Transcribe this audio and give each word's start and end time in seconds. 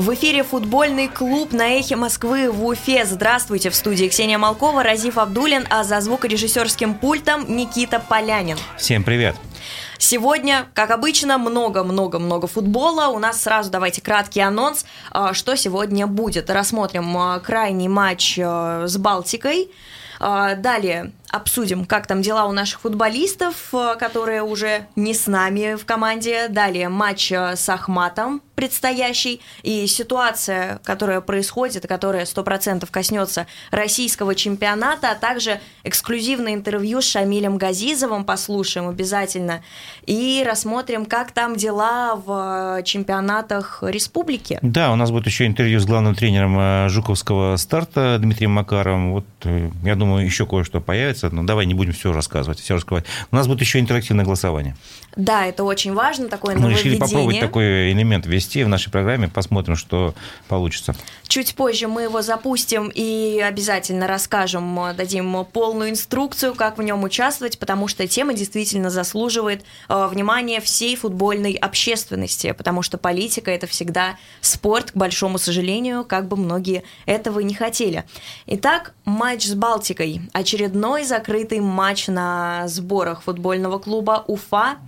В 0.00 0.14
эфире 0.14 0.44
футбольный 0.44 1.08
клуб 1.08 1.52
на 1.52 1.78
эхе 1.78 1.94
Москвы 1.94 2.50
в 2.50 2.64
Уфе. 2.64 3.04
Здравствуйте, 3.04 3.68
в 3.68 3.74
студии 3.74 4.06
Ксения 4.06 4.38
Малкова, 4.38 4.82
Разиф 4.82 5.18
Абдулин, 5.18 5.66
а 5.68 5.84
за 5.84 6.00
звукорежиссерским 6.00 6.94
пультом 6.94 7.54
Никита 7.54 8.00
Полянин. 8.00 8.56
Всем 8.78 9.04
привет. 9.04 9.36
Сегодня, 9.98 10.68
как 10.72 10.90
обычно, 10.90 11.36
много-много-много 11.36 12.46
футбола. 12.46 13.08
У 13.08 13.18
нас 13.18 13.42
сразу 13.42 13.70
давайте 13.70 14.00
краткий 14.00 14.40
анонс, 14.40 14.86
а, 15.10 15.34
что 15.34 15.54
сегодня 15.54 16.06
будет. 16.06 16.48
Рассмотрим 16.48 17.14
а, 17.18 17.38
крайний 17.38 17.88
матч 17.88 18.38
а, 18.42 18.86
с 18.86 18.96
Балтикой. 18.96 19.68
Далее 20.18 21.12
обсудим, 21.30 21.84
как 21.84 22.06
там 22.06 22.22
дела 22.22 22.46
у 22.46 22.52
наших 22.52 22.80
футболистов, 22.80 23.72
которые 23.98 24.42
уже 24.42 24.86
не 24.96 25.14
с 25.14 25.26
нами 25.26 25.76
в 25.76 25.84
команде. 25.84 26.48
Далее 26.48 26.88
матч 26.88 27.32
с 27.32 27.68
Ахматом 27.68 28.42
предстоящий 28.60 29.40
и 29.62 29.86
ситуация, 29.86 30.80
которая 30.84 31.22
происходит, 31.22 31.86
которая 31.88 32.26
100% 32.26 32.86
коснется 32.90 33.46
российского 33.70 34.34
чемпионата, 34.34 35.12
а 35.12 35.14
также 35.14 35.60
эксклюзивное 35.82 36.52
интервью 36.52 37.00
с 37.00 37.06
Шамилем 37.06 37.56
Газизовым 37.56 38.24
послушаем 38.24 38.88
обязательно 38.90 39.62
и 40.04 40.44
рассмотрим, 40.46 41.06
как 41.06 41.32
там 41.32 41.56
дела 41.56 42.16
в 42.16 42.82
чемпионатах 42.84 43.82
республики. 43.82 44.58
Да, 44.60 44.92
у 44.92 44.96
нас 44.96 45.10
будет 45.10 45.24
еще 45.24 45.46
интервью 45.46 45.80
с 45.80 45.86
главным 45.86 46.14
тренером 46.14 46.58
э, 46.58 46.88
Жуковского 46.90 47.56
старта 47.56 48.18
Дмитрием 48.20 48.50
Макаровым. 48.50 49.12
Вот, 49.12 49.24
э, 49.44 49.70
я 49.84 49.94
думаю, 49.94 50.26
еще 50.26 50.44
кое-что 50.44 50.82
появится, 50.82 51.19
но 51.28 51.42
давай 51.42 51.66
не 51.66 51.74
будем 51.74 51.92
все 51.92 52.12
рассказывать, 52.12 52.60
все 52.60 52.74
раскрывать. 52.74 53.04
У 53.30 53.36
нас 53.36 53.46
будет 53.46 53.60
еще 53.60 53.78
интерактивное 53.78 54.24
голосование. 54.24 54.76
Да, 55.16 55.46
это 55.46 55.64
очень 55.64 55.92
важно, 55.92 56.28
такое 56.28 56.56
Мы 56.56 56.70
решили 56.70 56.96
попробовать 56.96 57.40
такой 57.40 57.92
элемент 57.92 58.26
ввести 58.26 58.62
в 58.64 58.68
нашей 58.68 58.90
программе, 58.90 59.28
посмотрим, 59.28 59.76
что 59.76 60.14
получится. 60.48 60.94
Чуть 61.26 61.54
позже 61.54 61.88
мы 61.88 62.02
его 62.02 62.22
запустим 62.22 62.90
и 62.94 63.40
обязательно 63.40 64.06
расскажем, 64.06 64.78
дадим 64.96 65.44
полную 65.52 65.90
инструкцию, 65.90 66.54
как 66.54 66.78
в 66.78 66.82
нем 66.82 67.02
участвовать, 67.04 67.58
потому 67.58 67.88
что 67.88 68.06
тема 68.06 68.34
действительно 68.34 68.90
заслуживает 68.90 69.64
э, 69.88 70.08
внимания 70.10 70.60
всей 70.60 70.96
футбольной 70.96 71.52
общественности, 71.54 72.52
потому 72.52 72.82
что 72.82 72.98
политика 72.98 73.50
это 73.50 73.66
всегда 73.66 74.16
спорт, 74.40 74.92
к 74.92 74.96
большому 74.96 75.38
сожалению, 75.38 76.04
как 76.04 76.28
бы 76.28 76.36
многие 76.36 76.84
этого 77.06 77.40
не 77.40 77.54
хотели. 77.54 78.04
Итак, 78.46 78.94
матч 79.04 79.44
с 79.44 79.54
Балтикой. 79.54 80.22
Очередной 80.32 81.04
закрытый 81.10 81.60
матч 81.60 82.08
на 82.08 82.66
сборах 82.66 83.22
футбольного 83.22 83.78
клуба 83.78 84.24
Уфа. 84.26 84.78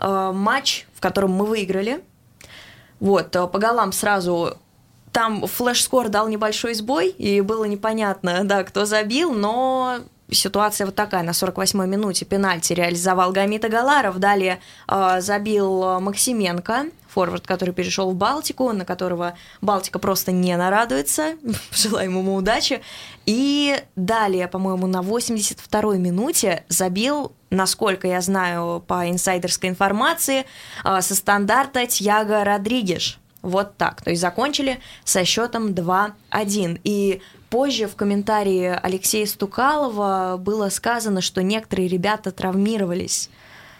Э, 0.00 0.32
матч, 0.34 0.86
в 0.94 1.00
котором 1.00 1.32
мы 1.32 1.46
выиграли. 1.46 2.02
Вот, 2.98 3.36
э, 3.36 3.46
по 3.46 3.58
голам 3.58 3.92
сразу 3.92 4.56
там 5.12 5.46
флеш-скор 5.46 6.08
дал 6.08 6.28
небольшой 6.28 6.74
сбой, 6.74 7.08
и 7.08 7.40
было 7.40 7.64
непонятно, 7.64 8.40
да, 8.44 8.64
кто 8.64 8.84
забил, 8.84 9.32
но 9.32 9.98
ситуация 10.32 10.86
вот 10.86 10.94
такая. 10.94 11.22
На 11.22 11.30
48-й 11.30 11.86
минуте 11.86 12.24
пенальти 12.24 12.72
реализовал 12.72 13.32
Гамита 13.32 13.68
Галаров. 13.68 14.18
Далее 14.18 14.60
э, 14.88 15.20
забил 15.20 16.00
Максименко, 16.00 16.86
форвард, 17.08 17.46
который 17.46 17.74
перешел 17.74 18.10
в 18.10 18.14
Балтику, 18.14 18.72
на 18.72 18.84
которого 18.84 19.34
Балтика 19.60 19.98
просто 19.98 20.32
не 20.32 20.56
нарадуется. 20.56 21.34
Желаем 21.72 22.18
ему 22.18 22.34
удачи. 22.34 22.80
И 23.26 23.76
далее, 23.96 24.48
по-моему, 24.48 24.86
на 24.86 25.00
82-й 25.00 25.98
минуте 25.98 26.64
забил, 26.68 27.32
насколько 27.50 28.06
я 28.08 28.20
знаю 28.20 28.82
по 28.86 29.10
инсайдерской 29.10 29.68
информации, 29.68 30.46
э, 30.84 31.00
со 31.00 31.14
стандарта 31.14 31.86
Тьяго 31.86 32.44
Родригеш. 32.44 33.18
Вот 33.42 33.76
так. 33.76 34.02
То 34.02 34.10
есть 34.10 34.20
закончили 34.20 34.80
со 35.04 35.24
счетом 35.24 35.68
2-1. 35.68 36.80
И 36.84 37.22
позже 37.50 37.86
в 37.86 37.96
комментарии 37.96 38.78
Алексея 38.80 39.26
Стукалова 39.26 40.36
было 40.38 40.68
сказано, 40.70 41.20
что 41.20 41.42
некоторые 41.42 41.88
ребята 41.88 42.30
травмировались. 42.30 43.28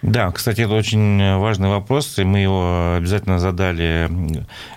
Да, 0.02 0.30
кстати, 0.32 0.62
это 0.62 0.72
очень 0.72 1.36
важный 1.38 1.68
вопрос, 1.68 2.18
и 2.18 2.24
мы 2.24 2.38
его 2.38 2.94
обязательно 2.96 3.38
задали. 3.38 4.10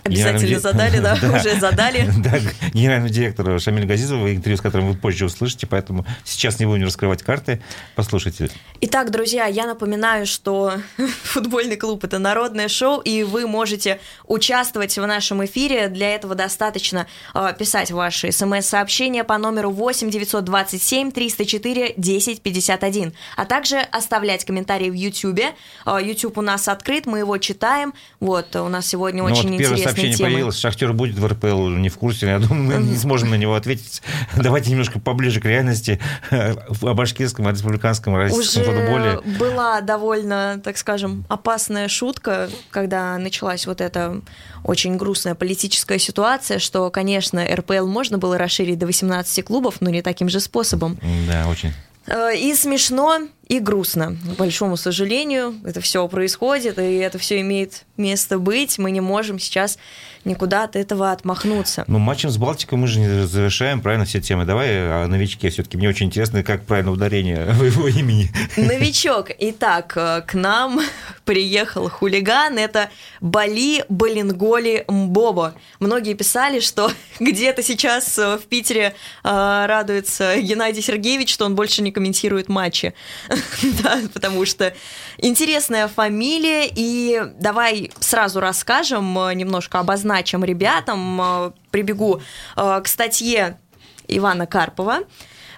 Обязательно 0.03 0.59
задали, 0.59 0.99
да, 0.99 1.17
да, 1.21 1.37
уже 1.37 1.59
задали. 1.59 2.09
Да, 2.23 2.39
генеральному 2.73 3.09
директору 3.09 3.59
Шамиль 3.59 3.85
Газизову, 3.85 4.29
интервью 4.29 4.57
с 4.57 4.61
которым 4.61 4.89
вы 4.89 4.95
позже 4.95 5.25
услышите, 5.25 5.65
поэтому 5.65 6.05
сейчас 6.25 6.59
не 6.59 6.65
будем 6.65 6.85
раскрывать 6.85 7.23
карты, 7.23 7.61
послушайте. 7.95 8.49
Итак, 8.81 9.11
друзья, 9.11 9.45
я 9.45 9.65
напоминаю, 9.65 10.25
что 10.25 10.73
футбольный 11.23 11.77
клуб– 11.77 12.03
это 12.05 12.19
народное 12.19 12.67
шоу, 12.67 12.99
и 12.99 13.23
вы 13.23 13.47
можете 13.47 13.99
участвовать 14.27 14.97
в 14.97 15.05
нашем 15.05 15.43
эфире. 15.45 15.87
Для 15.87 16.15
этого 16.15 16.35
достаточно 16.35 17.07
а, 17.33 17.53
писать 17.53 17.91
ваши 17.91 18.31
смс-сообщения 18.31 19.23
по 19.23 19.37
номеру 19.37 19.71
8 19.71 20.09
927 20.09 21.11
304 21.11 21.85
1051, 21.97 23.13
а 23.37 23.45
также 23.45 23.77
оставлять 23.77 24.45
комментарии 24.45 24.89
в 24.89 24.93
YouTube 24.93 25.12
YouTube. 25.13 25.55
А, 25.85 26.01
YouTube 26.01 26.37
у 26.37 26.41
нас 26.41 26.67
открыт, 26.67 27.05
мы 27.05 27.19
его 27.19 27.37
читаем. 27.37 27.93
Вот, 28.19 28.55
у 28.55 28.67
нас 28.67 28.87
сегодня 28.87 29.23
ну, 29.23 29.29
очень 29.29 29.49
вот 29.49 29.53
интересная 29.53 29.77
первое 29.77 29.83
сообщение 29.83 30.17
тема. 30.17 30.29
появилось, 30.29 30.57
Шахтер 30.57 30.93
будет 30.93 31.17
в 31.17 31.25
РПЛ, 31.25 31.69
не 31.69 31.89
в 31.89 31.97
курсе, 31.97 32.27
я 32.27 32.39
думаю, 32.39 32.81
мы 32.81 32.87
не 32.87 32.97
сможем 32.97 33.29
на 33.29 33.35
него 33.35 33.55
ответить. 33.55 34.01
Давайте 34.35 34.71
немножко 34.71 34.99
поближе 34.99 35.39
к 35.39 35.45
реальности 35.45 35.99
о 36.31 36.93
башкирском, 36.93 37.47
о 37.47 37.51
республиканском, 37.51 38.15
о 38.15 38.19
российском 38.19 38.61
Уже 38.61 38.71
футболе. 38.71 39.21
была 39.39 39.81
довольно, 39.81 40.59
так 40.63 40.77
скажем, 40.77 41.25
опасная 41.29 41.87
шутка, 41.87 42.49
когда 42.69 43.17
началась 43.17 43.67
вот 43.67 43.81
эта 43.81 44.21
очень 44.63 44.97
грустная 44.97 45.35
политическая 45.35 45.99
ситуация, 45.99 46.59
что, 46.59 46.89
конечно, 46.89 47.45
РПЛ 47.45 47.85
можно 47.87 48.17
было 48.17 48.37
расширить 48.37 48.79
до 48.79 48.85
18 48.85 49.45
клубов, 49.45 49.75
но 49.81 49.89
не 49.89 50.01
таким 50.01 50.29
же 50.29 50.39
способом. 50.39 50.97
Да, 51.27 51.47
очень. 51.49 51.73
Э, 52.07 52.35
и 52.35 52.53
смешно, 52.53 53.27
и 53.47 53.59
грустно. 53.59 54.17
К 54.35 54.37
большому 54.37 54.77
сожалению, 54.77 55.55
это 55.63 55.81
все 55.81 56.07
происходит, 56.07 56.77
и 56.79 56.95
это 56.97 57.17
все 57.17 57.39
имеет 57.41 57.85
место 57.97 58.39
быть. 58.39 58.77
Мы 58.77 58.91
не 58.91 59.01
можем 59.01 59.39
сейчас 59.39 59.77
никуда 60.25 60.63
от 60.63 60.75
этого 60.75 61.11
отмахнуться. 61.11 61.83
Ну, 61.87 61.99
матчем 61.99 62.29
с 62.29 62.37
Балтикой 62.37 62.77
мы 62.77 62.87
же 62.87 62.99
не 62.99 63.27
завершаем, 63.27 63.81
правильно, 63.81 64.05
все 64.05 64.21
темы. 64.21 64.45
Давай 64.45 65.03
о 65.03 65.07
новичке. 65.07 65.49
Все-таки 65.49 65.77
мне 65.77 65.89
очень 65.89 66.07
интересно, 66.07 66.43
как 66.43 66.65
правильно 66.65 66.91
ударение 66.91 67.45
в 67.51 67.63
его 67.63 67.87
имени. 67.87 68.31
Новичок. 68.57 69.31
Итак, 69.39 69.93
э, 69.95 70.21
к 70.21 70.33
нам 70.33 70.81
приехал 71.25 71.89
хулиган. 71.89 72.57
Это 72.57 72.89
Бали 73.21 73.85
Балинголи 73.89 74.85
Мбобо. 74.87 75.55
Многие 75.79 76.13
писали, 76.13 76.59
что 76.59 76.91
где-то 77.19 77.63
сейчас 77.63 78.17
э, 78.17 78.37
в 78.37 78.43
Питере 78.43 78.95
э, 79.23 79.65
радуется 79.65 80.37
Геннадий 80.39 80.81
Сергеевич, 80.81 81.33
что 81.33 81.45
он 81.45 81.55
больше 81.55 81.81
не 81.81 81.91
комментирует 81.91 82.49
матчи. 82.49 82.93
да, 83.83 83.99
потому 84.13 84.45
что 84.45 84.73
интересная 85.17 85.87
фамилия. 85.87 86.69
И 86.73 87.21
давай 87.39 87.91
сразу 87.99 88.39
расскажем, 88.39 89.13
немножко 89.33 89.79
обозначим 89.79 90.43
ребятам, 90.43 91.21
э, 91.21 91.51
прибегу 91.71 92.21
э, 92.55 92.81
к 92.83 92.87
статье 92.87 93.59
Ивана 94.07 94.45
Карпова. 94.45 94.99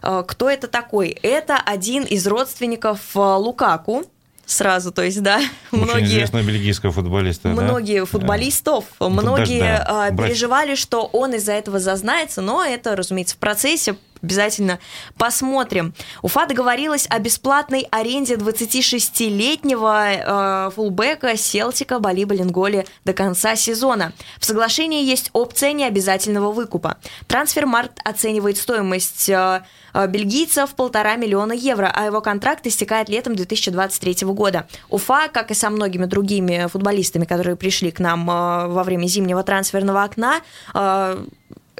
Э, 0.02 0.24
кто 0.28 0.50
это 0.50 0.68
такой? 0.68 1.09
Это 1.09 1.58
один 1.58 2.03
из 2.03 2.28
родственников 2.28 3.00
Лукаку, 3.16 4.06
сразу, 4.46 4.92
то 4.92 5.02
есть, 5.02 5.22
да, 5.22 5.42
Очень 5.72 5.84
многие... 5.84 6.06
известного 6.06 6.44
бельгийского 6.44 6.92
футболиста, 6.92 7.50
Многие 7.50 8.02
да? 8.02 8.06
футболистов, 8.06 8.86
да. 9.00 9.10
многие 9.10 9.60
Даже, 9.60 10.12
да, 10.16 10.24
переживали, 10.24 10.76
что 10.76 11.06
он 11.06 11.34
из-за 11.34 11.54
этого 11.54 11.80
зазнается, 11.80 12.42
но 12.42 12.64
это, 12.64 12.96
разумеется, 12.96 13.36
в 13.36 13.40
процессе 13.40 13.96
обязательно 14.25 14.80
посмотрим. 15.18 15.94
Уфа 16.22 16.46
договорилась 16.47 17.08
о 17.09 17.19
бесплатной 17.19 17.88
аренде 17.91 18.36
26-летнего 18.36 20.68
э, 20.68 20.72
фулбека 20.72 21.38
Селтика 21.38 22.00
Бали 22.00 22.25
Балинголи 22.25 22.85
до 23.06 23.14
конца 23.14 23.56
сезона. 23.56 24.14
В 24.40 24.46
соглашении 24.46 25.03
есть 25.03 25.30
опция 25.34 25.74
необязательного 25.74 26.52
выкупа. 26.52 26.97
Трансфермаркт 27.28 28.00
оценивает 28.03 28.58
стоимость 28.58 29.29
э, 29.29 29.64
э, 29.94 30.08
бельгийца 30.08 30.66
в 30.66 30.76
полтора 30.76 31.16
миллиона 31.16 31.53
евро, 31.53 31.91
а 31.94 32.05
его 32.05 32.22
контракт 32.22 32.66
истекает 32.66 33.09
летом 33.09 33.35
2023 33.35 34.28
года. 34.28 34.67
Уфа, 34.90 35.28
как 35.32 35.52
и 35.52 35.53
со 35.53 35.70
многими 35.70 36.05
другими 36.05 36.67
футболистами, 36.67 37.26
которые 37.26 37.55
пришли 37.55 37.91
к 37.91 38.00
нам 38.00 38.29
э, 38.29 38.67
во 38.67 38.84
время 38.84 39.05
зимнего 39.05 39.44
трансферного 39.44 40.03
окна, 40.03 40.41
э, 40.73 41.26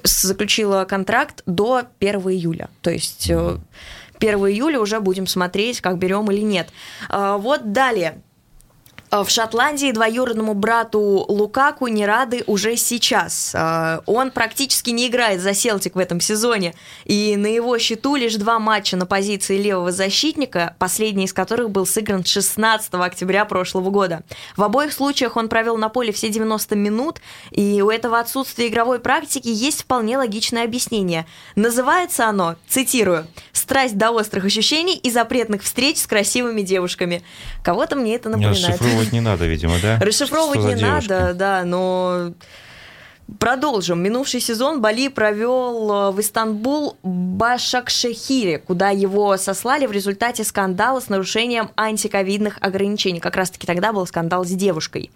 заключила 0.04 0.86
контракт 0.86 1.42
до 1.46 1.84
1 2.00 2.20
июля. 2.30 2.70
То 2.82 2.90
есть 2.92 3.30
1 3.30 3.60
э, 4.20 4.52
июля 4.52 4.80
уже 4.80 5.00
будем 5.00 5.28
смотреть, 5.28 5.82
как 5.82 5.98
берем 5.98 6.30
или 6.32 6.42
нет. 6.42 6.70
А, 7.10 7.38
вот 7.38 7.72
далее. 7.72 8.22
Э, 9.16 9.24
в 9.24 9.30
Шотландии 9.30 9.92
двоюродному 9.92 10.54
брату 10.54 11.00
Лукаку 11.00 11.88
не 11.88 12.06
рады 12.06 12.44
уже 12.48 12.76
сейчас. 12.78 13.52
Э, 13.54 14.00
он 14.06 14.32
практически 14.32 14.90
не 14.90 15.08
играет 15.08 15.42
за 15.42 15.54
Селтик 15.54 15.96
в 15.96 16.00
этом 16.00 16.20
сезоне, 16.20 16.74
и 17.06 17.36
на 17.38 17.48
его 17.48 17.78
счету 17.78 18.16
лишь 18.16 18.36
два 18.36 18.60
матча 18.60 18.98
на 18.98 19.06
позиции 19.06 19.58
левого 19.58 19.92
защитника, 19.92 20.76
последний 20.80 21.26
из 21.26 21.34
которых 21.34 21.70
был 21.70 21.86
сыгран 21.86 22.24
16 22.24 22.94
октября 22.96 23.46
прошлого 23.46 23.90
года. 23.90 24.24
В 24.58 24.64
обоих 24.64 24.94
случаях 24.94 25.38
он 25.38 25.50
провел 25.50 25.78
на 25.78 25.90
поле 25.90 26.12
все 26.12 26.30
90 26.30 26.76
минут, 26.76 27.20
и 27.52 27.82
у 27.82 27.90
этого 27.90 28.20
отсутствия 28.20 28.68
игровой 28.68 29.00
практики 29.00 29.48
есть 29.48 29.84
вполне 29.84 30.18
логичное 30.18 30.64
объяснение. 30.64 31.26
Называется 31.56 32.28
оно, 32.28 32.56
цитирую, 32.68 33.28
«Страсть 33.52 33.98
до 33.98 34.12
острых 34.12 34.46
ощущений 34.46 34.96
и 34.96 35.10
запретных 35.10 35.64
встреч 35.64 35.98
с 35.98 36.08
красивыми 36.08 36.62
девушками». 36.62 37.24
Кого-то 37.64 37.96
мне 37.96 38.16
это 38.16 38.30
напоминает 38.30 38.80
расшифровывать 39.06 39.14
не 39.14 39.22
надо, 39.22 39.46
видимо, 39.46 39.76
да? 39.82 40.00
Расшифровывать 40.00 40.76
не 40.76 40.82
надо, 40.82 41.34
да, 41.34 41.64
но 41.64 42.34
Продолжим. 43.40 44.04
Минувший 44.04 44.40
сезон 44.40 44.82
Бали 44.82 45.08
провел 45.08 45.92
э, 45.92 46.12
в 46.12 46.20
Истанбул 46.20 46.96
Башакшехире, 47.02 48.60
куда 48.60 48.92
его 48.92 49.36
сослали 49.38 49.88
в 49.88 49.92
результате 49.92 50.44
скандала 50.44 51.00
с 51.00 51.10
нарушением 51.10 51.72
антиковидных 51.76 52.60
ограничений. 52.62 53.20
Как 53.20 53.36
раз-таки 53.36 53.66
тогда 53.66 53.94
был 53.94 54.06
скандал 54.06 54.46
с 54.46 54.50
девушкой. 54.50 55.10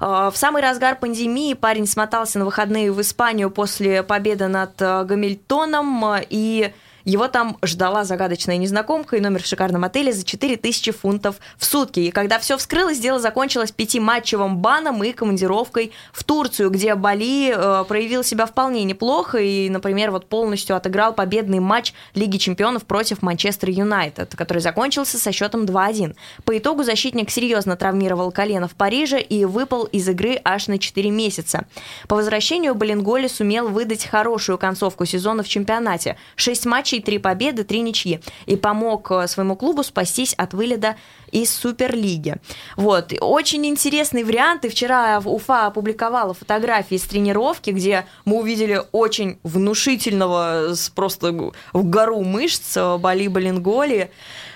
Э, 0.00 0.30
в 0.32 0.36
самый 0.36 0.62
разгар 0.62 0.96
пандемии 0.98 1.52
парень 1.52 1.86
смотался 1.86 2.38
на 2.38 2.46
выходные 2.46 2.90
в 2.90 3.00
Испанию 3.02 3.50
после 3.50 4.02
победы 4.02 4.48
над 4.48 4.80
э, 4.80 5.04
Гамильтоном 5.04 6.16
и 6.30 6.72
его 7.04 7.28
там 7.28 7.58
ждала 7.62 8.04
загадочная 8.04 8.56
незнакомка 8.56 9.16
и 9.16 9.20
номер 9.20 9.42
в 9.42 9.46
шикарном 9.46 9.84
отеле 9.84 10.12
за 10.12 10.24
4000 10.24 10.92
фунтов 10.92 11.36
в 11.58 11.64
сутки. 11.64 12.00
И 12.00 12.10
когда 12.10 12.38
все 12.38 12.56
вскрылось, 12.56 12.98
дело 12.98 13.18
закончилось 13.18 13.72
пятиматчевым 13.72 14.58
баном 14.58 15.02
и 15.04 15.12
командировкой 15.12 15.92
в 16.12 16.24
Турцию, 16.24 16.70
где 16.70 16.94
Бали 16.94 17.52
э, 17.54 17.84
проявил 17.84 18.24
себя 18.24 18.46
вполне 18.46 18.84
неплохо 18.84 19.38
и, 19.38 19.68
например, 19.68 20.10
вот 20.10 20.28
полностью 20.28 20.76
отыграл 20.76 21.12
победный 21.14 21.60
матч 21.60 21.92
Лиги 22.14 22.38
чемпионов 22.38 22.84
против 22.84 23.22
Манчестер 23.22 23.68
Юнайтед, 23.70 24.34
который 24.34 24.60
закончился 24.60 25.18
со 25.18 25.32
счетом 25.32 25.64
2-1. 25.64 26.14
По 26.44 26.56
итогу 26.56 26.84
защитник 26.84 27.30
серьезно 27.30 27.76
травмировал 27.76 28.32
колено 28.32 28.68
в 28.68 28.74
Париже 28.74 29.20
и 29.20 29.44
выпал 29.44 29.84
из 29.84 30.08
игры 30.08 30.40
аж 30.44 30.68
на 30.68 30.78
4 30.78 31.10
месяца. 31.10 31.66
По 32.08 32.16
возвращению 32.16 32.74
Баленголи 32.74 33.26
сумел 33.26 33.68
выдать 33.68 34.06
хорошую 34.06 34.58
концовку 34.58 35.04
сезона 35.04 35.42
в 35.42 35.48
чемпионате. 35.48 36.16
6 36.36 36.66
матчей 36.66 36.93
матчей, 36.94 37.02
три 37.02 37.18
победы, 37.18 37.64
три 37.64 37.80
ничьи. 37.80 38.20
И 38.46 38.56
помог 38.56 39.10
э, 39.10 39.26
своему 39.26 39.56
клубу 39.56 39.82
спастись 39.82 40.34
от 40.34 40.54
вылета 40.54 40.96
из 41.30 41.54
Суперлиги. 41.54 42.36
Вот. 42.76 43.12
Очень 43.20 43.66
интересный 43.66 44.24
вариант. 44.24 44.64
И 44.64 44.68
вчера 44.68 45.20
Уфа 45.24 45.66
опубликовала 45.66 46.34
фотографии 46.34 46.96
с 46.96 47.02
тренировки, 47.02 47.70
где 47.70 48.06
мы 48.24 48.38
увидели 48.38 48.80
очень 48.92 49.38
внушительного, 49.42 50.74
просто 50.94 51.32
в 51.72 51.84
гору 51.84 52.22
мышц 52.22 52.76
э, 52.76 52.98
Бали 52.98 53.28
Балинголи. 53.28 54.10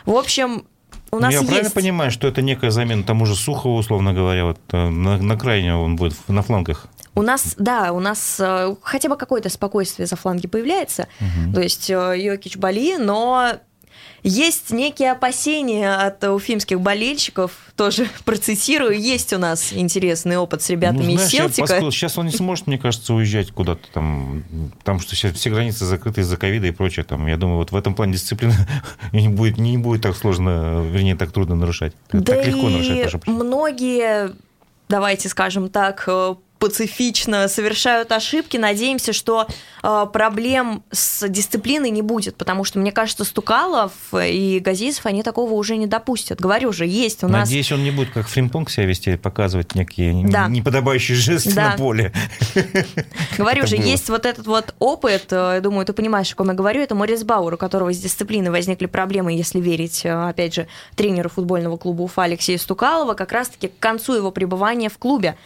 В 0.06 0.16
общем, 0.16 0.64
у 1.10 1.16
ну, 1.16 1.22
нас 1.22 1.32
я 1.32 1.38
есть... 1.38 1.48
правильно 1.48 1.70
понимаю, 1.70 2.10
что 2.10 2.28
это 2.28 2.42
некая 2.42 2.70
замена 2.70 3.02
тому 3.02 3.26
же 3.26 3.34
Сухову, 3.34 3.78
условно 3.78 4.12
говоря, 4.12 4.44
вот 4.44 4.58
э, 4.72 4.88
на, 4.88 5.18
на 5.18 5.36
крайне 5.36 5.74
он 5.74 5.96
будет 5.96 6.16
на 6.28 6.42
флангах? 6.42 6.86
У 7.18 7.22
нас, 7.22 7.54
да, 7.58 7.92
у 7.92 8.00
нас 8.00 8.36
э, 8.38 8.74
хотя 8.82 9.08
бы 9.08 9.16
какое-то 9.16 9.48
спокойствие 9.48 10.06
за 10.06 10.16
фланги 10.16 10.46
появляется. 10.46 11.08
Угу. 11.20 11.54
То 11.54 11.60
есть 11.60 11.90
э, 11.90 12.14
Йокич 12.16 12.56
Бали, 12.56 12.96
но 12.96 13.54
есть 14.22 14.70
некие 14.70 15.12
опасения 15.12 15.94
от 15.94 16.22
уфимских 16.24 16.80
болельщиков, 16.80 17.52
тоже 17.76 18.08
процитирую, 18.24 19.00
есть 19.00 19.32
у 19.32 19.38
нас 19.38 19.72
интересный 19.72 20.36
опыт 20.36 20.62
с 20.62 20.70
ребятами 20.70 21.06
ну, 21.06 21.12
знаешь, 21.14 21.22
из 21.22 21.30
Селтика. 21.30 21.62
Поскольку 21.62 21.90
сейчас 21.90 22.18
он 22.18 22.26
не 22.26 22.32
сможет, 22.32 22.66
мне 22.66 22.78
кажется, 22.78 23.14
уезжать 23.14 23.50
куда-то 23.50 23.82
там, 23.92 24.44
потому 24.78 25.00
что 25.00 25.16
сейчас 25.16 25.32
все 25.34 25.50
границы 25.50 25.84
закрыты 25.84 26.20
из-за 26.20 26.36
ковида 26.36 26.68
и 26.68 26.72
прочее. 26.72 27.04
Там, 27.04 27.26
я 27.26 27.36
думаю, 27.36 27.58
вот 27.58 27.72
в 27.72 27.76
этом 27.76 27.94
плане 27.94 28.12
дисциплина 28.12 28.54
не 29.12 29.28
будет, 29.28 29.58
не 29.58 29.76
будет 29.76 30.02
так 30.02 30.16
сложно, 30.16 30.82
вернее, 30.88 31.16
так 31.16 31.32
трудно 31.32 31.54
нарушать. 31.54 31.94
Да 32.12 32.34
так 32.34 32.46
легко 32.46 32.68
нарушать. 32.68 33.02
Прошу. 33.02 33.20
Многие 33.26 34.36
давайте 34.88 35.28
скажем 35.28 35.68
так, 35.68 36.04
э, 36.06 36.34
пацифично 36.58 37.48
совершают 37.48 38.12
ошибки. 38.12 38.56
Надеемся, 38.56 39.12
что 39.12 39.46
э, 39.82 40.06
проблем 40.12 40.82
с 40.90 41.28
дисциплиной 41.28 41.90
не 41.90 42.02
будет, 42.02 42.36
потому 42.36 42.64
что, 42.64 42.78
мне 42.78 42.92
кажется, 42.92 43.24
Стукалов 43.24 43.92
и 44.12 44.60
Газизов, 44.60 45.06
они 45.06 45.22
такого 45.22 45.52
уже 45.52 45.76
не 45.76 45.86
допустят. 45.86 46.40
Говорю 46.40 46.72
же, 46.72 46.86
есть 46.86 47.22
у 47.24 47.28
нас... 47.28 47.48
Надеюсь, 47.48 47.70
он 47.72 47.82
не 47.84 47.90
будет 47.90 48.10
как 48.10 48.26
фримпонг 48.28 48.70
себя 48.70 48.86
вести, 48.86 49.16
показывать 49.16 49.74
некие 49.74 50.26
да. 50.28 50.48
неподобающие 50.48 51.16
жесты 51.16 51.52
да. 51.54 51.70
на 51.70 51.76
поле. 51.76 52.12
Говорю 53.38 53.66
же, 53.66 53.76
есть 53.76 54.08
вот 54.08 54.26
этот 54.26 54.46
вот 54.46 54.74
опыт, 54.78 55.26
э, 55.30 55.52
я 55.54 55.60
думаю, 55.60 55.86
ты 55.86 55.92
понимаешь, 55.92 56.32
о 56.32 56.36
ком 56.36 56.48
я 56.48 56.54
говорю, 56.54 56.82
это 56.82 56.94
Морис 56.94 57.24
Бауэр, 57.24 57.54
у 57.54 57.56
которого 57.56 57.92
с 57.92 57.98
дисциплиной 57.98 58.50
возникли 58.50 58.86
проблемы, 58.86 59.32
если 59.32 59.60
верить, 59.60 60.04
э, 60.04 60.28
опять 60.28 60.54
же, 60.54 60.66
тренеру 60.96 61.28
футбольного 61.28 61.76
клуба 61.76 62.02
Уфа 62.02 62.24
Алексею 62.24 62.58
Стукалова, 62.58 63.14
как 63.14 63.32
раз-таки 63.32 63.68
к 63.68 63.78
концу 63.78 64.14
его 64.14 64.30
пребывания 64.30 64.88
в 64.88 64.98
клубе. 64.98 65.36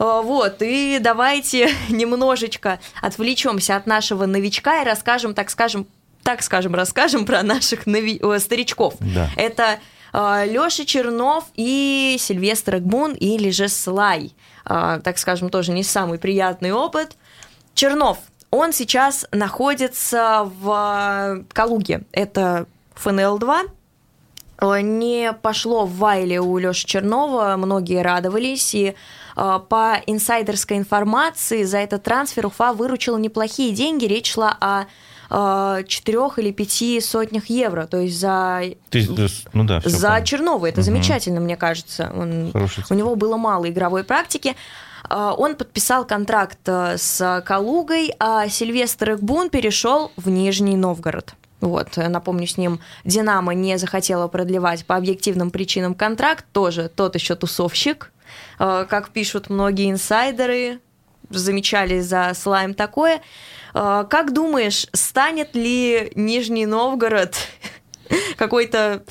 Э, 0.00 0.22
вот, 0.24 0.62
и 0.62 0.98
давайте 0.98 1.70
немножечко 1.90 2.80
отвлечемся 3.02 3.76
от 3.76 3.86
нашего 3.86 4.26
новичка 4.26 4.82
и 4.82 4.84
расскажем, 4.84 5.34
так 5.34 5.50
скажем, 5.50 5.86
так 6.24 6.42
скажем, 6.42 6.74
расскажем 6.74 7.26
про 7.26 7.42
наших 7.42 7.86
нови... 7.86 8.20
старичков. 8.38 8.94
Да. 9.00 9.30
Это 9.36 9.78
э, 10.12 10.46
Лёша 10.50 10.86
Чернов 10.86 11.44
и 11.54 12.16
Сильвестр 12.18 12.78
Эгмун 12.78 13.12
или 13.12 13.50
же 13.50 13.68
Слай. 13.68 14.32
Э, 14.64 15.00
так 15.04 15.18
скажем, 15.18 15.50
тоже 15.50 15.72
не 15.72 15.84
самый 15.84 16.18
приятный 16.18 16.72
опыт. 16.72 17.16
Чернов, 17.74 18.18
он 18.50 18.72
сейчас 18.72 19.26
находится 19.32 20.50
в 20.60 21.44
Калуге. 21.52 22.02
Это 22.12 22.66
ФНЛ-2, 22.96 23.70
не 24.82 25.32
пошло 25.32 25.86
в 25.86 25.96
Вайле 25.96 26.40
у 26.40 26.58
Лёши 26.58 26.86
Чернова, 26.86 27.56
многие 27.56 28.02
радовались, 28.02 28.74
и 28.74 28.88
э, 28.88 28.94
по 29.34 30.00
инсайдерской 30.06 30.76
информации 30.76 31.64
за 31.64 31.78
этот 31.78 32.02
трансфер 32.02 32.46
Уфа 32.46 32.72
выручила 32.72 33.16
неплохие 33.16 33.72
деньги, 33.72 34.04
речь 34.04 34.32
шла 34.32 34.56
о 34.60 34.86
э, 35.30 35.84
четырех 35.84 36.38
или 36.38 36.50
пяти 36.50 37.00
сотнях 37.00 37.46
евро, 37.46 37.86
то 37.86 37.98
есть 37.98 38.18
за, 38.18 38.62
то 38.90 38.98
есть, 38.98 39.46
ну 39.52 39.64
да, 39.64 39.80
за 39.80 40.08
понятно. 40.08 40.26
Чернова, 40.26 40.66
это 40.66 40.80
угу. 40.80 40.84
замечательно, 40.84 41.40
мне 41.40 41.56
кажется, 41.56 42.12
Он, 42.14 42.52
у 42.90 42.94
него 42.94 43.16
было 43.16 43.36
мало 43.36 43.68
игровой 43.70 44.04
практики, 44.04 44.56
э, 45.08 45.32
он 45.36 45.54
подписал 45.54 46.04
контракт 46.04 46.58
с 46.66 47.42
Калугой, 47.46 48.14
а 48.18 48.48
Сильвестр 48.48 49.14
Экбун 49.14 49.50
перешел 49.50 50.12
в 50.16 50.28
Нижний 50.28 50.76
Новгород. 50.76 51.34
Вот, 51.60 51.96
напомню, 51.96 52.46
с 52.46 52.56
ним 52.56 52.80
Динамо 53.04 53.52
не 53.52 53.76
захотела 53.76 54.28
продлевать 54.28 54.86
по 54.86 54.96
объективным 54.96 55.50
причинам 55.50 55.94
контракт, 55.94 56.46
тоже 56.52 56.88
тот 56.88 57.14
еще 57.16 57.34
тусовщик, 57.34 58.12
э, 58.14 58.19
как 58.60 59.10
пишут 59.10 59.48
многие 59.48 59.90
инсайдеры, 59.90 60.80
замечали 61.30 62.00
за 62.00 62.32
Слайм 62.34 62.74
такое. 62.74 63.22
Э, 63.74 64.04
как 64.08 64.32
думаешь, 64.32 64.86
станет 64.92 65.54
ли 65.54 66.12
Нижний 66.14 66.66
Новгород 66.66 67.36
какой-то 68.36 69.04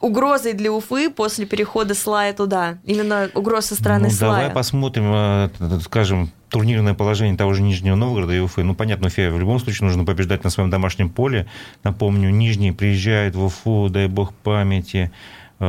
угрозой 0.00 0.52
для 0.52 0.72
Уфы 0.72 1.10
после 1.10 1.46
перехода 1.46 1.94
Слая 1.94 2.32
туда? 2.32 2.78
Именно 2.84 3.30
угроз 3.34 3.66
со 3.66 3.74
стороны 3.74 4.04
ну, 4.04 4.10
Слая. 4.10 4.40
Давай 4.40 4.54
посмотрим, 4.54 5.12
э, 5.14 5.48
скажем, 5.84 6.30
турнирное 6.48 6.94
положение 6.94 7.36
того 7.36 7.52
же 7.52 7.62
Нижнего 7.62 7.96
Новгорода 7.96 8.32
и 8.32 8.40
Уфы. 8.40 8.62
Ну, 8.62 8.74
понятно, 8.74 9.08
Уфе 9.08 9.30
в 9.30 9.38
любом 9.38 9.58
случае 9.58 9.86
нужно 9.86 10.04
побеждать 10.04 10.44
на 10.44 10.50
своем 10.50 10.70
домашнем 10.70 11.10
поле. 11.10 11.46
Напомню, 11.82 12.30
Нижний 12.30 12.72
приезжает 12.72 13.34
в 13.34 13.44
Уфу, 13.44 13.88
дай 13.90 14.06
бог 14.08 14.32
памяти, 14.32 15.12
э, 15.58 15.64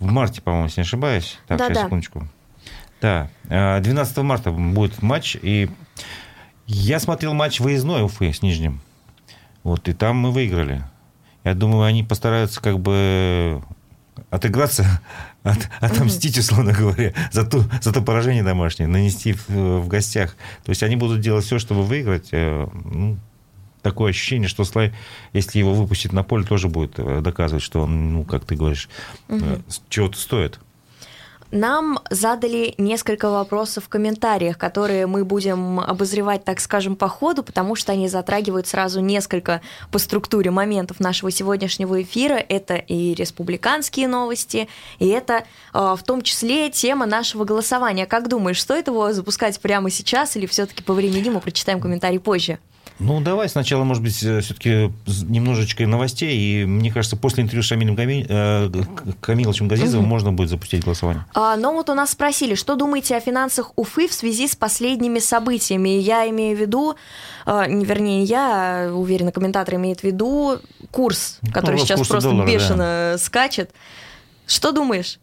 в 0.00 0.06
марте, 0.06 0.40
по-моему, 0.40 0.66
если 0.66 0.80
не 0.80 0.84
ошибаюсь. 0.84 1.38
Так, 1.48 1.58
да, 1.58 1.66
сейчас, 1.66 1.78
да. 1.78 1.84
секундочку. 1.84 2.28
Да, 3.00 3.30
12 3.44 4.18
э, 4.18 4.22
марта 4.22 4.50
будет 4.50 5.02
матч, 5.02 5.36
и 5.40 5.70
я 6.66 6.98
смотрел 7.00 7.32
матч 7.32 7.60
выездной 7.60 8.02
Уфы 8.02 8.32
с 8.32 8.42
Нижним. 8.42 8.80
Вот, 9.62 9.88
и 9.88 9.92
там 9.92 10.16
мы 10.16 10.32
выиграли. 10.32 10.82
Я 11.44 11.54
думаю, 11.54 11.84
они 11.84 12.02
постараются 12.02 12.60
как 12.60 12.80
бы 12.80 13.62
отыграться, 14.30 15.00
от, 15.42 15.68
отомстить, 15.80 16.38
условно 16.38 16.72
говоря, 16.72 17.14
за, 17.32 17.46
ту, 17.46 17.64
за 17.80 17.92
то 17.92 18.02
поражение 18.02 18.42
домашнее, 18.42 18.88
нанести 18.88 19.32
в, 19.32 19.48
в 19.48 19.88
гостях. 19.88 20.36
То 20.64 20.70
есть 20.70 20.82
они 20.82 20.96
будут 20.96 21.20
делать 21.20 21.44
все, 21.44 21.58
чтобы 21.58 21.84
выиграть. 21.84 22.28
Э, 22.32 22.66
ну, 22.84 23.16
такое 23.82 24.10
ощущение, 24.10 24.48
что 24.48 24.64
Слай, 24.64 24.92
если 25.32 25.58
его 25.58 25.72
выпустить 25.72 26.12
на 26.12 26.22
поле, 26.22 26.44
тоже 26.44 26.68
будет 26.68 26.94
э, 26.98 27.20
доказывать, 27.20 27.62
что 27.62 27.82
он, 27.82 28.12
ну, 28.12 28.24
как 28.24 28.44
ты 28.44 28.56
говоришь, 28.56 28.88
угу. 29.28 29.62
чего-то 29.88 30.18
стоит. 30.18 30.60
Нам 31.50 32.00
задали 32.10 32.74
несколько 32.78 33.30
вопросов 33.30 33.84
в 33.84 33.88
комментариях, 33.88 34.58
которые 34.58 35.06
мы 35.06 35.24
будем 35.24 35.80
обозревать, 35.80 36.44
так 36.44 36.60
скажем, 36.60 36.96
по 36.96 37.08
ходу, 37.08 37.42
потому 37.42 37.74
что 37.74 37.92
они 37.92 38.08
затрагивают 38.08 38.66
сразу 38.66 39.00
несколько 39.00 39.62
по 39.90 39.98
структуре 39.98 40.50
моментов 40.50 41.00
нашего 41.00 41.30
сегодняшнего 41.30 42.02
эфира. 42.02 42.34
Это 42.34 42.74
и 42.74 43.14
республиканские 43.14 44.08
новости, 44.08 44.68
и 44.98 45.08
это 45.08 45.44
э, 45.72 45.96
в 45.98 46.02
том 46.04 46.22
числе 46.22 46.70
тема 46.70 47.06
нашего 47.06 47.44
голосования. 47.44 48.06
Как 48.06 48.28
думаешь, 48.28 48.60
стоит 48.60 48.88
его 48.88 49.12
запускать 49.12 49.58
прямо 49.60 49.90
сейчас 49.90 50.36
или 50.36 50.46
все-таки 50.46 50.82
повременим 50.82 51.38
и 51.38 51.40
прочитаем 51.40 51.80
комментарий 51.80 52.20
позже? 52.20 52.58
Ну, 52.98 53.20
давай 53.20 53.48
сначала, 53.48 53.84
может 53.84 54.02
быть, 54.02 54.22
э, 54.22 54.40
все-таки 54.40 54.92
немножечко 55.06 55.86
новостей. 55.86 56.36
И 56.36 56.64
мне 56.64 56.90
кажется, 56.90 57.16
после 57.16 57.44
интервью 57.44 57.62
с 57.62 57.66
Шамилем 57.66 57.96
Ками... 57.96 58.26
э, 58.28 58.70
Камиловичем 59.20 59.68
Газизовым 59.68 60.06
угу. 60.06 60.10
можно 60.10 60.32
будет 60.32 60.50
запустить 60.50 60.84
голосование. 60.84 61.24
А, 61.34 61.56
но 61.56 61.72
вот 61.72 61.90
у 61.90 61.94
нас 61.94 62.10
спросили, 62.10 62.54
что 62.54 62.74
думаете 62.74 63.16
о 63.16 63.20
финансах 63.20 63.72
Уфы 63.76 64.08
в 64.08 64.12
связи 64.12 64.48
с 64.48 64.56
последними 64.56 65.20
событиями? 65.20 65.90
Я 65.90 66.28
имею 66.30 66.56
в 66.56 66.60
виду, 66.60 66.96
э, 67.46 67.64
вернее, 67.68 68.24
я 68.24 68.90
уверена, 68.92 69.30
комментатор 69.30 69.76
имеет 69.76 70.00
в 70.00 70.04
виду 70.04 70.58
курс, 70.90 71.38
который 71.52 71.76
ну, 71.76 71.84
сейчас 71.84 72.06
просто 72.06 72.28
доллара, 72.30 72.46
бешено 72.46 73.12
да. 73.12 73.18
скачет. 73.18 73.70
Что 74.46 74.72
думаешь? 74.72 75.18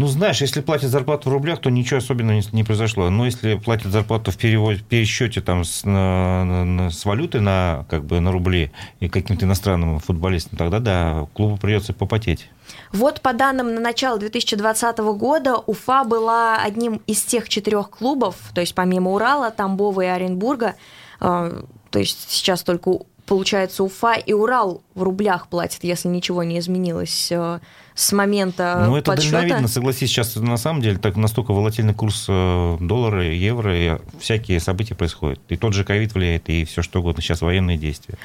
Ну, 0.00 0.06
знаешь, 0.06 0.40
если 0.40 0.62
платят 0.62 0.88
зарплату 0.88 1.28
в 1.28 1.32
рублях, 1.34 1.60
то 1.60 1.68
ничего 1.68 1.98
особенного 1.98 2.40
не, 2.52 2.64
произошло. 2.64 3.10
Но 3.10 3.26
если 3.26 3.56
платят 3.56 3.92
зарплату 3.92 4.30
в 4.30 4.38
переводе, 4.38 4.80
пересчете 4.80 5.42
там, 5.42 5.62
с, 5.62 5.84
на, 5.84 6.64
на, 6.64 6.90
с 6.90 7.04
валюты 7.04 7.40
на, 7.40 7.84
как 7.90 8.06
бы, 8.06 8.18
на 8.18 8.32
рубли 8.32 8.72
и 9.00 9.10
каким-то 9.10 9.44
иностранным 9.44 9.98
футболистам, 9.98 10.56
тогда 10.56 10.78
да, 10.78 11.26
клубу 11.34 11.58
придется 11.58 11.92
попотеть. 11.92 12.48
Вот 12.94 13.20
по 13.20 13.34
данным 13.34 13.74
на 13.74 13.80
начало 13.82 14.18
2020 14.18 14.96
года 15.18 15.56
Уфа 15.58 16.04
была 16.04 16.56
одним 16.56 17.02
из 17.06 17.22
тех 17.22 17.50
четырех 17.50 17.90
клубов, 17.90 18.36
то 18.54 18.62
есть 18.62 18.74
помимо 18.74 19.10
Урала, 19.10 19.50
Тамбова 19.50 20.00
и 20.00 20.06
Оренбурга, 20.06 20.76
э, 21.20 21.62
то 21.90 21.98
есть 21.98 22.30
сейчас 22.30 22.62
только 22.62 23.00
получается 23.26 23.84
Уфа 23.84 24.14
и 24.14 24.32
Урал 24.32 24.82
в 24.94 25.02
рублях 25.02 25.48
платят, 25.48 25.84
если 25.84 26.08
ничего 26.08 26.42
не 26.42 26.58
изменилось 26.58 27.30
э, 27.30 27.60
с 27.94 28.12
момента 28.12 28.84
Ну, 28.86 28.96
это 28.96 29.12
подсчета. 29.12 29.38
дальновидно, 29.38 29.68
согласись, 29.68 30.10
сейчас 30.10 30.36
на 30.36 30.56
самом 30.56 30.82
деле 30.82 30.98
так 30.98 31.16
настолько 31.16 31.52
волатильный 31.52 31.94
курс 31.94 32.26
э, 32.28 32.76
доллара, 32.80 33.24
евро, 33.24 33.76
и 33.76 33.98
всякие 34.18 34.60
события 34.60 34.94
происходят. 34.94 35.40
И 35.48 35.56
тот 35.56 35.74
же 35.74 35.84
ковид 35.84 36.14
влияет, 36.14 36.48
и 36.48 36.64
все 36.64 36.82
что 36.82 37.00
угодно, 37.00 37.22
сейчас 37.22 37.42
военные 37.42 37.76
действия. 37.76 38.16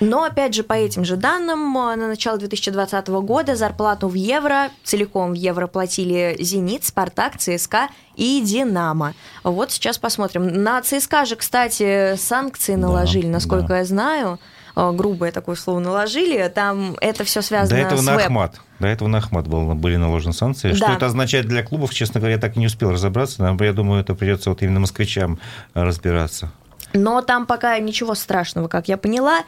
Но, 0.00 0.24
опять 0.24 0.54
же, 0.54 0.62
по 0.62 0.74
этим 0.74 1.04
же 1.04 1.16
данным, 1.16 1.76
э, 1.76 1.96
на 1.96 2.08
начало 2.08 2.38
2020 2.38 3.08
года 3.08 3.56
зарплату 3.56 4.08
в 4.08 4.14
евро, 4.14 4.70
целиком 4.84 5.32
в 5.32 5.34
евро 5.34 5.66
платили 5.66 6.36
«Зенит», 6.38 6.84
«Спартак», 6.84 7.38
«ЦСКА» 7.38 7.88
и 8.14 8.42
«Динамо». 8.44 9.14
Вот 9.42 9.72
сейчас 9.72 9.98
посмотрим. 9.98 10.62
На 10.62 10.82
ЦСКА 10.82 11.24
же, 11.24 11.36
кстати, 11.36 12.16
санкции 12.16 12.74
наложили, 12.74 13.26
да, 13.26 13.32
насколько 13.32 13.68
да. 13.68 13.78
я 13.78 13.84
знаю. 13.84 14.38
Э, 14.76 14.92
грубое 14.92 15.32
такое 15.32 15.56
слово 15.56 15.80
наложили, 15.80 16.46
там 16.48 16.96
это 17.00 17.24
все 17.24 17.40
связано 17.40 17.80
До 17.80 17.86
этого 17.86 18.00
с 18.00 18.04
на 18.04 18.16
Ахмат. 18.16 18.60
До 18.78 18.86
этого 18.86 19.08
на 19.08 19.18
Ахмат 19.18 19.48
был, 19.48 19.74
были 19.74 19.96
наложены 19.96 20.34
санкции. 20.34 20.70
Да. 20.72 20.76
Что 20.76 20.92
это 20.92 21.06
означает 21.06 21.46
для 21.46 21.62
клубов, 21.62 21.94
честно 21.94 22.20
говоря, 22.20 22.34
я 22.34 22.40
так 22.40 22.56
и 22.56 22.60
не 22.60 22.66
успел 22.66 22.90
разобраться. 22.90 23.42
Но 23.42 23.64
я 23.64 23.72
думаю, 23.72 24.02
это 24.02 24.14
придется 24.14 24.50
вот 24.50 24.60
именно 24.62 24.80
москвичам 24.80 25.38
разбираться. 25.72 26.52
Но 26.92 27.22
там 27.22 27.46
пока 27.46 27.78
ничего 27.78 28.14
страшного, 28.14 28.68
как 28.68 28.88
я 28.88 28.98
поняла. 28.98 29.40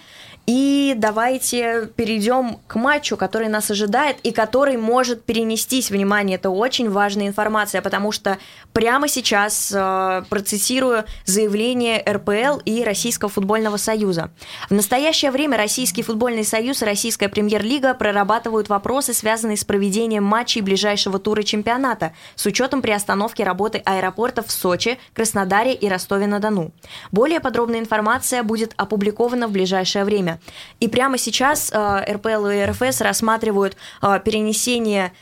И 0.48 0.94
давайте 0.96 1.90
перейдем 1.94 2.60
к 2.66 2.76
матчу, 2.76 3.18
который 3.18 3.48
нас 3.48 3.70
ожидает 3.70 4.16
и 4.22 4.32
который 4.32 4.78
может 4.78 5.22
перенестись. 5.24 5.90
Внимание, 5.90 6.36
это 6.36 6.48
очень 6.48 6.88
важная 6.88 7.26
информация, 7.26 7.82
потому 7.82 8.12
что 8.12 8.38
прямо 8.72 9.08
сейчас 9.08 9.70
э, 9.70 10.22
процитирую 10.30 11.04
заявление 11.26 12.02
РПЛ 12.02 12.62
и 12.64 12.82
Российского 12.82 13.28
футбольного 13.30 13.76
союза. 13.76 14.30
В 14.70 14.72
настоящее 14.72 15.32
время 15.32 15.58
Российский 15.58 16.02
футбольный 16.02 16.44
союз 16.44 16.80
и 16.80 16.86
Российская 16.86 17.28
премьер-лига 17.28 17.92
прорабатывают 17.92 18.70
вопросы, 18.70 19.12
связанные 19.12 19.58
с 19.58 19.64
проведением 19.64 20.24
матчей 20.24 20.62
ближайшего 20.62 21.18
тура 21.18 21.42
чемпионата, 21.42 22.14
с 22.36 22.46
учетом 22.46 22.80
приостановки 22.80 23.42
работы 23.42 23.82
аэропортов 23.84 24.46
в 24.46 24.52
Сочи, 24.52 24.98
Краснодаре 25.12 25.74
и 25.74 25.86
Ростове-на-Дону. 25.90 26.72
Более 27.12 27.40
подробная 27.40 27.80
информация 27.80 28.42
будет 28.42 28.72
опубликована 28.78 29.46
в 29.46 29.50
ближайшее 29.50 30.06
время. 30.06 30.37
И 30.80 30.88
прямо 30.88 31.18
сейчас 31.18 31.70
э, 31.72 32.12
РПЛ 32.12 32.46
и 32.46 32.64
РФС 32.64 33.00
рассматривают 33.00 33.76
э, 34.02 34.20
перенесение 34.24 35.12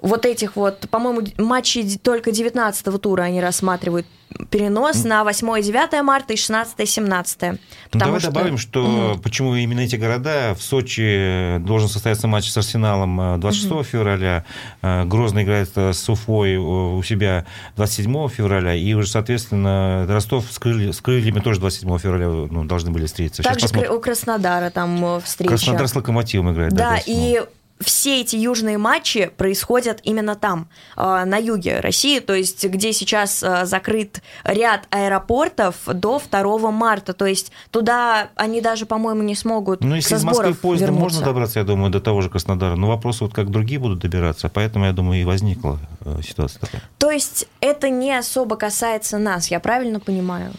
вот 0.00 0.26
этих 0.26 0.56
вот, 0.56 0.88
по-моему, 0.90 1.26
матчей 1.38 1.98
только 1.98 2.30
19-го 2.30 2.98
тура 2.98 3.22
они 3.22 3.40
рассматривают 3.40 4.06
перенос 4.50 5.04
на 5.04 5.24
8 5.24 5.62
9 5.62 6.02
марта 6.02 6.32
и 6.32 6.36
16 6.36 6.88
17 6.88 7.42
ну, 7.42 7.58
Давай 7.92 8.20
что... 8.20 8.30
добавим, 8.30 8.58
что 8.58 9.12
mm. 9.14 9.22
почему 9.22 9.54
именно 9.54 9.80
эти 9.80 9.96
города. 9.96 10.54
В 10.58 10.62
Сочи 10.62 11.58
должен 11.60 11.88
состояться 11.88 12.26
матч 12.26 12.50
с 12.50 12.56
Арсеналом 12.56 13.40
26 13.40 13.70
mm-hmm. 13.70 13.84
февраля, 13.84 14.44
э, 14.82 15.04
Грозный 15.04 15.44
играет 15.44 15.76
с 15.76 16.08
Уфой 16.08 16.56
у 16.56 17.02
себя 17.02 17.46
27 17.76 18.28
февраля, 18.28 18.74
и 18.74 18.92
уже, 18.94 19.08
соответственно, 19.08 20.06
Ростов 20.08 20.46
с, 20.50 20.58
крыль... 20.58 20.92
с 20.92 21.00
крыльями 21.00 21.40
тоже 21.40 21.60
27 21.60 21.98
февраля 21.98 22.28
ну, 22.28 22.64
должны 22.64 22.90
были 22.90 23.06
встретиться. 23.06 23.42
Также 23.42 23.66
посмотрим. 23.66 23.92
у 23.92 24.00
Краснодара 24.00 24.70
там 24.70 25.16
э, 25.16 25.20
встреча. 25.20 25.50
Краснодар 25.50 25.86
с 25.86 25.94
Локомотивом 25.94 26.52
играет. 26.52 26.72
Да, 26.72 26.90
да 26.90 27.00
и 27.06 27.42
все 27.84 28.20
эти 28.20 28.36
южные 28.36 28.78
матчи 28.78 29.30
происходят 29.36 30.00
именно 30.02 30.34
там, 30.34 30.68
а, 30.96 31.24
на 31.24 31.36
юге 31.36 31.80
России, 31.80 32.18
то 32.18 32.34
есть 32.34 32.64
где 32.64 32.92
сейчас 32.92 33.42
а, 33.42 33.64
закрыт 33.64 34.22
ряд 34.44 34.86
аэропортов 34.90 35.76
до 35.86 36.20
2 36.30 36.70
марта, 36.70 37.12
то 37.12 37.26
есть 37.26 37.52
туда 37.70 38.30
они 38.36 38.60
даже, 38.60 38.86
по-моему, 38.86 39.22
не 39.22 39.34
смогут 39.34 39.82
Ну, 39.82 39.94
если 39.94 40.16
из 40.16 40.24
Москвы 40.24 40.54
поездом 40.54 40.94
вернуться. 40.94 41.18
можно 41.18 41.24
добраться, 41.24 41.58
я 41.58 41.64
думаю, 41.64 41.90
до 41.90 42.00
того 42.00 42.22
же 42.22 42.30
Краснодара, 42.30 42.76
но 42.76 42.88
вопрос 42.88 43.20
вот 43.20 43.32
как 43.32 43.50
другие 43.50 43.78
будут 43.78 44.00
добираться, 44.00 44.48
поэтому, 44.48 44.86
я 44.86 44.92
думаю, 44.92 45.20
и 45.20 45.24
возникла 45.24 45.78
э, 46.00 46.20
ситуация 46.26 46.60
такая. 46.60 46.82
То 46.98 47.10
есть 47.10 47.46
это 47.60 47.90
не 47.90 48.16
особо 48.16 48.56
касается 48.56 49.18
нас, 49.18 49.50
я 49.50 49.60
правильно 49.60 50.00
понимаю? 50.00 50.52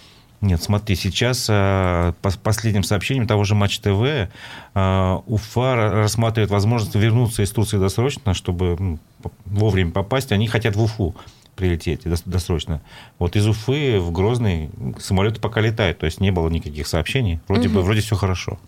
Нет, 0.46 0.62
смотри, 0.62 0.96
сейчас 0.96 1.48
э, 1.50 2.14
по 2.22 2.32
последним 2.44 2.84
сообщениям 2.84 3.26
того 3.26 3.44
же 3.46 3.56
Матч 3.56 3.80
ТВ 3.80 3.90
э, 3.90 5.18
Уфа 5.26 5.76
рассматривает 5.76 6.52
возможность 6.52 6.94
вернуться 6.94 7.42
из 7.42 7.50
Турции 7.50 7.78
досрочно, 7.78 8.36
чтобы 8.36 9.00
вовремя 9.46 9.90
попасть. 9.90 10.32
Они 10.32 10.48
хотят 10.48 10.76
в 10.76 10.84
Уфу 10.84 11.16
прилететь 11.56 12.02
досрочно. 12.26 12.82
Вот 13.18 13.36
из 13.36 13.48
Уфы 13.48 13.98
в 14.00 14.12
Грозный 14.12 14.70
самолеты 15.00 15.42
пока 15.42 15.62
летают, 15.62 15.98
то 15.98 16.06
есть 16.06 16.22
не 16.22 16.32
было 16.32 16.48
никаких 16.50 16.86
сообщений. 16.86 17.40
Вроде 17.48 17.68
угу. 17.68 17.78
бы, 17.78 17.82
вроде 17.82 18.02
все 18.02 18.16
хорошо. 18.16 18.60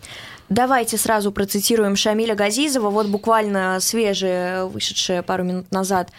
Давайте 0.49 0.97
сразу 0.97 1.31
процитируем 1.31 1.95
Шамиля 1.95 2.33
Газизова. 2.33 2.89
Вот 2.89 3.07
буквально 3.07 3.79
свежая, 3.81 4.65
вышедшая 4.65 5.21
пару 5.21 5.43
минут 5.43 5.71
назад 5.71 6.09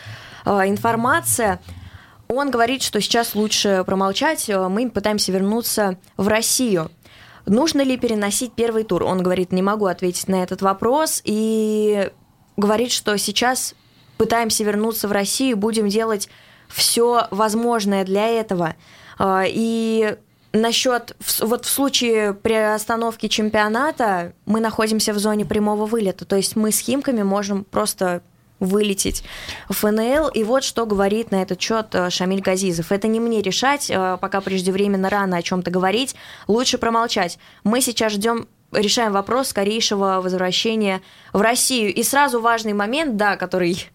э, 0.45 0.50
информация. 0.69 1.59
Он 2.28 2.50
говорит, 2.50 2.82
что 2.82 3.00
сейчас 3.00 3.35
лучше 3.35 3.82
промолчать, 3.87 4.49
э, 4.50 4.68
мы 4.68 4.90
пытаемся 4.90 5.32
вернуться 5.32 5.99
в 6.16 6.28
Россию. 6.28 6.90
Нужно 7.47 7.80
ли 7.80 7.97
переносить 7.97 8.52
первый 8.52 8.85
тур? 8.85 9.02
Он 9.02 9.23
говорит, 9.23 9.50
не 9.50 9.62
могу 9.62 9.87
ответить 9.87 10.28
на 10.28 10.42
этот 10.42 10.61
вопрос 10.61 11.23
и 11.25 12.11
говорит, 12.58 12.92
что 12.92 13.16
сейчас 13.16 13.75
пытаемся 14.18 14.62
вернуться 14.62 15.08
в 15.08 15.12
Россию, 15.12 15.56
будем 15.56 15.88
делать 15.88 16.28
все 16.68 17.28
возможное 17.30 18.04
для 18.04 18.26
этого. 18.28 18.76
Э, 19.18 19.44
и 19.47 20.16
насчет 20.52 21.16
вот 21.40 21.64
в 21.64 21.70
случае 21.70 22.35
приостановки 22.35 23.28
чемпионата 23.28 24.35
мы 24.44 24.61
находимся 24.61 25.14
в 25.14 25.18
зоне 25.18 25.47
прямого 25.47 25.87
вылета, 25.87 26.26
то 26.26 26.37
есть 26.37 26.56
мы 26.56 26.73
с 26.73 26.78
Химками 26.80 27.23
можем 27.23 27.64
просто 27.64 28.23
вылететь 28.61 29.23
в 29.69 29.75
ФНЛ. 29.75 30.29
И 30.29 30.45
вот 30.45 30.65
что 30.65 30.87
говорит 30.87 31.31
на 31.31 31.43
этот 31.43 31.61
счет 31.61 31.95
э, 31.95 32.11
Шамиль 32.11 32.41
Газизов. 32.41 32.93
Это 32.93 33.09
не 33.09 33.21
мне 33.21 33.43
решать, 33.43 33.91
э, 33.91 34.19
пока 34.21 34.41
преждевременно 34.41 35.09
рано 35.11 35.37
о 35.37 35.43
чем-то 35.43 35.71
говорить. 35.71 36.15
Лучше 36.47 36.79
промолчать. 36.79 37.38
Мы 37.65 37.81
сейчас 37.81 38.12
ждем 38.12 38.49
решаем 38.73 39.12
вопрос 39.12 39.49
скорейшего 39.49 40.21
возвращения 40.23 41.00
в 41.32 41.40
Россию. 41.40 41.94
И 41.94 42.02
сразу 42.02 42.40
важный 42.40 42.73
момент, 42.73 43.16
да, 43.16 43.37
который, 43.37 43.88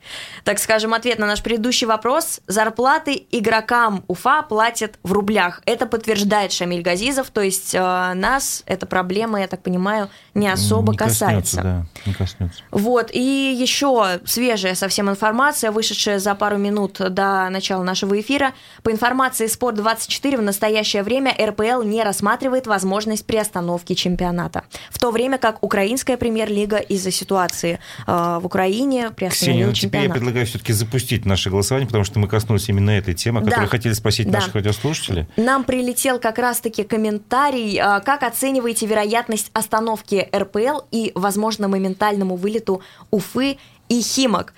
так 0.44 0.60
скажем, 0.60 0.94
ответ 0.94 1.20
на 1.20 1.28
наш 1.28 1.42
предыдущий 1.42 1.88
вопрос. 1.88 2.42
Зарплаты 2.48 3.26
игрокам 3.32 4.04
Уфа 4.08 4.42
платят 4.44 5.00
в 5.04 5.12
рублях. 5.12 5.62
Это 5.66 5.86
подтверждает 5.86 6.52
Шамиль 6.52 6.82
Газизов, 6.82 7.30
то 7.30 7.42
есть 7.42 7.74
э, 7.74 7.80
нас 8.14 8.64
эта 8.66 8.86
проблема, 8.86 9.42
я 9.42 9.48
так 9.48 9.62
понимаю, 9.62 10.10
не 10.34 10.48
особо 10.48 10.92
не 10.92 10.98
касается. 10.98 11.58
Коснется, 11.58 11.62
да, 11.62 11.86
не 12.06 12.14
коснется. 12.14 12.64
Вот, 12.72 13.10
и 13.12 13.56
еще 13.58 14.20
свежая 14.26 14.76
совсем 14.76 15.10
информация, 15.10 15.72
вышедшая 15.72 16.20
за 16.20 16.36
пару 16.36 16.58
минут 16.58 16.98
до 17.00 17.50
начала 17.50 17.84
нашего 17.84 18.20
эфира. 18.20 18.54
По 18.84 18.92
информации 18.92 19.48
Спорт24 19.48 20.38
в 20.38 20.42
настоящее 20.42 21.04
время 21.04 21.36
РПЛ 21.40 21.84
не 21.84 22.04
рассматривает 22.04 22.68
возможность 22.68 23.26
приостановки 23.26 23.94
чемпионата 23.94 24.64
в 24.90 25.00
то 25.00 25.12
время 25.12 25.38
как 25.38 25.64
украинская 25.64 26.18
премьер-лига 26.18 26.78
из-за 26.78 27.12
ситуации 27.24 27.80
в 28.06 28.42
Украине, 28.44 29.12
приостановил 29.12 29.32
Ксения, 29.54 29.68
ну, 29.68 29.74
чемпионат. 29.74 29.92
теперь 29.92 30.04
я 30.08 30.14
предлагаю 30.14 30.46
все-таки 30.46 30.74
запустить 30.74 31.26
наше 31.26 31.50
голосование, 31.50 31.88
потому 31.88 32.04
что 32.04 32.20
мы 32.20 32.28
коснулись 32.28 32.70
именно 32.70 32.92
этой 32.92 33.14
темы, 33.14 33.40
о 33.40 33.44
которой 33.44 33.62
Да. 33.66 33.68
хотели 33.68 33.94
спросить 33.94 34.30
Да. 34.30 34.40
наших 34.40 34.56
радиослушателей. 34.56 35.28
Нам 35.38 35.64
прилетел 35.64 36.20
как 36.20 36.38
раз-таки 36.38 36.84
комментарий, 36.84 37.78
а, 37.80 38.00
как 38.02 38.24
оцениваете 38.24 38.86
вероятность 38.86 39.50
остановки 39.54 40.28
РПЛ 40.36 40.82
и, 40.92 41.12
возможно, 41.16 41.68
моментальному 41.68 42.36
вылету 42.36 42.82
Уфы 43.12 43.58
и 43.90 44.02
Химок? 44.02 44.54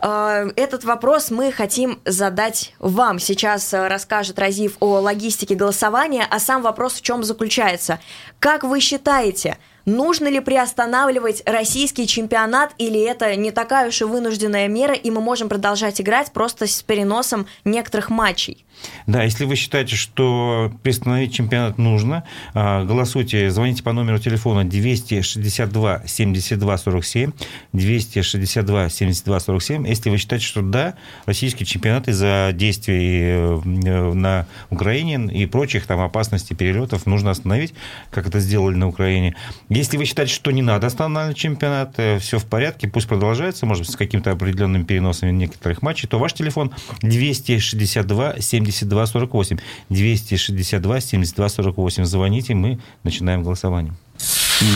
А, 0.00 0.44
Этот 0.56 0.84
вопрос 0.84 1.30
мы 1.30 1.50
хотим 1.52 1.98
задать 2.04 2.72
вам. 2.78 3.18
Сейчас 3.18 3.72
расскажет 3.72 4.38
Разив 4.38 4.76
о 4.80 5.00
логистике 5.00 5.54
голосования, 5.56 6.24
а 6.30 6.38
сам 6.38 6.62
вопрос 6.62 6.94
в 6.94 7.02
чем 7.02 7.24
заключается. 7.24 7.98
Как 8.38 8.62
вы 8.64 8.80
считаете, 8.80 9.58
нужно 9.88 10.28
ли 10.28 10.40
приостанавливать 10.40 11.42
российский 11.46 12.06
чемпионат 12.06 12.74
или 12.78 13.00
это 13.00 13.34
не 13.34 13.50
такая 13.50 13.88
уж 13.88 14.00
и 14.00 14.04
вынужденная 14.04 14.68
мера, 14.68 14.94
и 14.94 15.10
мы 15.10 15.20
можем 15.20 15.48
продолжать 15.48 16.00
играть 16.00 16.32
просто 16.32 16.66
с 16.66 16.82
переносом 16.82 17.46
некоторых 17.64 18.10
матчей? 18.10 18.64
Да, 19.06 19.22
если 19.22 19.44
вы 19.44 19.56
считаете, 19.56 19.96
что 19.96 20.72
приостановить 20.82 21.32
чемпионат 21.34 21.78
нужно, 21.78 22.24
а, 22.54 22.84
голосуйте, 22.84 23.50
звоните 23.50 23.82
по 23.82 23.92
номеру 23.92 24.18
телефона 24.18 24.64
262 24.64 26.02
72 26.06 26.78
47, 26.78 27.32
262 27.72 28.88
72 28.88 29.40
47. 29.40 29.86
Если 29.86 30.10
вы 30.10 30.18
считаете, 30.18 30.46
что 30.46 30.62
да, 30.62 30.94
российский 31.26 31.64
чемпионат 31.64 32.08
из-за 32.08 32.50
действий 32.52 33.20
э, 33.22 33.60
на 33.64 34.46
Украине 34.70 35.32
и 35.32 35.46
прочих 35.46 35.86
там 35.86 36.00
опасностей 36.00 36.54
перелетов 36.54 37.06
нужно 37.06 37.30
остановить, 37.30 37.74
как 38.10 38.26
это 38.26 38.40
сделали 38.40 38.74
на 38.74 38.88
Украине. 38.88 39.34
Если 39.78 39.96
вы 39.96 40.06
считаете, 40.06 40.34
что 40.34 40.50
не 40.50 40.60
надо 40.60 40.88
останавливать 40.88 41.36
чемпионат, 41.36 41.94
все 42.20 42.38
в 42.40 42.46
порядке, 42.46 42.88
пусть 42.88 43.06
продолжается, 43.06 43.64
может 43.64 43.84
быть, 43.84 43.92
с 43.92 43.96
какими-то 43.96 44.32
определенными 44.32 44.82
переносами 44.82 45.30
некоторых 45.30 45.82
матчей, 45.82 46.08
то 46.08 46.18
ваш 46.18 46.32
телефон 46.32 46.72
262 47.02 48.40
72 48.40 49.06
48. 49.06 49.58
262 49.88 51.00
72 51.00 51.48
48. 51.48 52.04
Звоните, 52.04 52.54
мы 52.54 52.80
начинаем 53.04 53.44
голосование. 53.44 53.94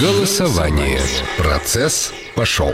Голосование. 0.01 1.01
Процесс 1.37 2.13
пошел. 2.37 2.73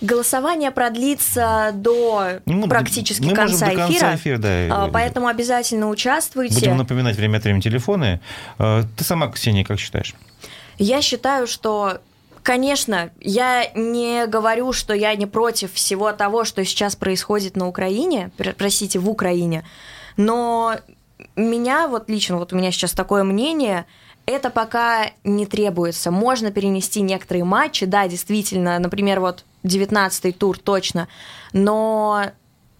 Голосование 0.00 0.72
продлится 0.72 1.70
до 1.74 2.40
Ну, 2.44 2.66
практически 2.66 3.22
мы 3.22 3.34
можем 3.34 3.50
конца 3.50 3.66
до 3.66 3.76
конца 3.76 3.94
эфира, 3.94 4.16
эфира, 4.16 4.38
да, 4.38 4.48
а, 4.48 4.88
э, 4.88 4.90
поэтому 4.90 5.28
обязательно 5.28 5.90
участвуйте. 5.90 6.54
Будем 6.54 6.78
напоминать 6.78 7.16
время 7.16 7.36
от 7.36 7.44
времени 7.44 7.60
телефоны. 7.60 8.20
Э, 8.58 8.82
Ты 8.96 9.04
сама, 9.04 9.28
Ксения, 9.28 9.62
как 9.62 9.78
считаешь? 9.78 10.14
Я 10.80 11.02
считаю, 11.02 11.46
что, 11.46 11.98
конечно, 12.42 13.10
я 13.20 13.70
не 13.74 14.26
говорю, 14.26 14.72
что 14.72 14.94
я 14.94 15.14
не 15.14 15.26
против 15.26 15.74
всего 15.74 16.10
того, 16.12 16.44
что 16.44 16.64
сейчас 16.64 16.96
происходит 16.96 17.54
на 17.54 17.68
Украине, 17.68 18.30
пр- 18.38 18.54
простите, 18.56 18.98
в 18.98 19.10
Украине, 19.10 19.62
но 20.16 20.76
меня 21.36 21.86
вот 21.86 22.08
лично, 22.08 22.38
вот 22.38 22.54
у 22.54 22.56
меня 22.56 22.72
сейчас 22.72 22.92
такое 22.92 23.24
мнение, 23.24 23.84
это 24.24 24.48
пока 24.48 25.10
не 25.22 25.44
требуется. 25.44 26.10
Можно 26.10 26.50
перенести 26.50 27.02
некоторые 27.02 27.44
матчи, 27.44 27.84
да, 27.84 28.08
действительно, 28.08 28.78
например, 28.78 29.20
вот 29.20 29.44
19-й 29.64 30.32
тур 30.32 30.56
точно, 30.56 31.08
но 31.52 32.22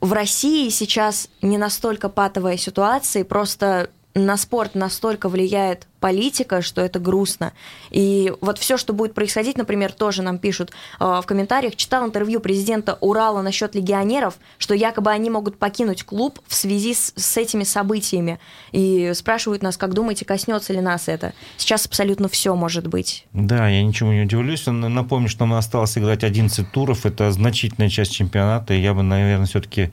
в 0.01 0.15
России 0.15 0.71
сейчас 0.71 1.29
не 1.43 1.59
настолько 1.59 2.09
патовая 2.09 2.57
ситуация, 2.57 3.27
просто 3.27 3.91
на 4.15 4.37
спорт 4.37 4.75
настолько 4.75 5.29
влияет 5.29 5.87
политика, 6.01 6.63
что 6.63 6.81
это 6.81 6.99
грустно. 6.99 7.53
И 7.91 8.33
вот 8.41 8.59
все, 8.59 8.77
что 8.77 8.93
будет 8.93 9.15
происходить, 9.15 9.59
например, 9.59 9.93
тоже 9.93 10.23
нам 10.23 10.39
пишут 10.39 10.73
э, 10.99 11.05
в 11.05 11.23
комментариях, 11.27 11.77
читал 11.77 12.07
интервью 12.07 12.41
президента 12.41 12.97
Урала 13.01 13.43
насчет 13.43 13.75
легионеров, 13.75 14.39
что 14.59 14.75
якобы 14.75 15.11
они 15.11 15.31
могут 15.31 15.59
покинуть 15.59 16.03
клуб 16.05 16.41
в 16.47 16.55
связи 16.55 16.95
с, 16.95 17.13
с 17.15 17.37
этими 17.37 17.65
событиями. 17.65 18.41
И 18.73 19.13
спрашивают 19.15 19.63
нас, 19.63 19.77
как 19.77 19.93
думаете, 19.93 20.25
коснется 20.25 20.73
ли 20.73 20.81
нас 20.81 21.07
это? 21.07 21.35
Сейчас 21.59 21.87
абсолютно 21.87 22.29
все 22.29 22.55
может 22.57 22.87
быть. 22.87 23.27
Да, 23.35 23.69
я 23.69 23.83
ничему 23.83 24.13
не 24.13 24.23
удивлюсь. 24.23 24.65
Напомню, 24.67 25.29
что 25.29 25.45
нам 25.45 25.59
осталось 25.59 25.97
играть 25.99 26.25
11 26.25 26.73
туров. 26.73 27.05
Это 27.05 27.31
значительная 27.31 27.91
часть 27.91 28.13
чемпионата. 28.13 28.73
И 28.73 28.81
я 28.81 28.95
бы, 28.95 29.03
наверное, 29.03 29.47
все-таки 29.47 29.93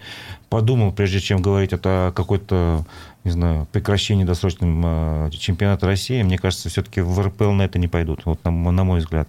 подумал, 0.57 0.91
прежде 0.91 1.19
чем 1.19 1.39
говорить 1.39 1.71
это 1.71 2.07
о 2.07 2.11
какой-то, 2.11 2.83
не 3.23 3.29
знаю, 3.29 3.67
прекращении 3.71 4.23
досрочным 4.23 4.81
э, 4.83 5.29
чемпионата 5.29 5.85
России. 5.85 6.23
Мне 6.23 6.39
кажется, 6.39 6.67
все-таки 6.67 6.99
в 6.99 7.19
РПЛ 7.21 7.51
на 7.51 7.61
это 7.61 7.77
не 7.77 7.87
пойдут. 7.87 8.21
Вот 8.25 8.43
на, 8.43 8.49
на 8.49 8.83
мой 8.83 8.99
взгляд. 8.99 9.27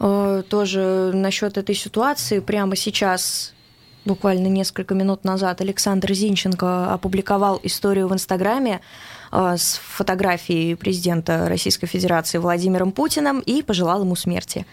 Э, 0.00 0.42
Тоже 0.50 1.12
насчет 1.14 1.56
этой 1.56 1.76
ситуации 1.76 2.40
прямо 2.40 2.74
сейчас 2.74 3.54
буквально 4.04 4.48
несколько 4.48 4.96
минут 4.96 5.22
назад 5.22 5.60
Александр 5.60 6.12
Зинченко 6.12 6.92
опубликовал 6.92 7.60
историю 7.62 8.08
в 8.08 8.12
Инстаграме 8.12 8.80
э, 9.30 9.54
с 9.56 9.80
фотографией 9.84 10.74
президента 10.74 11.48
Российской 11.48 11.86
Федерации 11.86 12.38
Владимиром 12.38 12.90
Путиным 12.90 13.38
и 13.38 13.62
пожелал 13.62 14.02
ему 14.02 14.16
смерти. 14.16 14.66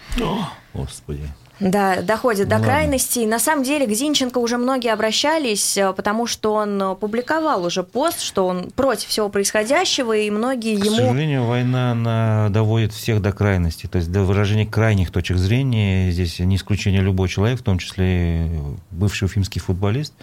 Господи. 0.73 1.29
Да, 1.61 2.01
доходит 2.01 2.45
Ну 2.45 2.49
до 2.49 2.55
ладно. 2.55 2.67
крайностей. 2.67 3.25
На 3.27 3.37
самом 3.37 3.63
деле 3.63 3.85
к 3.85 3.91
Зинченко 3.91 4.39
уже 4.39 4.57
многие 4.57 4.91
обращались, 4.91 5.77
э, 5.77 5.93
потому 5.93 6.25
что 6.25 6.53
он 6.53 6.81
э, 6.81 6.95
публиковал 6.95 7.63
уже 7.63 7.83
пост, 7.83 8.21
что 8.21 8.47
он 8.47 8.71
против 8.71 9.07
всего 9.09 9.29
происходящего, 9.29 10.17
и 10.17 10.29
многие 10.31 10.75
К 10.75 10.85
ему... 10.85 10.95
сожалению, 10.95 11.45
война 11.45 11.91
она 11.91 12.49
доводит 12.49 12.93
всех 12.93 13.21
до 13.21 13.31
крайности, 13.31 13.85
то 13.85 13.99
есть 13.99 14.11
до 14.11 14.23
выражения 14.23 14.65
крайних 14.65 15.11
точек 15.11 15.37
зрения. 15.37 16.09
Здесь 16.09 16.39
не 16.39 16.55
исключение 16.55 17.01
любой 17.01 17.29
человек, 17.29 17.59
в 17.59 17.63
том 17.63 17.77
числе 17.77 18.49
бывший 18.89 19.25
уфимский 19.25 19.61
футболист. 19.61 20.13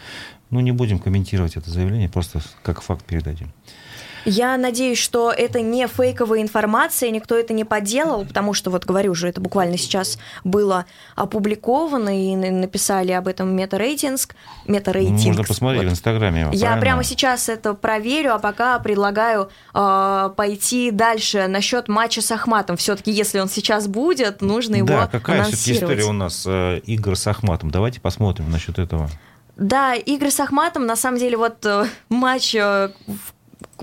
Ну, 0.51 0.59
не 0.61 0.73
будем 0.73 0.99
комментировать 0.99 1.57
это 1.57 1.71
заявление, 1.71 2.09
просто 2.09 2.41
как 2.63 2.83
факт 2.83 3.05
передадим. 3.05 3.53
Я 4.25 4.57
надеюсь, 4.57 4.99
что 4.99 5.31
это 5.31 5.61
не 5.61 5.87
фейковая 5.87 6.43
информация, 6.43 7.11
никто 7.11 7.37
это 7.37 7.53
не 7.55 7.65
подделал, 7.65 8.25
потому 8.25 8.55
что, 8.55 8.71
вот 8.71 8.85
говорю 8.85 9.15
же, 9.15 9.29
это 9.29 9.41
буквально 9.41 9.79
сейчас 9.79 10.19
было 10.45 10.85
опубликовано, 11.17 12.11
и 12.33 12.37
на- 12.37 12.51
написали 12.51 13.13
об 13.13 13.29
этом 13.29 13.55
метарейтинг. 13.55 14.35
метарейтинг. 14.67 15.25
Можно 15.25 15.45
посмотреть 15.45 15.83
Вот. 15.83 15.89
в 15.91 15.93
Инстаграме. 15.93 16.41
Я 16.53 16.59
правильно? 16.61 16.81
прямо 16.81 17.05
сейчас 17.05 17.49
это 17.49 17.75
проверю, 17.75 18.35
а 18.35 18.39
пока 18.39 18.79
предлагаю 18.79 19.51
э, 19.75 20.31
пойти 20.37 20.91
дальше 20.91 21.47
насчет 21.49 21.89
матча 21.89 22.21
с 22.23 22.31
Ахматом. 22.33 22.77
Все-таки, 22.77 23.11
если 23.11 23.39
он 23.41 23.49
сейчас 23.49 23.87
будет, 23.87 24.41
нужно 24.43 24.77
его 24.77 24.87
Да, 24.89 25.07
какая 25.07 25.45
все-таки 25.45 25.73
история 25.73 26.05
у 26.05 26.13
нас 26.13 26.45
э, 26.47 26.81
игр 26.85 27.17
с 27.17 27.27
Ахматом? 27.27 27.71
Давайте 27.71 28.01
посмотрим 28.01 28.51
насчет 28.51 28.79
этого. 28.79 29.09
Да, 29.57 29.95
игры 29.95 30.31
с 30.31 30.39
Ахматом, 30.39 30.87
на 30.87 30.95
самом 30.97 31.19
деле, 31.19 31.37
вот 31.37 31.65
э, 31.67 31.87
матч, 32.09 32.55
э, 32.55 32.91
в- 33.07 33.33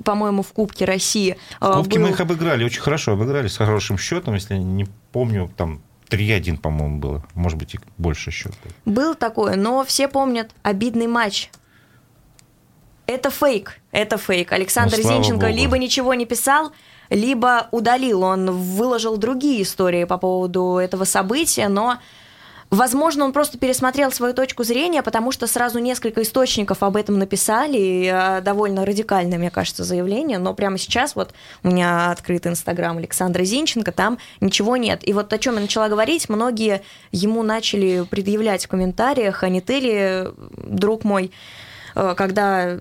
по-моему, 0.04 0.44
в 0.44 0.52
Кубке 0.54 0.86
России. 0.86 1.38
В 1.60 1.74
Кубке 1.78 2.00
был- 2.00 2.08
мы 2.08 2.12
их 2.14 2.20
обыграли, 2.20 2.64
очень 2.64 2.82
хорошо 2.82 3.14
обыграли, 3.14 3.48
с 3.48 3.58
хорошим 3.58 3.98
счетом, 3.98 4.34
если 4.34 4.56
не 4.56 4.88
помню, 5.12 5.50
там 5.56 5.82
3-1, 6.10 6.58
по-моему, 6.60 7.00
было. 7.00 7.26
Может 7.34 7.58
быть, 7.58 7.76
и 7.76 7.80
больше 7.98 8.30
счет. 8.32 8.54
Был 8.86 9.16
такое, 9.16 9.56
но 9.56 9.84
все 9.86 10.08
помнят 10.08 10.52
обидный 10.64 11.08
матч. 11.08 11.50
Это 13.08 13.30
фейк, 13.30 13.80
это 13.92 14.18
фейк. 14.18 14.52
Александр 14.52 14.98
Ну, 14.98 15.04
Зинченко 15.04 15.46
богу. 15.48 15.56
либо 15.58 15.78
ничего 15.78 16.14
не 16.16 16.26
писал, 16.26 16.72
либо 17.12 17.68
удалил. 17.72 18.24
Он 18.24 18.50
выложил 18.52 19.18
другие 19.18 19.62
истории 19.62 20.06
по 20.06 20.18
поводу 20.18 20.78
этого 20.78 21.04
события, 21.04 21.68
но, 21.68 22.00
возможно, 22.70 23.26
он 23.26 23.34
просто 23.34 23.58
пересмотрел 23.58 24.12
свою 24.12 24.34
точку 24.34 24.64
зрения, 24.64 25.02
потому 25.04 25.32
что 25.32 25.48
сразу 25.48 25.80
несколько 25.80 26.22
источников 26.22 26.84
об 26.84 26.96
этом 26.96 27.18
написали, 27.18 27.78
и, 27.78 28.12
э, 28.12 28.42
довольно 28.42 28.86
радикальное, 28.86 29.38
мне 29.38 29.50
кажется, 29.50 29.84
заявление, 29.84 30.38
но 30.38 30.54
прямо 30.54 30.78
сейчас 30.78 31.16
вот 31.16 31.34
у 31.64 31.70
меня 31.70 32.12
открыт 32.12 32.48
Инстаграм 32.48 32.98
Александра 32.98 33.44
Зинченко, 33.44 33.92
там 33.92 34.18
ничего 34.42 34.78
нет. 34.78 35.08
И 35.08 35.14
вот 35.14 35.32
о 35.32 35.38
чем 35.38 35.56
я 35.56 35.62
начала 35.62 35.90
говорить, 35.90 36.30
многие 36.30 36.82
ему 37.12 37.44
начали 37.44 38.06
предъявлять 38.10 38.66
в 38.66 38.68
комментариях, 38.68 39.44
а 39.44 39.50
не 39.50 39.62
ты 39.62 39.80
ли, 39.80 40.24
друг 40.58 41.04
мой, 41.04 41.32
э, 41.96 42.14
когда 42.18 42.80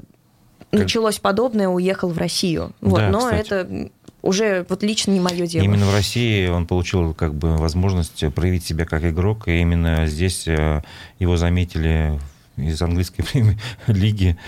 началось 0.73 1.19
подобное, 1.19 1.69
уехал 1.69 2.09
в 2.09 2.19
Россию. 2.19 2.73
Вот, 2.81 2.99
Да, 2.99 3.09
но 3.09 3.19
кстати. 3.21 3.41
это 3.41 3.91
уже 4.25 4.65
вот 4.69 4.83
лично 4.83 5.13
не 5.13 5.21
мое 5.21 5.47
дело. 5.47 5.65
Именно 5.65 5.87
в 5.87 5.93
России 5.93 6.49
он 6.49 6.67
получил 6.67 7.15
как 7.15 7.35
бы 7.35 7.57
возможность 7.57 8.25
проявить 8.35 8.65
себя 8.65 8.87
как 8.87 9.05
игрок, 9.05 9.47
и 9.49 9.61
именно 9.61 10.07
здесь 10.07 10.49
э, 10.49 10.83
его 11.19 11.37
заметили 11.37 12.19
из 12.57 12.81
английской 12.81 13.23
премьер-лиги 13.33 14.39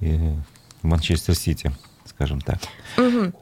и 0.00 0.18
Манчестер 0.82 1.34
Сити, 1.34 1.70
скажем 2.06 2.40
так. 2.40 2.58
Мгм. 2.96 3.34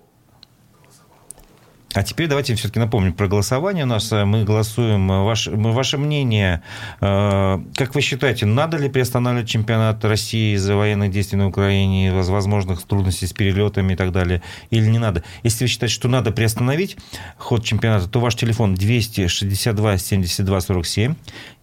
А 1.95 2.03
теперь 2.03 2.27
давайте 2.27 2.55
все-таки 2.57 2.81
напомним 2.81 3.13
про 3.13 3.29
голосование. 3.29 3.85
У 3.85 3.87
нас 3.87 4.11
э, 4.11 4.25
мы 4.25 4.43
голосуем. 4.45 5.11
Э, 5.13 5.23
ваше, 5.23 5.53
ваше 5.53 5.97
мнение, 5.97 6.61
э, 7.01 7.61
как 7.77 7.95
вы 7.95 8.01
считаете, 8.01 8.47
надо 8.47 8.79
ли 8.79 8.89
приостанавливать 8.89 9.49
чемпионат 9.49 10.05
России 10.05 10.57
из-за 10.57 10.75
военных 10.75 11.13
действий 11.13 11.39
на 11.39 11.47
Украине, 11.47 12.13
возможных 12.13 12.83
трудностей 12.83 13.29
с 13.29 13.33
перелетами 13.33 13.93
и 13.93 13.97
так 13.97 14.11
далее, 14.11 14.43
или 14.71 14.87
не 14.87 14.99
надо? 14.99 15.23
Если 15.45 15.65
вы 15.65 15.69
считаете, 15.69 15.95
что 15.95 16.09
надо 16.09 16.33
приостановить 16.33 16.97
ход 17.39 17.65
чемпионата, 17.65 18.09
то 18.09 18.19
ваш 18.19 18.35
телефон 18.35 18.75
262 18.75 19.99
72 19.99 20.61
47. 20.61 21.15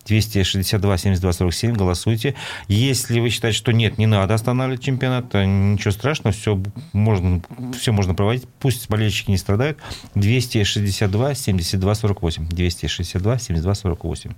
262 0.06 0.98
72 0.98 1.34
47, 1.34 1.74
голосуйте. 1.74 2.36
Если 2.68 3.20
вы 3.20 3.30
считаете, 3.30 3.58
что 3.58 3.72
нет, 3.72 3.98
не 3.98 4.06
надо 4.06 4.34
останавливать 4.34 4.84
чемпионат, 4.84 5.34
ничего 5.34 5.92
страшного, 5.92 6.34
все 6.34 6.62
можно, 6.94 7.42
все 7.78 7.92
можно 7.92 8.14
проводить, 8.14 8.48
пусть 8.60 8.90
болельщики 8.90 9.32
не 9.32 9.38
страдают. 9.38 9.78
262 10.16 11.34
72 11.36 11.96
48. 11.96 12.48
262 12.48 13.40
72 13.40 13.76
48. 13.76 14.32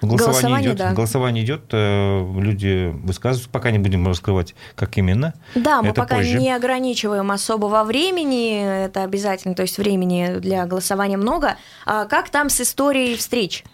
Голосование, 0.00 0.18
голосование 0.30 0.68
идет, 0.68 0.76
да. 0.76 0.92
голосование 0.92 1.44
идет, 1.44 1.62
э, 1.72 2.40
люди 2.40 2.94
высказываются, 3.02 3.50
пока 3.50 3.72
не 3.72 3.78
будем 3.78 4.06
раскрывать, 4.06 4.54
как 4.76 4.96
именно. 4.96 5.34
Да, 5.56 5.82
мы 5.82 5.88
это 5.88 6.02
пока 6.02 6.16
позже. 6.16 6.38
не 6.38 6.52
ограничиваем 6.52 7.32
особого 7.32 7.82
времени, 7.82 8.84
это 8.84 9.02
обязательно, 9.02 9.56
то 9.56 9.62
есть 9.62 9.76
времени 9.76 10.38
для 10.38 10.66
голосования 10.66 11.16
много. 11.16 11.56
А 11.84 12.04
как 12.04 12.30
там 12.30 12.48
с 12.48 12.60
историей 12.60 13.16
встреч? 13.16 13.64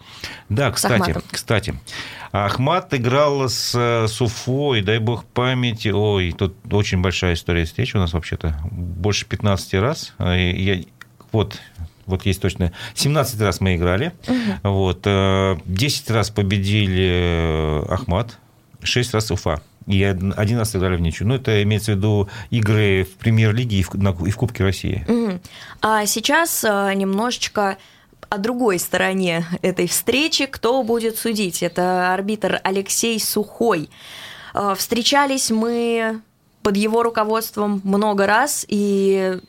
Да, 0.49 0.71
кстати, 0.71 1.15
кстати, 1.29 1.75
Ахмат 2.31 2.93
играл 2.93 3.47
с, 3.47 3.73
с 3.73 4.21
Уфой, 4.21 4.81
дай 4.81 4.99
бог 4.99 5.25
памяти. 5.25 5.89
Ой, 5.89 6.33
тут 6.37 6.55
очень 6.71 7.01
большая 7.01 7.33
история 7.33 7.65
встреч 7.65 7.95
у 7.95 7.97
нас 7.97 8.13
вообще-то. 8.13 8.57
Больше 8.71 9.25
15 9.25 9.73
раз. 9.75 10.13
Я, 10.19 10.81
вот, 11.31 11.59
вот 12.05 12.25
есть 12.25 12.41
точно. 12.41 12.71
17 12.93 13.39
раз 13.41 13.61
мы 13.61 13.75
играли. 13.75 14.13
Угу. 14.27 14.71
Вот, 14.71 14.99
10 14.99 15.05
э, 15.07 16.13
раз 16.13 16.29
победили 16.29 17.83
э, 17.83 17.85
Ахмат, 17.89 18.37
6 18.83 19.13
раз 19.13 19.31
Уфа. 19.31 19.61
И 19.87 20.03
один 20.03 20.57
раз 20.57 20.71
сыграли 20.71 20.95
в 20.95 21.01
ничью. 21.01 21.27
Ну, 21.27 21.35
это 21.35 21.61
имеется 21.61 21.93
в 21.93 21.97
виду 21.97 22.27
игры 22.49 23.03
в 23.03 23.17
премьер-лиге 23.17 23.77
и 23.77 23.83
в, 23.83 23.93
и 24.27 24.31
в 24.31 24.35
Кубке 24.35 24.63
России. 24.63 25.05
Угу. 25.07 25.39
А 25.81 26.05
сейчас 26.07 26.63
э, 26.63 26.93
немножечко 26.95 27.77
о 28.29 28.37
другой 28.37 28.79
стороне 28.79 29.45
этой 29.61 29.87
встречи. 29.87 30.45
Кто 30.45 30.83
будет 30.83 31.17
судить? 31.17 31.63
Это 31.63 32.13
арбитр 32.13 32.59
Алексей 32.63 33.19
Сухой. 33.19 33.89
Встречались 34.75 35.51
мы 35.51 36.21
под 36.63 36.77
его 36.77 37.03
руководством 37.03 37.81
много 37.83 38.25
раз, 38.25 38.65
и 38.67 39.39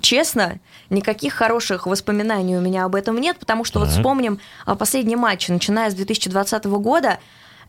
честно, 0.00 0.60
никаких 0.90 1.34
хороших 1.34 1.86
воспоминаний 1.86 2.56
у 2.56 2.60
меня 2.60 2.84
об 2.84 2.94
этом 2.94 3.18
нет, 3.18 3.38
потому 3.38 3.64
что 3.64 3.80
uh-huh. 3.80 3.86
вот 3.86 3.90
вспомним 3.90 4.38
а, 4.64 4.76
последний 4.76 5.16
матч, 5.16 5.48
начиная 5.48 5.90
с 5.90 5.94
2020 5.94 6.64
года, 6.66 7.18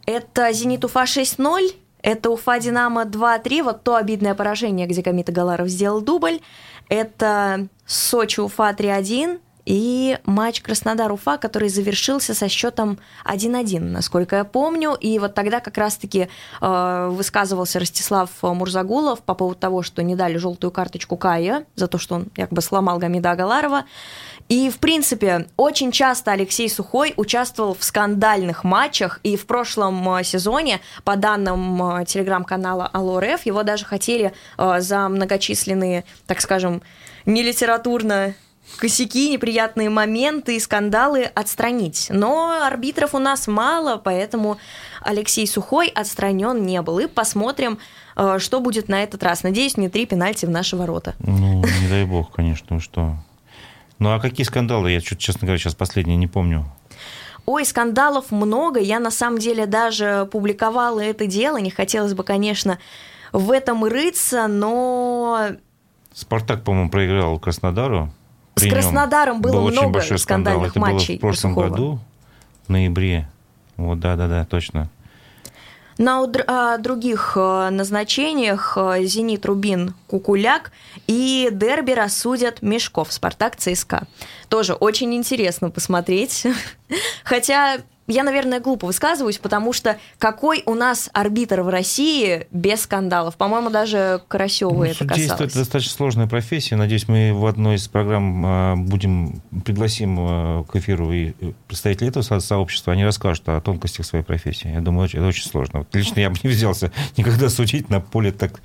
это 0.06 0.52
«Зенит 0.52 0.86
Уфа 0.86 1.04
6-0», 1.04 1.74
это 2.04 2.30
Уфа 2.30 2.60
Динамо 2.60 3.04
2-3, 3.04 3.64
вот 3.64 3.84
то 3.84 3.96
обидное 3.96 4.36
поражение, 4.36 4.86
где 4.88 5.02
Камита 5.02 5.32
Галаров 5.32 5.70
сделал 5.70 6.02
дубль. 6.02 6.42
Это 6.90 7.68
Сочи 7.86 8.42
Уфа 8.42 8.72
3-1, 8.72 9.40
и 9.66 10.18
матч 10.26 10.62
Краснодар-Уфа, 10.62 11.38
который 11.38 11.70
завершился 11.70 12.34
со 12.34 12.50
счетом 12.50 13.00
1-1, 13.26 13.80
насколько 13.80 14.38
я 14.38 14.44
помню. 14.44 14.96
И 15.00 15.20
вот 15.20 15.34
тогда 15.34 15.60
как 15.60 15.78
раз-таки 15.78 16.28
э, 16.62 17.08
высказывался 17.12 17.80
Ростислав 17.80 18.30
Мурзагулов 18.42 19.22
по 19.22 19.34
поводу 19.34 19.60
того, 19.60 19.84
что 19.84 20.04
не 20.04 20.16
дали 20.16 20.38
желтую 20.38 20.72
карточку 20.72 21.18
Кая 21.18 21.66
за 21.76 21.88
то, 21.88 21.98
что 21.98 22.16
он 22.16 22.28
якобы 22.36 22.62
сломал 22.62 23.00
Гамида 23.00 23.32
Агаларова. 23.32 23.86
И, 24.50 24.70
в 24.70 24.78
принципе, 24.80 25.48
очень 25.56 25.92
часто 25.92 26.32
Алексей 26.32 26.70
Сухой 26.70 27.14
участвовал 27.16 27.76
в 27.76 27.84
скандальных 27.84 28.64
матчах, 28.64 29.20
и 29.24 29.38
в 29.38 29.46
прошлом 29.46 30.18
э, 30.18 30.24
сезоне, 30.24 30.82
по 31.04 31.16
данным 31.16 32.00
э, 32.00 32.06
телеграм-канала 32.06 32.90
Алло.РФ, 32.92 33.46
его 33.46 33.64
даже 33.64 33.86
хотели 33.86 34.34
э, 34.58 34.82
за 34.82 35.08
многочисленные, 35.08 36.04
так 36.28 36.42
скажем, 36.42 36.82
нелитературно 37.26 38.36
косяки, 38.78 39.30
неприятные 39.30 39.90
моменты 39.90 40.56
и 40.56 40.60
скандалы 40.60 41.24
отстранить. 41.24 42.08
Но 42.10 42.62
арбитров 42.66 43.14
у 43.14 43.20
нас 43.20 43.48
мало, 43.48 43.98
поэтому 43.98 44.58
Алексей 45.02 45.48
Сухой 45.48 45.88
отстранен 45.88 46.66
не 46.66 46.82
был. 46.82 47.00
И 47.00 47.08
посмотрим, 47.08 47.80
э, 48.16 48.38
что 48.40 48.60
будет 48.60 48.90
на 48.90 49.04
этот 49.04 49.24
раз. 49.24 49.44
Надеюсь, 49.44 49.78
не 49.78 49.90
три 49.90 50.06
пенальти 50.06 50.46
в 50.46 50.50
наши 50.50 50.76
ворота. 50.76 51.16
Ну, 51.20 51.64
не 51.82 51.88
дай 51.90 52.06
бог, 52.06 52.32
конечно, 52.32 52.80
что. 52.80 53.16
Ну, 54.00 54.14
а 54.14 54.20
какие 54.20 54.46
скандалы? 54.46 54.92
Я, 54.92 55.02
честно 55.02 55.46
говоря, 55.46 55.58
сейчас 55.58 55.76
последние 55.76 56.18
не 56.18 56.28
помню. 56.28 56.66
Ой, 57.46 57.66
скандалов 57.66 58.32
много. 58.32 58.80
Я 58.80 59.00
на 59.00 59.12
самом 59.12 59.40
деле 59.40 59.66
даже 59.66 60.28
публиковала 60.32 61.02
это 61.02 61.28
дело. 61.28 61.58
Не 61.58 61.72
хотелось 61.72 62.14
бы, 62.14 62.24
конечно, 62.24 62.80
в 63.32 63.52
этом 63.52 63.84
рыться, 63.84 64.48
но... 64.48 65.48
Спартак, 66.14 66.64
по-моему, 66.64 66.90
проиграл 66.90 67.40
Краснодару. 67.40 68.12
С 68.56 68.70
Краснодаром 68.70 69.42
было 69.42 69.54
был 69.54 69.70
много 69.70 70.02
скандальных 70.02 70.22
скандал. 70.22 70.66
Это 70.66 70.80
матчей. 70.80 71.14
Было 71.14 71.18
в 71.18 71.22
прошлом 71.22 71.52
Сухого. 71.52 71.70
году, 71.70 72.00
в 72.68 72.70
ноябре. 72.70 73.28
Вот, 73.78 74.00
да-да-да, 74.00 74.46
точно. 74.46 74.90
На 75.98 76.24
а, 76.48 76.78
других 76.78 77.34
а, 77.36 77.70
назначениях 77.70 78.78
а, 78.78 79.02
«Зенит», 79.04 79.46
«Рубин», 79.46 79.94
«Кукуляк» 80.08 80.72
и 81.06 81.50
дерби 81.52 81.92
рассудят 81.92 82.62
Мешков, 82.62 83.14
«Спартак», 83.14 83.58
«ЦСКА». 83.58 84.08
Тоже 84.50 84.74
очень 84.74 85.14
интересно 85.14 85.70
посмотреть. 85.70 86.48
Хотя 87.24 87.78
я, 88.08 88.24
наверное, 88.24 88.60
глупо 88.60 88.88
высказываюсь, 88.88 89.38
потому 89.38 89.72
что 89.72 89.98
какой 90.18 90.64
у 90.66 90.76
нас 90.76 91.10
арбитр 91.14 91.62
в 91.62 91.70
России 91.70 92.48
без 92.52 92.82
скандалов? 92.82 93.38
По-моему, 93.38 93.70
даже 93.70 94.22
Карасеву 94.28 94.76
ну, 94.76 94.84
это 94.84 95.08
касалось. 95.08 95.42
это 95.42 95.60
достаточно 95.60 95.94
сложная 95.94 96.28
профессия. 96.28 96.76
Надеюсь, 96.76 97.08
мы 97.08 97.34
в 97.34 97.46
одной 97.46 97.76
из 97.76 97.88
программ 97.88 98.44
а, 98.46 98.76
будем 98.76 99.42
пригласим 99.64 100.18
а, 100.20 100.64
к 100.66 100.76
эфиру 100.76 101.14
и 101.14 101.34
э, 101.40 101.54
представителей 101.68 102.10
этого 102.10 102.24
сообщества. 102.40 102.92
Они 102.92 103.06
расскажут 103.06 103.48
о 103.48 103.62
тонкостях 103.62 104.06
своей 104.06 104.26
профессии. 104.26 104.70
Я 104.70 104.82
думаю, 104.82 105.08
это 105.08 105.26
очень 105.26 105.46
сложно. 105.46 105.86
лично 105.94 106.20
я 106.20 106.30
бы 106.30 106.38
не 106.44 106.50
взялся 106.50 106.92
никогда 107.18 107.50
судить 107.50 107.90
на 107.90 108.02
поле 108.02 108.32
так... 108.32 108.62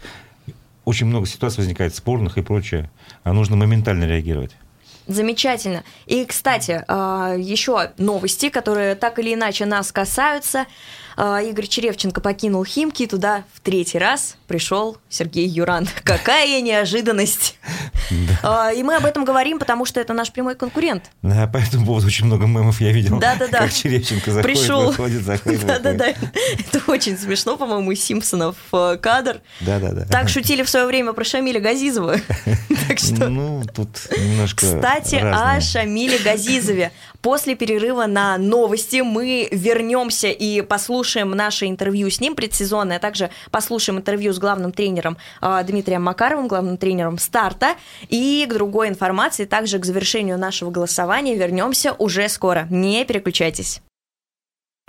Очень 0.84 1.06
много 1.06 1.26
ситуаций 1.26 1.58
возникает 1.58 1.94
спорных 1.94 2.38
и 2.38 2.42
прочее, 2.42 2.90
а 3.22 3.34
нужно 3.34 3.56
моментально 3.56 4.04
реагировать. 4.04 4.56
Замечательно. 5.08 5.84
И, 6.04 6.26
кстати, 6.26 6.84
а, 6.86 7.34
еще 7.34 7.92
новости, 7.96 8.50
которые 8.50 8.94
так 8.94 9.18
или 9.18 9.32
иначе 9.32 9.64
нас 9.64 9.90
касаются. 9.90 10.66
А, 11.20 11.42
Игорь 11.42 11.66
Черевченко 11.66 12.20
покинул 12.20 12.64
Химки, 12.64 13.04
туда 13.08 13.42
в 13.52 13.58
третий 13.58 13.98
раз 13.98 14.36
пришел 14.46 14.98
Сергей 15.08 15.48
Юран. 15.48 15.88
Какая 16.04 16.60
неожиданность! 16.60 17.56
А, 18.42 18.72
и 18.72 18.82
мы 18.82 18.94
об 18.94 19.04
этом 19.04 19.24
говорим, 19.24 19.58
потому 19.58 19.84
что 19.84 20.00
это 20.00 20.14
наш 20.14 20.32
прямой 20.32 20.54
конкурент. 20.54 21.10
Да, 21.22 21.46
по 21.46 21.58
этому 21.58 21.84
поводу 21.84 22.06
очень 22.06 22.24
много 22.24 22.46
мемов 22.46 22.80
я 22.80 22.92
видел. 22.92 23.18
Да-да-да. 23.18 23.58
Как 23.58 23.72
Черевченко 23.72 24.30
заходит, 24.30 24.58
Пришел. 24.58 24.86
выходит, 24.86 25.22
заходит. 25.24 25.60
Да-да-да. 25.66 26.06
Это 26.08 26.80
очень 26.86 27.18
смешно, 27.18 27.56
по-моему, 27.56 27.92
из 27.92 28.02
Симпсонов 28.02 28.56
э, 28.72 28.96
кадр. 29.02 29.40
Да-да-да. 29.60 30.06
Так 30.06 30.28
шутили 30.28 30.62
в 30.62 30.70
свое 30.70 30.86
время 30.86 31.12
про 31.12 31.24
Шамиля 31.24 31.60
Газизова. 31.60 32.16
Так 32.88 32.98
что... 32.98 33.28
Ну, 33.28 33.62
тут 33.74 33.88
немножко 34.16 34.64
Кстати, 34.64 35.16
о 35.16 35.60
Шамиле 35.60 36.18
Газизове. 36.18 36.92
После 37.22 37.56
перерыва 37.56 38.06
на 38.06 38.38
новости 38.38 39.00
мы 39.02 39.48
вернемся 39.50 40.28
и 40.28 40.60
послушаем 40.62 41.32
наше 41.32 41.66
интервью 41.66 42.10
с 42.10 42.20
ним 42.20 42.36
предсезонное, 42.36 42.98
а 42.98 43.00
также 43.00 43.30
послушаем 43.50 43.98
интервью 43.98 44.32
с 44.32 44.38
главным 44.38 44.72
тренером 44.72 45.16
а, 45.40 45.62
Дмитрием 45.64 46.04
Макаровым, 46.04 46.46
главным 46.46 46.76
тренером 46.76 47.18
старта. 47.18 47.74
И 48.08 48.46
к 48.48 48.54
другой 48.54 48.88
информации, 48.88 49.46
также 49.46 49.78
к 49.80 49.84
завершению 49.84 50.38
нашего 50.38 50.70
голосования 50.70 51.34
вернемся 51.34 51.92
уже 51.92 52.28
скоро. 52.28 52.68
Не 52.70 53.04
переключайтесь. 53.04 53.82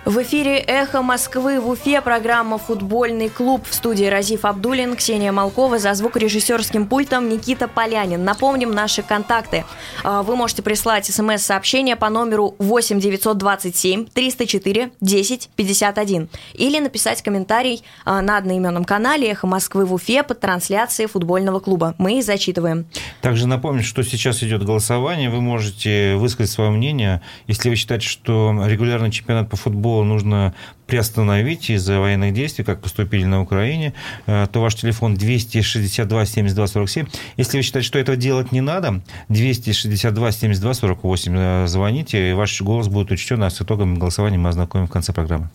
В 0.06 0.22
эфире 0.22 0.56
«Эхо 0.56 1.02
Москвы» 1.02 1.60
в 1.60 1.68
Уфе 1.68 2.00
программа 2.00 2.56
«Футбольный 2.56 3.28
клуб» 3.28 3.66
в 3.68 3.74
студии 3.74 4.06
Разиф 4.06 4.46
Абдулин, 4.46 4.96
Ксения 4.96 5.30
Малкова, 5.30 5.78
за 5.78 5.92
звукорежиссерским 5.92 6.86
пультом 6.86 7.28
Никита 7.28 7.68
Полянин. 7.68 8.24
Напомним 8.24 8.70
наши 8.70 9.02
контакты. 9.02 9.66
А, 10.02 10.22
вы 10.22 10.36
можете 10.36 10.62
прислать 10.62 11.04
смс-сообщение 11.04 11.96
по 11.96 12.08
номеру 12.08 12.54
8 12.58 12.98
927 12.98 14.06
304 14.06 14.90
10 15.02 15.50
51 15.54 16.28
или 16.54 16.78
написать 16.78 17.22
комментарий 17.22 17.84
а, 18.06 18.22
на 18.22 18.38
одноименном 18.38 18.86
канале 18.86 19.30
«Эхо 19.30 19.46
Москвы» 19.46 19.84
в 19.84 19.92
Уфе 19.92 20.22
под 20.22 20.40
трансляцией 20.40 21.10
футбольного 21.10 21.60
клуба. 21.60 21.94
Мы 21.98 22.22
зачитываем. 22.22 22.86
Также 23.20 23.46
напомню, 23.46 23.82
что 23.82 24.02
сейчас 24.02 24.42
идет 24.42 24.64
голосование. 24.64 25.28
Вы 25.28 25.42
можете 25.42 26.16
высказать 26.16 26.50
свое 26.50 26.70
мнение. 26.70 27.20
Если 27.46 27.68
вы 27.68 27.76
считаете, 27.76 28.08
что 28.08 28.64
регулярный 28.66 29.10
чемпионат 29.10 29.50
по 29.50 29.56
футболу 29.56 29.89
футбола 29.90 30.04
нужно 30.04 30.54
приостановить 30.86 31.70
из-за 31.70 32.00
военных 32.00 32.32
действий, 32.32 32.64
как 32.64 32.80
поступили 32.80 33.24
на 33.24 33.42
Украине, 33.42 33.92
э, 34.26 34.46
то 34.52 34.60
ваш 34.60 34.74
телефон 34.74 35.14
262 35.14 36.26
72 36.26 36.66
47. 36.66 37.06
Если 37.36 37.56
вы 37.56 37.62
считаете, 37.62 37.86
что 37.86 37.98
этого 37.98 38.16
делать 38.16 38.52
не 38.52 38.60
надо, 38.60 39.00
262 39.28 40.32
72 40.32 40.74
48 40.74 41.66
звоните, 41.66 42.30
и 42.30 42.32
ваш 42.32 42.60
голос 42.62 42.88
будет 42.88 43.10
учтен, 43.10 43.42
а 43.42 43.50
с 43.50 43.60
итогами 43.60 43.98
голосования 43.98 44.38
мы 44.38 44.48
ознакомим 44.48 44.86
в 44.86 44.90
конце 44.90 45.12
программы. 45.12 45.48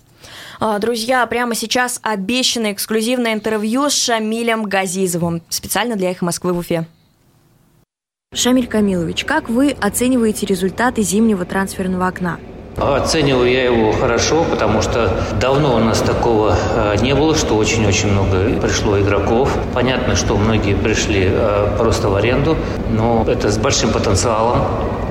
А, 0.59 0.79
друзья, 0.79 1.25
прямо 1.27 1.55
сейчас 1.55 1.99
обещано 2.01 2.71
эксклюзивное 2.71 3.33
интервью 3.33 3.89
с 3.89 3.93
Шамилем 3.93 4.63
Газизовым, 4.63 5.41
специально 5.49 5.95
для 5.95 6.11
их 6.11 6.21
Москвы 6.21 6.53
в 6.53 6.57
Уфе. 6.57 6.85
Шамиль 8.33 8.67
Камилович, 8.67 9.23
как 9.25 9.49
вы 9.49 9.71
оцениваете 9.71 10.45
результаты 10.45 11.03
зимнего 11.03 11.45
трансферного 11.45 12.07
окна? 12.07 12.39
Оцениваю 12.77 13.49
я 13.49 13.63
его 13.63 13.93
хорошо, 13.93 14.43
потому 14.43 14.81
что 14.81 15.09
давно 15.39 15.75
у 15.75 15.79
нас 15.79 15.99
такого 15.99 16.57
э, 16.75 16.97
не 17.01 17.15
было, 17.15 17.33
что 17.33 17.55
очень-очень 17.55 18.11
много 18.11 18.59
пришло 18.59 18.99
игроков. 18.99 19.49
Понятно, 19.73 20.17
что 20.17 20.35
многие 20.35 20.75
пришли 20.75 21.29
э, 21.31 21.75
просто 21.77 22.09
в 22.09 22.15
аренду, 22.15 22.57
но 22.89 23.23
это 23.27 23.49
с 23.49 23.57
большим 23.57 23.91
потенциалом 23.91 24.57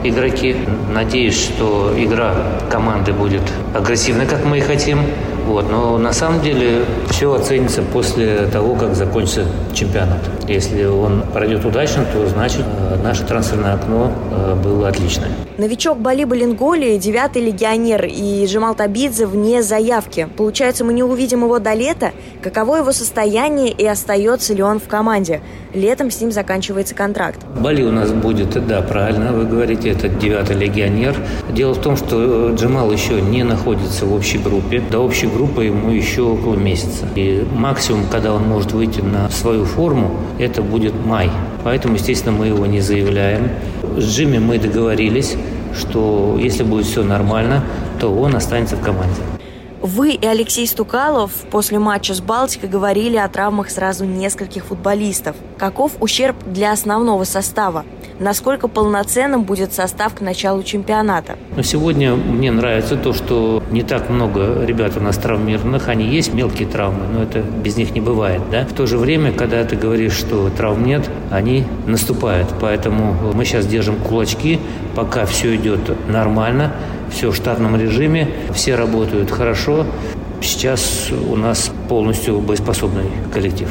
игроки. 0.03 0.57
Надеюсь, 0.93 1.43
что 1.43 1.91
игра 1.97 2.35
команды 2.71 3.15
будет 3.15 3.43
агрессивной, 3.75 4.27
как 4.27 4.45
мы 4.45 4.59
и 4.59 4.61
хотим. 4.61 4.99
Вот. 5.47 5.71
Но 5.71 5.99
на 5.99 6.13
самом 6.13 6.41
деле 6.41 6.85
все 7.11 7.33
оценится 7.33 7.83
после 7.83 8.47
того, 8.47 8.75
как 8.75 8.95
закончится 8.95 9.45
чемпионат. 9.73 10.21
Если 10.49 10.85
он 10.85 11.23
пройдет 11.33 11.65
удачно, 11.65 12.05
то 12.13 12.27
значит 12.29 12.63
э, 12.63 12.97
наше 13.03 13.25
трансферное 13.25 13.75
окно 13.75 14.13
э, 14.31 14.55
было 14.55 14.89
отличное. 14.89 15.31
Новичок 15.57 15.99
Бали 15.99 16.25
Балинголи, 16.25 16.97
девятый 16.99 17.43
легионер 17.43 18.07
и 18.07 18.45
Джамал 18.47 18.75
Табидзе 18.75 19.27
вне 19.27 19.63
заявки. 19.63 20.29
Получается, 20.37 20.85
мы 20.85 20.93
не 20.93 21.03
увидим 21.05 21.45
его 21.45 21.61
до 21.61 21.75
лета? 21.75 22.11
Каково 22.43 22.79
его 22.79 22.91
состояние 22.93 23.71
и 23.71 23.87
остается 23.87 24.53
ли 24.53 24.63
он 24.63 24.81
в 24.81 24.89
команде? 24.89 25.41
Летом 25.73 26.11
с 26.11 26.21
ним 26.21 26.33
заканчивается 26.33 26.95
контракт. 26.95 27.39
Бали 27.57 27.83
у 27.83 27.93
нас 27.93 28.11
будет, 28.11 28.67
да, 28.67 28.83
правильно 28.83 29.33
вы 29.33 29.45
говорите, 29.45 29.91
это 29.91 30.09
девятый 30.09 30.57
легионер. 30.57 31.17
Дело 31.51 31.75
в 31.75 31.81
том, 31.81 31.97
что 31.97 32.53
Джамал 32.55 32.91
еще 32.91 33.21
не 33.21 33.45
находится 33.45 34.07
в 34.07 34.13
общей 34.13 34.39
группе. 34.39 34.83
До 34.91 35.01
общей 35.01 35.29
группы 35.35 35.65
ему 35.65 35.91
еще 35.91 36.23
около 36.23 36.55
месяца. 36.55 37.07
И 37.15 37.47
максимум, 37.55 38.05
когда 38.11 38.33
он 38.33 38.45
может 38.45 38.73
выйти 38.73 39.01
на 39.01 39.29
свою 39.31 39.65
форму, 39.65 40.17
это 40.39 40.63
будет 40.63 40.95
май. 41.05 41.31
Поэтому, 41.65 41.95
естественно, 41.95 42.37
мы 42.37 42.47
его 42.47 42.67
не 42.67 42.81
заявляем. 42.81 43.51
С 43.97 44.05
Джимми 44.05 44.39
мы 44.39 44.59
договорились, 44.59 45.37
что 45.77 46.39
если 46.41 46.63
будет 46.63 46.87
все 46.87 47.03
нормально, 47.03 47.65
то 48.01 48.15
он 48.15 48.37
останется 48.37 48.77
в 48.77 48.81
команде. 48.81 49.21
Вы 49.85 50.13
и 50.13 50.25
Алексей 50.25 50.67
Стукалов 50.67 51.31
после 51.51 51.79
матча 51.79 52.15
с 52.15 52.23
Балтикой 52.23 52.71
говорили 52.71 53.19
о 53.19 53.29
травмах 53.29 53.69
сразу 53.69 54.07
нескольких 54.07 54.65
футболистов. 54.65 55.37
Каков 55.59 55.93
ущерб 56.01 56.37
для 56.47 56.73
основного 56.73 57.25
состава? 57.25 57.85
насколько 58.19 58.69
полноценным 58.69 59.43
будет 59.43 59.73
состав 59.73 60.15
к 60.15 60.21
началу 60.21 60.63
чемпионата. 60.63 61.37
Но 61.57 61.63
сегодня 61.63 62.15
мне 62.15 62.53
нравится 62.53 62.97
то, 62.97 63.13
что 63.13 63.61
не 63.73 63.83
так 63.83 64.09
много 64.09 64.65
ребят 64.65 64.97
у 64.97 65.01
нас 65.01 65.17
травмированных. 65.17 65.89
Они 65.89 66.07
есть 66.07 66.33
мелкие 66.33 66.69
травмы, 66.69 67.07
но 67.13 67.25
это 67.25 67.41
без 67.41 67.77
них 67.77 67.93
не 67.93 68.01
бывает. 68.01 68.41
Да? 68.53 68.65
В 68.67 68.73
то 68.73 68.87
же 68.87 68.99
время, 68.99 69.33
когда 69.33 69.65
ты 69.65 69.75
говоришь, 69.75 70.13
что 70.13 70.49
травм 70.51 70.85
нет, 70.85 71.11
они 71.31 71.65
наступают. 71.87 72.49
Поэтому 72.61 73.33
мы 73.35 73.45
сейчас 73.45 73.67
держим 73.67 73.97
кулачки, 73.97 74.61
пока 74.95 75.27
все 75.27 75.57
идет 75.57 75.81
нормально, 76.09 76.73
все 77.11 77.31
в 77.31 77.37
штатном 77.37 77.81
режиме, 77.81 78.29
все 78.53 78.75
работают 78.75 79.31
хорошо. 79.31 79.87
Сейчас 80.41 81.11
у 81.11 81.37
нас 81.37 81.71
полностью 81.89 82.41
боеспособный 82.41 83.07
коллектив. 83.33 83.69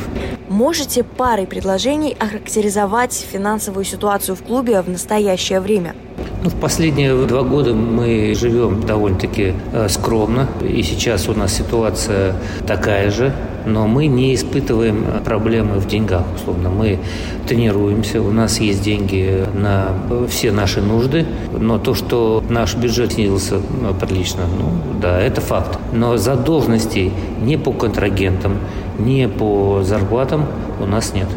Можете 0.50 1.04
парой 1.04 1.46
предложений 1.46 2.16
охарактеризовать 2.20 3.14
финансовую 3.32 3.86
ситуацию 3.86 4.36
в 4.36 4.42
клубе 4.42 4.82
в 4.82 4.90
настоящее 4.90 5.60
время? 5.60 5.96
Ну, 6.44 6.50
в 6.50 6.56
последние 6.60 7.16
два 7.26 7.44
года 7.44 7.74
мы 7.74 8.36
живем 8.36 8.82
довольно-таки 8.82 9.54
э, 9.72 9.88
скромно, 9.88 10.50
и 10.62 10.84
сейчас 10.84 11.30
у 11.30 11.34
нас 11.34 11.54
ситуация 11.54 12.36
такая 12.68 13.12
же 13.12 13.34
но 13.66 13.88
мы 13.88 14.08
не 14.08 14.34
испытываем 14.36 15.06
проблемы 15.24 15.80
в 15.80 15.88
деньгах, 15.88 16.24
условно. 16.36 16.70
Мы 16.70 17.00
тренируемся, 17.48 18.22
у 18.22 18.32
нас 18.32 18.60
есть 18.60 18.82
деньги 18.82 19.46
на 19.54 19.88
все 20.30 20.52
наши 20.52 20.82
нужды, 20.82 21.26
но 21.52 21.78
то, 21.78 21.94
что 21.94 22.44
наш 22.50 22.76
бюджет 22.76 23.14
снизился 23.14 23.56
ну, 23.82 23.94
прилично, 23.94 24.44
ну 24.58 25.00
да, 25.02 25.20
это 25.20 25.42
факт. 25.42 25.80
Но 25.92 26.18
задолженностей 26.18 27.12
ни 27.42 27.56
по 27.56 27.72
контрагентам, 27.72 28.58
ни 29.00 29.26
по 29.26 29.82
зарплатам 29.84 30.48
у 30.80 30.86
нас 30.86 31.14
нет. 31.14 31.28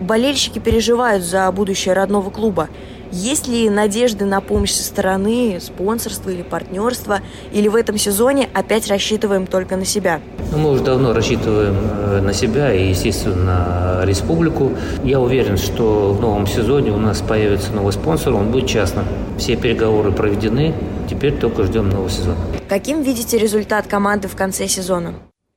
Болельщики 0.00 0.58
переживают 0.58 1.24
за 1.24 1.50
будущее 1.50 1.94
родного 1.94 2.30
клуба. 2.30 2.68
Есть 3.12 3.48
ли 3.48 3.68
надежды 3.70 4.24
на 4.24 4.40
помощь 4.40 4.72
со 4.72 4.82
стороны, 4.82 5.58
спонсорства 5.60 6.30
или 6.30 6.42
партнерства? 6.42 7.20
Или 7.52 7.68
в 7.68 7.76
этом 7.76 7.98
сезоне 7.98 8.48
опять 8.52 8.88
рассчитываем 8.88 9.46
только 9.46 9.76
на 9.76 9.84
себя? 9.84 10.20
Ну, 10.52 10.58
мы 10.58 10.70
уже 10.70 10.84
давно 10.84 11.12
рассчитываем 11.12 11.76
э, 11.76 12.20
на 12.20 12.32
себя 12.32 12.72
и, 12.72 12.88
естественно, 12.88 13.44
на 13.44 14.04
республику. 14.04 14.72
Я 15.02 15.20
уверен, 15.20 15.56
что 15.56 16.12
в 16.12 16.20
новом 16.20 16.46
сезоне 16.46 16.90
у 16.92 16.98
нас 16.98 17.20
появится 17.20 17.72
новый 17.72 17.92
спонсор, 17.92 18.34
он 18.34 18.50
будет 18.50 18.68
частным. 18.68 19.04
Все 19.38 19.56
переговоры 19.56 20.12
проведены, 20.12 20.74
теперь 21.08 21.34
только 21.34 21.64
ждем 21.64 21.88
нового 21.88 22.10
сезона. 22.10 22.36
Каким 22.68 23.02
видите 23.02 23.38
результат 23.38 23.86
команды 23.86 24.28
в 24.28 24.36
конце 24.36 24.68
сезона? 24.68 25.14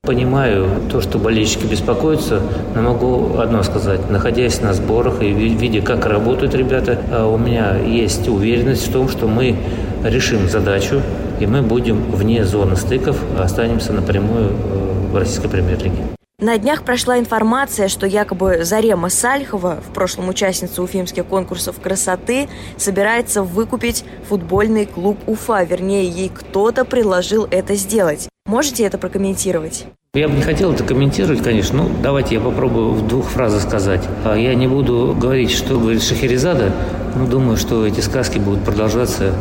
Понимаю 0.08 0.70
то, 0.90 1.02
что 1.02 1.20
болельщики 1.20 1.66
беспокоятся, 1.66 2.42
но 2.74 2.82
могу 2.82 3.40
одно 3.40 3.62
сказать. 3.62 4.10
Находясь 4.10 4.62
на 4.62 4.74
сборах 4.74 5.22
и 5.22 5.34
видя, 5.34 5.82
как 5.82 6.06
работают 6.06 6.56
ребята, 6.56 6.98
а 7.12 7.28
у 7.28 7.38
меня 7.38 7.76
есть 7.76 8.26
уверенность 8.30 8.88
в 8.88 8.94
том, 8.94 9.10
что 9.10 9.28
мы 9.28 9.58
решим 10.06 10.48
задачу, 10.48 11.02
и 11.42 11.46
мы 11.46 11.62
будем 11.62 12.10
вне 12.10 12.46
зоны 12.46 12.78
стыков, 12.78 13.18
а 13.38 13.44
останемся 13.44 13.92
напрямую 13.92 14.52
э, 14.52 15.12
в 15.12 15.18
российской 15.18 15.50
премьер-лиге. 15.50 15.98
На 16.40 16.58
днях 16.58 16.84
прошла 16.84 17.20
информация, 17.20 17.90
что 17.90 18.08
якобы 18.08 18.64
Зарема 18.64 19.10
Сальхова, 19.10 19.80
в 19.86 19.94
прошлом 19.94 20.30
участница 20.30 20.82
уфимских 20.82 21.26
конкурсов 21.26 21.82
красоты, 21.82 22.48
собирается 22.78 23.44
выкупить 23.44 24.06
футбольный 24.30 24.86
клуб 24.86 25.18
Уфа. 25.28 25.64
Вернее, 25.64 26.08
ей 26.08 26.30
кто-то 26.30 26.86
предложил 26.86 27.46
это 27.52 27.76
сделать. 27.76 28.30
Можете 28.48 28.86
это 28.86 28.98
прокомментировать? 28.98 29.86
Я 30.14 30.30
бы 30.30 30.36
не 30.36 30.42
хотел 30.42 30.72
это 30.72 30.84
комментировать, 30.86 31.44
конечно. 31.44 31.84
Ну, 31.84 31.92
давайте 32.02 32.36
я 32.36 32.42
попробую 32.42 32.92
в 32.92 33.06
двух 33.06 33.28
фразах 33.28 33.62
сказать. 33.62 34.02
А 34.24 34.36
я 34.36 34.56
не 34.56 34.68
буду 34.68 35.14
говорить, 35.20 35.52
что 35.52 35.78
говорит 35.78 36.02
Шахерезада, 36.02 36.72
но 37.16 37.28
думаю, 37.28 37.58
что 37.58 37.86
эти 37.86 38.00
сказки 38.00 38.40
будут 38.40 38.64
продолжаться 38.64 39.34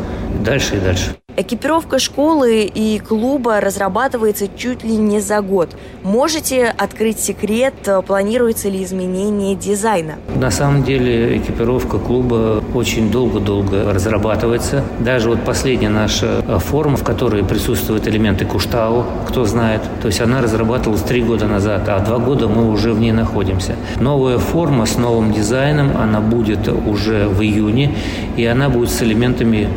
дальше 0.43 0.77
и 0.77 0.79
дальше. 0.79 1.15
Экипировка 1.39 1.99
школы 1.99 2.63
и 2.63 2.97
клуба 2.97 3.61
разрабатывается 3.61 4.47
чуть 4.57 4.83
ли 4.83 4.97
не 4.97 5.19
за 5.19 5.41
год. 5.41 5.75
Можете 6.01 6.65
открыть 6.65 7.19
секрет, 7.19 7.75
планируется 8.07 8.69
ли 8.69 8.83
изменение 8.83 9.53
дизайна? 9.53 10.15
На 10.33 10.49
самом 10.49 10.83
деле 10.83 11.37
экипировка 11.37 11.99
клуба 11.99 12.63
очень 12.73 13.11
долго-долго 13.11 13.93
разрабатывается. 13.93 14.83
Даже 14.99 15.29
вот 15.29 15.43
последняя 15.43 15.89
наша 15.89 16.41
форма, 16.57 16.97
в 16.97 17.03
которой 17.03 17.43
присутствуют 17.43 18.07
элементы 18.07 18.45
Куштау, 18.45 19.05
кто 19.27 19.45
знает, 19.45 19.81
то 20.01 20.07
есть 20.07 20.19
она 20.19 20.41
разрабатывалась 20.41 21.03
три 21.03 21.21
года 21.21 21.45
назад, 21.45 21.87
а 21.87 21.99
два 21.99 22.17
года 22.17 22.47
мы 22.47 22.71
уже 22.71 22.93
в 22.93 22.99
ней 22.99 23.11
находимся. 23.11 23.75
Новая 23.99 24.39
форма 24.39 24.87
с 24.87 24.97
новым 24.97 25.31
дизайном, 25.33 25.95
она 25.97 26.19
будет 26.19 26.67
уже 26.67 27.27
в 27.27 27.43
июне, 27.43 27.93
и 28.37 28.43
она 28.43 28.69
будет 28.69 28.89
с 28.89 29.03
элементами 29.03 29.69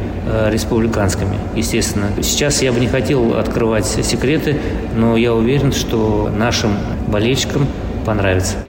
республиканскими, 0.51 1.39
естественно. 1.55 2.09
Сейчас 2.23 2.63
я 2.63 2.73
бы 2.73 2.81
не 2.81 2.89
хотел 2.89 3.39
открывать 3.39 3.87
секреты, 3.87 4.61
но 4.97 5.17
я 5.17 5.35
уверен, 5.35 5.73
что 5.73 6.31
нашим 6.35 6.73
болельщикам 7.09 7.67
понравится. 8.07 8.67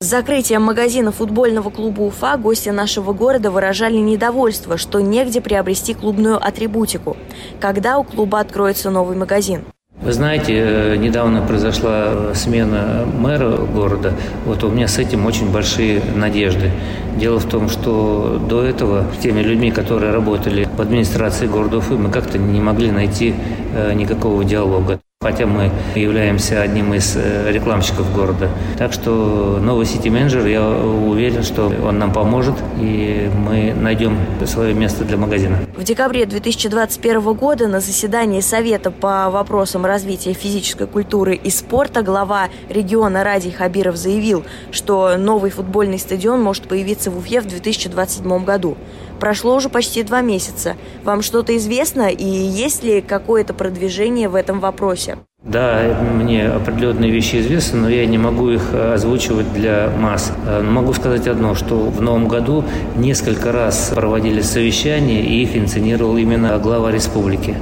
С 0.00 0.06
закрытием 0.06 0.62
магазина 0.62 1.12
футбольного 1.12 1.70
клуба 1.70 2.02
Уфа 2.02 2.36
гости 2.36 2.68
нашего 2.68 3.12
города 3.12 3.50
выражали 3.50 3.96
недовольство, 3.96 4.76
что 4.76 5.00
негде 5.00 5.40
приобрести 5.40 5.94
клубную 5.94 6.36
атрибутику. 6.36 7.16
Когда 7.60 7.98
у 7.98 8.04
клуба 8.04 8.40
откроется 8.40 8.90
новый 8.90 9.16
магазин? 9.16 9.64
Вы 10.04 10.12
знаете, 10.12 10.52
э, 10.54 10.96
недавно 10.96 11.40
произошла 11.40 12.34
смена 12.34 13.06
мэра 13.06 13.56
города. 13.56 14.12
Вот 14.44 14.62
у 14.62 14.68
меня 14.68 14.86
с 14.86 14.98
этим 14.98 15.24
очень 15.24 15.50
большие 15.50 16.02
надежды. 16.14 16.70
Дело 17.16 17.40
в 17.40 17.48
том, 17.48 17.70
что 17.70 18.38
до 18.46 18.62
этого 18.62 19.06
с 19.18 19.22
теми 19.22 19.40
людьми, 19.40 19.70
которые 19.70 20.12
работали 20.12 20.68
в 20.76 20.80
администрации 20.82 21.46
города 21.46 21.78
Уфы, 21.78 21.94
мы 21.94 22.10
как-то 22.10 22.36
не 22.36 22.60
могли 22.60 22.90
найти 22.90 23.34
э, 23.74 23.94
никакого 23.94 24.44
диалога. 24.44 25.00
Хотя 25.24 25.46
мы 25.46 25.70
являемся 25.94 26.60
одним 26.60 26.92
из 26.92 27.16
э, 27.16 27.50
рекламщиков 27.50 28.14
города. 28.14 28.50
Так 28.76 28.92
что 28.92 29.58
новый 29.58 29.86
сити-менеджер, 29.86 30.46
я 30.46 30.68
уверен, 30.68 31.42
что 31.42 31.72
он 31.82 31.98
нам 31.98 32.12
поможет, 32.12 32.54
и 32.78 33.30
мы 33.34 33.72
найдем 33.72 34.18
свое 34.44 34.74
место 34.74 35.02
для 35.04 35.16
магазина. 35.16 35.56
В 35.78 35.82
декабре 35.82 36.26
2021 36.26 37.22
года 37.32 37.68
на 37.68 37.80
заседании 37.80 38.40
Совета 38.40 38.90
по 38.90 39.30
вопросам 39.30 39.86
развития 39.86 40.34
физической 40.34 40.86
культуры 40.86 41.34
и 41.36 41.48
спорта 41.48 42.02
глава 42.02 42.48
региона 42.68 43.24
Радий 43.24 43.50
Хабиров 43.50 43.96
заявил, 43.96 44.44
что 44.72 45.16
новый 45.16 45.50
футбольный 45.50 45.98
стадион 45.98 46.42
может 46.42 46.68
появиться 46.68 47.10
в 47.10 47.16
Уфе 47.16 47.40
в 47.40 47.46
2027 47.46 48.44
году. 48.44 48.76
Прошло 49.20 49.56
уже 49.56 49.68
почти 49.68 50.02
два 50.02 50.20
месяца. 50.20 50.76
Вам 51.04 51.22
что-то 51.22 51.56
известно 51.56 52.08
и 52.08 52.24
есть 52.24 52.82
ли 52.82 53.00
какое-то 53.00 53.54
продвижение 53.54 54.28
в 54.28 54.34
этом 54.34 54.60
вопросе? 54.60 55.18
Да, 55.44 55.98
мне 56.14 56.46
определенные 56.48 57.10
вещи 57.10 57.36
известны, 57.36 57.80
но 57.80 57.88
я 57.90 58.06
не 58.06 58.16
могу 58.16 58.48
их 58.48 58.62
э, 58.72 58.94
озвучивать 58.94 59.52
для 59.52 59.90
масс. 60.00 60.32
Э, 60.46 60.62
могу 60.62 60.94
сказать 60.94 61.26
одно, 61.28 61.54
что 61.54 61.76
в 61.76 62.00
новом 62.00 62.28
году 62.28 62.64
несколько 62.96 63.52
раз 63.52 63.92
проводили 63.94 64.40
совещания, 64.40 65.20
и 65.20 65.42
их 65.42 65.54
инициировал 65.54 66.16
именно 66.16 66.58
глава 66.58 66.90
республики, 66.90 67.56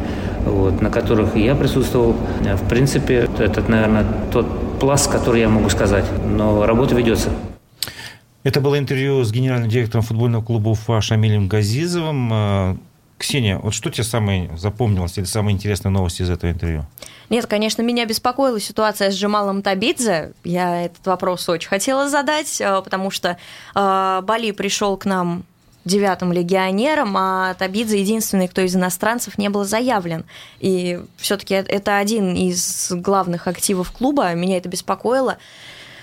вот, 0.46 0.80
на 0.80 0.90
которых 0.90 1.34
я 1.34 1.56
присутствовал. 1.56 2.14
Э, 2.46 2.54
в 2.54 2.68
принципе, 2.68 3.28
это, 3.40 3.64
наверное, 3.66 4.06
тот 4.30 4.46
пласт, 4.78 5.10
который 5.10 5.40
я 5.40 5.48
могу 5.48 5.68
сказать. 5.68 6.04
Но 6.24 6.64
работа 6.64 6.94
ведется. 6.94 7.30
Это 8.44 8.61
было 8.61 8.78
интервью 8.78 9.22
с 9.22 9.31
генеральным 9.31 9.68
директором 9.68 10.05
футбольного 10.05 10.42
клуба 10.42 10.70
Уфа 10.70 11.00
Шамилем 11.00 11.46
Газизовым. 11.46 12.31
А, 12.33 12.76
Ксения, 13.16 13.59
вот 13.59 13.72
что 13.72 13.88
тебе 13.90 14.02
самое 14.02 14.50
запомнилось 14.57 15.16
или 15.16 15.24
самые 15.24 15.55
интересные 15.55 15.92
новости 15.92 16.22
из 16.22 16.31
этого 16.31 16.50
интервью? 16.50 16.85
Нет, 17.31 17.46
конечно, 17.46 17.83
меня 17.83 18.05
беспокоила 18.05 18.59
ситуация 18.59 19.12
с 19.12 19.14
Джамалом 19.14 19.62
Табидзе. 19.62 20.33
Я 20.42 20.87
этот 20.87 21.07
вопрос 21.07 21.48
очень 21.48 21.68
хотела 21.68 22.09
задать, 22.09 22.61
а, 22.61 22.83
потому 22.83 23.12
что 23.12 23.38
а, 23.74 24.22
Бали 24.22 24.50
пришел 24.50 24.96
к 24.96 25.05
нам 25.05 25.44
девятым 25.85 26.33
легионером, 26.33 27.16
а 27.16 27.55
Табидзе 27.55 28.00
единственный, 28.00 28.48
кто 28.48 28.61
из 28.61 28.74
иностранцев 28.74 29.38
не 29.38 29.50
был 29.50 29.64
заявлен. 29.64 30.24
И 30.59 31.00
все-таки 31.16 31.55
это 31.55 31.98
один 31.98 32.35
из 32.35 32.90
главных 32.90 33.46
активов 33.46 33.92
клуба. 33.92 34.35
Меня 34.35 34.57
это 34.57 34.68
беспокоило. 34.68 35.38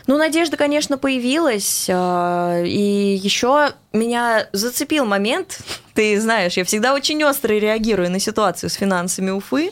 Ну, 0.10 0.18
надежда, 0.18 0.58
конечно, 0.58 0.98
появилась. 0.98 1.88
А, 1.88 2.64
и 2.64 3.16
еще 3.22 3.74
меня 3.94 4.50
зацепил 4.54 5.06
момент. 5.06 5.60
Ты 5.94 6.20
знаешь, 6.20 6.58
я 6.58 6.64
всегда 6.64 6.96
очень 6.96 7.24
остро 7.24 7.54
реагирую 7.54 8.10
на 8.10 8.18
ситуацию 8.18 8.72
с 8.72 8.74
финансами 8.74 9.30
Уфы, 9.30 9.72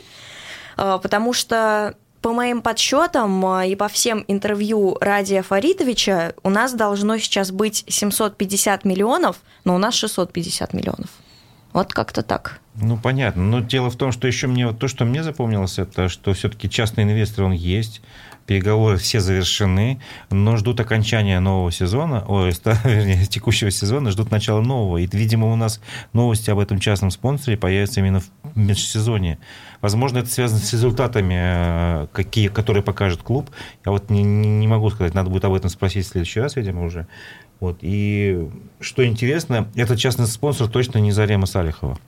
а, 0.76 0.98
потому 0.98 1.32
что 1.32 1.96
по 2.22 2.32
моим 2.32 2.62
подсчетам 2.62 3.44
а, 3.46 3.66
и 3.66 3.74
по 3.74 3.88
всем 3.88 4.24
интервью 4.28 4.96
Радия 5.00 5.42
Фаритовича 5.42 6.34
у 6.44 6.50
нас 6.50 6.72
должно 6.72 7.18
сейчас 7.18 7.50
быть 7.50 7.82
750 7.88 8.84
миллионов, 8.84 9.38
но 9.64 9.74
у 9.74 9.78
нас 9.78 9.94
650 9.94 10.72
миллионов. 10.72 11.10
Вот 11.72 11.92
как-то 11.92 12.22
так. 12.22 12.60
Ну, 12.74 12.96
понятно. 12.96 13.42
Но 13.42 13.60
дело 13.60 13.90
в 13.90 13.96
том, 13.96 14.12
что 14.12 14.26
еще 14.26 14.46
мне 14.46 14.66
вот 14.66 14.78
то, 14.78 14.88
что 14.88 15.04
мне 15.04 15.22
запомнилось, 15.22 15.78
это 15.78 16.08
что 16.08 16.32
все-таки 16.32 16.70
частный 16.70 17.04
инвестор, 17.04 17.44
он 17.44 17.52
есть, 17.52 18.00
переговоры 18.48 18.96
все 18.96 19.20
завершены, 19.20 20.00
но 20.30 20.56
ждут 20.56 20.80
окончания 20.80 21.38
нового 21.38 21.70
сезона, 21.70 22.24
ой, 22.26 22.54
вернее, 22.84 23.26
текущего 23.26 23.70
сезона, 23.70 24.10
ждут 24.10 24.30
начала 24.30 24.62
нового. 24.62 24.96
И, 24.96 25.08
видимо, 25.12 25.52
у 25.52 25.56
нас 25.56 25.80
новости 26.14 26.50
об 26.50 26.58
этом 26.58 26.78
частном 26.78 27.10
спонсоре 27.10 27.58
появятся 27.58 28.00
именно 28.00 28.20
в 28.20 28.56
межсезонье. 28.56 29.38
Возможно, 29.82 30.18
это 30.18 30.30
связано 30.30 30.60
с 30.60 30.72
результатами, 30.72 31.34
э, 31.36 32.06
какие, 32.12 32.48
которые 32.48 32.82
покажет 32.82 33.22
клуб. 33.22 33.50
Я 33.84 33.92
вот 33.92 34.08
не, 34.08 34.22
не 34.22 34.66
могу 34.66 34.88
сказать, 34.90 35.14
надо 35.14 35.28
будет 35.28 35.44
об 35.44 35.52
этом 35.52 35.68
спросить 35.68 36.06
в 36.06 36.08
следующий 36.08 36.40
раз, 36.40 36.56
видимо, 36.56 36.84
уже. 36.84 37.06
Вот. 37.60 37.78
И 37.80 38.48
что 38.80 39.04
интересно, 39.04 39.68
этот 39.74 39.98
частный 39.98 40.26
спонсор 40.26 40.68
точно 40.68 40.98
не 40.98 41.10
Зарема 41.10 41.46
Салихова. 41.46 41.98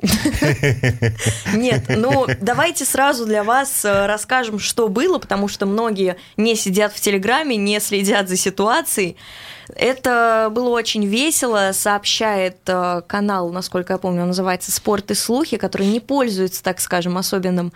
Нет, 1.54 1.86
ну 1.88 2.26
давайте 2.40 2.84
сразу 2.84 3.26
для 3.26 3.42
вас 3.42 3.84
э, 3.84 4.06
расскажем, 4.06 4.60
что 4.60 4.88
было, 4.88 5.18
потому 5.18 5.48
что 5.48 5.66
многие 5.66 6.16
не 6.36 6.54
сидят 6.54 6.92
в 6.92 7.00
Телеграме, 7.00 7.56
не 7.56 7.80
следят 7.80 8.28
за 8.28 8.36
ситуацией. 8.36 9.16
Это 9.74 10.50
было 10.52 10.68
очень 10.68 11.04
весело, 11.04 11.70
сообщает 11.72 12.58
э, 12.66 13.02
канал, 13.08 13.50
насколько 13.50 13.94
я 13.94 13.98
помню, 13.98 14.22
он 14.22 14.28
называется 14.28 14.70
«Спорт 14.70 15.10
и 15.10 15.14
слухи», 15.14 15.56
который 15.56 15.88
не 15.88 15.98
пользуется, 15.98 16.62
так 16.62 16.80
скажем, 16.80 17.18
особенным, 17.18 17.72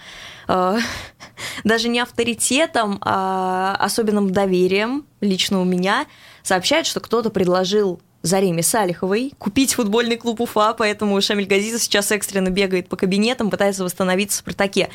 э, 0.47 0.79
даже 1.65 1.89
не 1.89 1.99
авторитетом, 1.99 2.99
а 3.01 3.77
особенным 3.81 4.31
доверием 4.31 5.07
лично 5.21 5.61
у 5.61 5.65
меня– 5.65 6.07
сообщает, 6.45 6.87
что 6.87 7.01
кто-то 7.01 7.31
предложил 7.31 8.01
Зареме 8.23 8.63
Салиховой 8.63 9.33
купить 9.39 9.75
футбольный 9.75 10.17
клуб 10.17 10.41
Уфа, 10.41 10.75
поэтому 10.75 11.21
Шамиль 11.21 11.47
Газизов 11.47 11.83
сейчас 11.83 12.13
экстренно 12.13 12.51
бегает 12.51 12.89
по 12.89 12.97
кабинетам, 12.97 13.51
пытается 13.51 13.83
восстановиться 13.83 14.39
в 14.39 14.41
«Спартаке». 14.41 14.89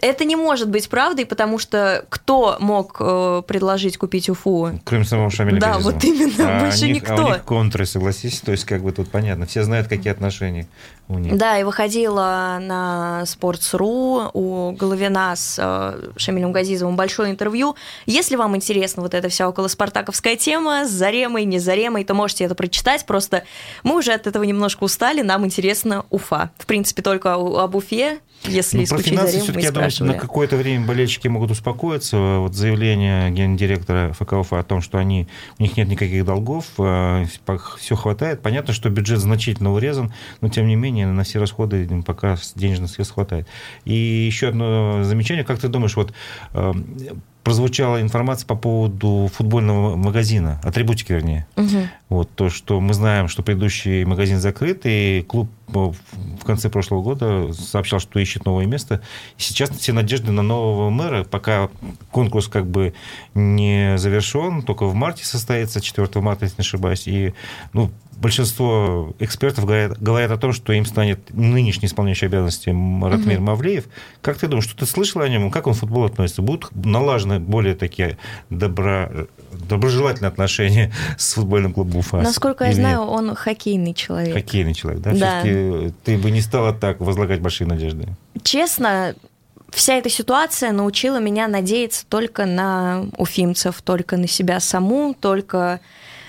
Это 0.00 0.24
не 0.24 0.36
может 0.36 0.68
быть 0.68 0.88
правдой, 0.88 1.26
потому 1.26 1.58
что 1.58 2.04
кто 2.08 2.56
мог 2.60 2.96
э, 3.00 3.42
предложить 3.46 3.96
купить 3.98 4.28
Уфу? 4.28 4.78
Кроме 4.84 5.04
самого 5.04 5.30
Шамиля 5.30 5.60
Да, 5.60 5.72
Газизова. 5.74 5.92
вот 5.92 6.04
именно, 6.04 6.58
а 6.58 6.60
больше 6.60 6.86
них, 6.86 6.96
никто. 6.96 7.14
А 7.14 7.24
у 7.26 7.28
них 7.30 7.44
контры, 7.44 7.86
согласись, 7.86 8.40
то 8.40 8.52
есть 8.52 8.64
как 8.64 8.82
бы 8.82 8.92
тут 8.92 9.10
понятно, 9.10 9.46
все 9.46 9.64
знают, 9.64 9.88
какие 9.88 10.12
отношения 10.12 10.68
у 11.08 11.18
них. 11.18 11.36
Да, 11.36 11.58
и 11.58 11.64
выходила 11.64 12.58
на 12.60 13.22
Sports.ru 13.24 14.30
у 14.34 14.72
Головина 14.72 15.34
с 15.34 15.56
э, 15.58 16.10
Шамилем 16.16 16.52
Газизовым 16.52 16.96
большое 16.96 17.30
интервью. 17.30 17.76
Если 18.06 18.36
вам 18.36 18.54
интересна 18.56 19.02
вот 19.02 19.14
эта 19.14 19.28
вся 19.28 19.48
около 19.48 19.68
спартаковская 19.68 20.36
тема 20.36 20.86
с 20.86 20.90
Заремой, 20.90 21.44
не 21.44 21.58
Заремой, 21.58 22.04
то 22.04 22.14
можете 22.14 22.44
это 22.44 22.54
прочитать, 22.54 23.04
просто 23.06 23.44
мы 23.82 23.96
уже 23.96 24.12
от 24.12 24.26
этого 24.26 24.44
немножко 24.44 24.84
устали, 24.84 25.22
нам 25.22 25.44
интересно 25.44 26.04
Уфа. 26.10 26.50
В 26.58 26.66
принципе, 26.66 27.02
только 27.02 27.34
об 27.34 27.74
Уфе 27.74 28.20
если 28.44 28.78
ну, 28.78 28.86
про 28.86 28.98
финансы 28.98 29.40
все-таки, 29.40 29.64
я 29.64 29.72
думаю, 29.72 29.90
на 30.00 30.14
какое-то 30.14 30.56
время 30.56 30.86
болельщики 30.86 31.28
могут 31.28 31.50
успокоиться. 31.50 32.38
Вот 32.38 32.54
заявление 32.54 33.30
гендиректора 33.30 34.12
ФК 34.12 34.34
Уфа 34.34 34.60
о 34.60 34.62
том, 34.62 34.80
что 34.80 34.98
они, 34.98 35.28
у 35.58 35.62
них 35.62 35.76
нет 35.76 35.88
никаких 35.88 36.24
долгов, 36.24 36.66
э, 36.78 37.24
все 37.78 37.96
хватает. 37.96 38.40
Понятно, 38.40 38.72
что 38.72 38.90
бюджет 38.90 39.18
значительно 39.18 39.72
урезан, 39.72 40.12
но 40.40 40.48
тем 40.48 40.66
не 40.66 40.76
менее 40.76 41.06
на 41.06 41.24
все 41.24 41.38
расходы 41.38 41.88
пока 42.06 42.36
денежных 42.54 42.90
средств 42.90 43.14
хватает. 43.14 43.46
И 43.84 43.94
еще 43.94 44.48
одно 44.48 45.02
замечание. 45.02 45.44
Как 45.44 45.58
ты 45.58 45.68
думаешь, 45.68 45.96
вот 45.96 46.12
э, 46.54 46.72
прозвучала 47.48 48.02
информация 48.02 48.46
по 48.46 48.56
поводу 48.56 49.30
футбольного 49.32 49.96
магазина, 49.96 50.60
атрибутики 50.62 51.12
вернее. 51.12 51.46
Угу. 51.56 51.88
Вот 52.10 52.30
то, 52.34 52.50
что 52.50 52.80
мы 52.80 52.94
знаем, 52.94 53.28
что 53.28 53.42
предыдущий 53.42 54.04
магазин 54.04 54.38
закрыт, 54.38 54.82
и 54.84 55.24
клуб 55.26 55.48
в 55.68 56.44
конце 56.44 56.68
прошлого 56.68 57.02
года 57.02 57.52
сообщал, 57.52 58.00
что 58.00 58.18
ищет 58.18 58.44
новое 58.44 58.66
место. 58.66 59.02
Сейчас 59.36 59.70
все 59.70 59.92
надежды 59.92 60.32
на 60.32 60.42
нового 60.42 60.90
мэра, 60.90 61.24
пока 61.24 61.68
конкурс 62.10 62.48
как 62.48 62.66
бы 62.66 62.94
не 63.34 63.96
завершен, 63.98 64.62
только 64.62 64.86
в 64.86 64.94
марте 64.94 65.24
состоится, 65.24 65.80
4 65.80 66.08
марта, 66.20 66.44
если 66.44 66.56
не 66.58 66.62
ошибаюсь. 66.62 67.06
И 67.06 67.34
ну, 67.72 67.90
большинство 68.18 69.14
экспертов 69.18 69.64
говорят, 69.64 70.00
говорят 70.00 70.30
о 70.30 70.36
том, 70.36 70.52
что 70.52 70.72
им 70.72 70.84
станет 70.84 71.32
нынешний 71.32 71.86
исполняющий 71.86 72.26
обязанности 72.26 72.68
Ратмир 72.70 73.38
угу. 73.38 73.46
Мавлеев. 73.46 73.84
Как 74.20 74.38
ты 74.38 74.48
думаешь, 74.48 74.64
что 74.64 74.76
ты 74.76 74.86
слышал 74.86 75.22
о 75.22 75.28
нем? 75.28 75.50
Как 75.50 75.66
он 75.66 75.74
к 75.74 75.76
футболу 75.76 76.06
относится? 76.06 76.42
Будут 76.42 76.74
налажены 76.74 77.38
более 77.38 77.74
такие 77.74 78.18
добро, 78.50 79.08
доброжелательные 79.52 80.28
отношения 80.28 80.92
с 81.18 81.34
футбольным 81.34 81.72
клубом 81.72 81.98
Уфа? 81.98 82.18
Насколько 82.18 82.64
я 82.64 82.74
знаю, 82.74 83.00
он 83.02 83.34
хоккейный 83.34 83.94
человек. 83.94 84.34
Хоккейный 84.34 84.74
человек, 84.74 85.00
да? 85.02 85.12
да. 85.12 85.40
Все-таки 85.40 85.57
ты 86.04 86.18
бы 86.18 86.30
не 86.30 86.40
стала 86.40 86.72
так 86.72 87.00
возлагать 87.00 87.40
большие 87.40 87.66
надежды? 87.66 88.08
Честно, 88.42 89.14
вся 89.70 89.94
эта 89.94 90.10
ситуация 90.10 90.72
научила 90.72 91.20
меня 91.20 91.48
надеяться 91.48 92.04
только 92.08 92.46
на 92.46 93.06
уфимцев, 93.16 93.80
только 93.82 94.16
на 94.16 94.26
себя 94.26 94.60
саму, 94.60 95.14
только 95.14 95.80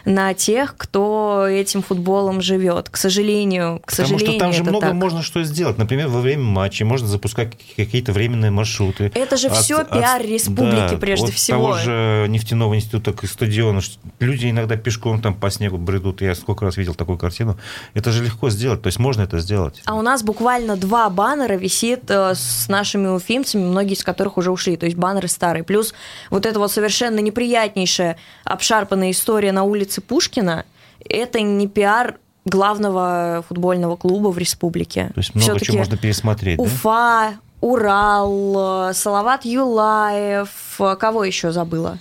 на 0.06 0.34
тех, 0.34 0.76
кто 0.78 1.46
этим 1.48 1.82
футболом 1.82 2.42
живет. 2.42 2.90
К 2.90 2.98
сожалению, 2.98 3.80
к 3.86 3.92
Потому 3.92 4.08
сожалению, 4.08 4.32
что 4.32 4.40
там 4.40 4.54
же 4.54 4.64
много 4.64 4.88
так. 4.88 4.94
можно 4.94 5.22
что 5.22 5.44
сделать. 5.44 5.78
Например, 5.78 6.08
во 6.08 6.22
время 6.22 6.44
матча 6.44 6.86
можно 6.86 7.08
запускать 7.08 7.52
какие-то 7.76 8.12
временные 8.12 8.52
маршруты. 8.52 9.12
Это 9.14 9.38
же 9.38 9.48
от, 9.48 9.58
все 9.58 9.84
пиар 9.84 10.22
республики 10.22 10.92
да, 10.92 10.98
прежде 10.98 11.28
от 11.28 11.34
всего. 11.34 11.58
того 11.58 11.78
же 11.78 12.26
нефтяного 12.30 12.76
института 12.76 13.14
к 13.14 13.26
стадиону. 13.28 13.82
Люди 14.20 14.50
иногда 14.50 14.78
пешком 14.78 15.22
там 15.22 15.34
по 15.34 15.50
снегу 15.50 15.78
бредут. 15.78 16.22
Я 16.22 16.36
сколько 16.36 16.66
раз 16.66 16.78
видел 16.78 16.96
такую 16.96 17.18
картину. 17.18 17.58
Это 17.94 18.12
же 18.12 18.24
легко 18.24 18.50
сделать. 18.50 18.82
То 18.82 18.88
есть 18.88 19.00
можно 19.00 19.24
это 19.24 19.40
сделать. 19.40 19.82
А 19.86 19.96
у 19.96 20.02
нас 20.02 20.24
буквально 20.24 20.78
два 20.78 21.10
баннера 21.10 21.56
висит 21.56 22.10
э, 22.10 22.34
с 22.36 22.68
нашими 22.68 23.08
уфимцами, 23.08 23.64
многие 23.64 23.94
из 23.94 24.04
которых 24.04 24.38
уже 24.38 24.52
ушли. 24.52 24.78
То 24.78 24.86
есть 24.86 24.98
баннеры 24.98 25.28
старые. 25.28 25.64
Плюс 25.64 25.94
вот 26.30 26.46
это 26.46 26.60
вот 26.60 26.72
совершенно 26.72 27.20
неприятнейшая 27.20 28.18
обшарпанная 28.46 29.12
история 29.12 29.52
на 29.52 29.64
улице 29.64 29.89
улицы 29.90 30.02
Пушкина, 30.02 30.66
это 31.10 31.42
не 31.42 31.68
пиар 31.68 32.20
главного 32.46 33.44
футбольного 33.48 33.96
клуба 33.96 34.30
в 34.30 34.38
республике. 34.38 35.12
То 35.16 35.20
есть 35.20 35.36
много 35.36 35.60
чего 35.60 35.80
можно 35.80 35.98
пересмотреть, 35.98 36.60
Уфа, 36.60 37.40
Урал, 37.62 38.94
Салават 38.94 39.46
Юлаев, 39.46 40.80
кого 41.00 41.24
еще 41.24 41.52
забыла? 41.52 41.98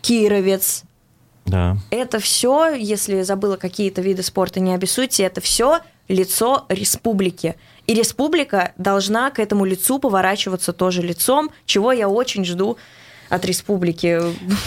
Кировец. 0.00 0.84
Да. 1.44 1.76
Это 1.90 2.18
все, 2.18 2.72
если 2.74 3.22
забыла 3.22 3.56
какие-то 3.56 4.00
виды 4.00 4.22
спорта, 4.22 4.60
не 4.60 4.74
обессудьте, 4.74 5.24
это 5.24 5.40
все 5.40 5.80
лицо 6.08 6.64
республики. 6.68 7.56
И 7.86 7.94
республика 7.94 8.72
должна 8.76 9.30
к 9.30 9.38
этому 9.38 9.64
лицу 9.64 9.98
поворачиваться 9.98 10.72
тоже 10.72 11.02
лицом, 11.02 11.50
чего 11.66 11.92
я 11.92 12.08
очень 12.08 12.44
жду 12.44 12.78
от 13.32 13.46
республики. 13.46 14.20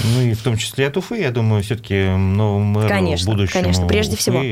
Ну 0.04 0.22
и 0.22 0.34
в 0.34 0.42
том 0.42 0.58
числе 0.58 0.88
от 0.88 0.98
Уфы, 0.98 1.20
я 1.20 1.32
думаю, 1.32 1.62
все-таки 1.62 2.08
новому 2.10 2.64
мэру 2.66 2.90
конечно, 2.90 3.32
будущему 3.32 3.62
конечно, 3.62 3.86
прежде 3.88 4.14
Уфы 4.14 4.22
всего. 4.22 4.44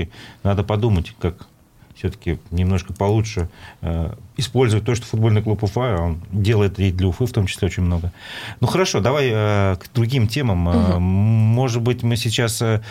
надо 0.43 0.63
подумать, 0.63 1.13
как 1.19 1.47
все-таки 1.95 2.37
немножко 2.51 2.93
получше 2.93 3.49
э, 3.81 4.13
использовать 4.37 4.85
то, 4.85 4.93
что 4.93 5.07
футбольный 5.07 5.41
клуб 5.41 5.63
Уфа, 5.63 5.97
он 5.99 6.21
делает 6.31 6.77
и 6.77 6.91
для 6.91 7.07
Уфы 7.07 7.25
в 7.25 7.31
том 7.31 7.47
числе 7.47 7.65
очень 7.65 7.81
много. 7.81 8.11
Ну 8.59 8.67
хорошо, 8.67 8.99
давай 8.99 9.29
э, 9.31 9.75
к 9.77 9.91
другим 9.95 10.27
темам. 10.27 10.69
Э, 10.69 10.99
Может 10.99 11.81
быть, 11.81 12.03
мы 12.03 12.15
сейчас 12.15 12.61
э, 12.61 12.81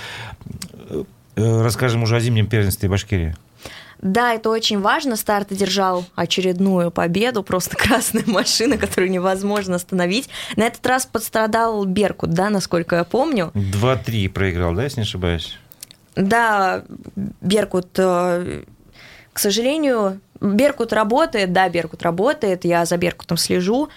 э, 0.90 1.02
расскажем 1.36 2.02
уже 2.02 2.16
о 2.16 2.20
зимнем 2.20 2.48
первенстве 2.48 2.88
Башкирии. 2.88 3.36
Да, 4.02 4.34
это 4.34 4.50
очень 4.50 4.80
важно. 4.80 5.14
Старт 5.14 5.52
одержал 5.52 6.04
очередную 6.16 6.90
победу. 6.90 7.44
Просто 7.44 7.76
красная 7.78 8.24
машина, 8.26 8.76
которую 8.76 9.10
невозможно 9.10 9.76
остановить. 9.76 10.28
На 10.56 10.64
этот 10.64 10.84
раз 10.84 11.06
пострадал 11.06 11.84
Беркут, 11.84 12.30
да, 12.30 12.50
насколько 12.50 12.96
я 12.96 13.04
помню. 13.04 13.52
2-3 13.54 14.28
проиграл, 14.28 14.74
да, 14.74 14.84
если 14.84 15.00
не 15.00 15.04
ошибаюсь? 15.04 15.56
Да, 16.16 16.84
Беркут, 17.40 17.96
э, 17.96 18.64
к 19.32 19.38
сожалению, 19.38 20.20
Беркут 20.40 20.92
работает, 20.92 21.52
да, 21.52 21.68
Беркут 21.68 22.02
работает, 22.02 22.64
я 22.64 22.84
за 22.84 22.96
Беркутом 22.96 23.36
слежу. 23.36 23.88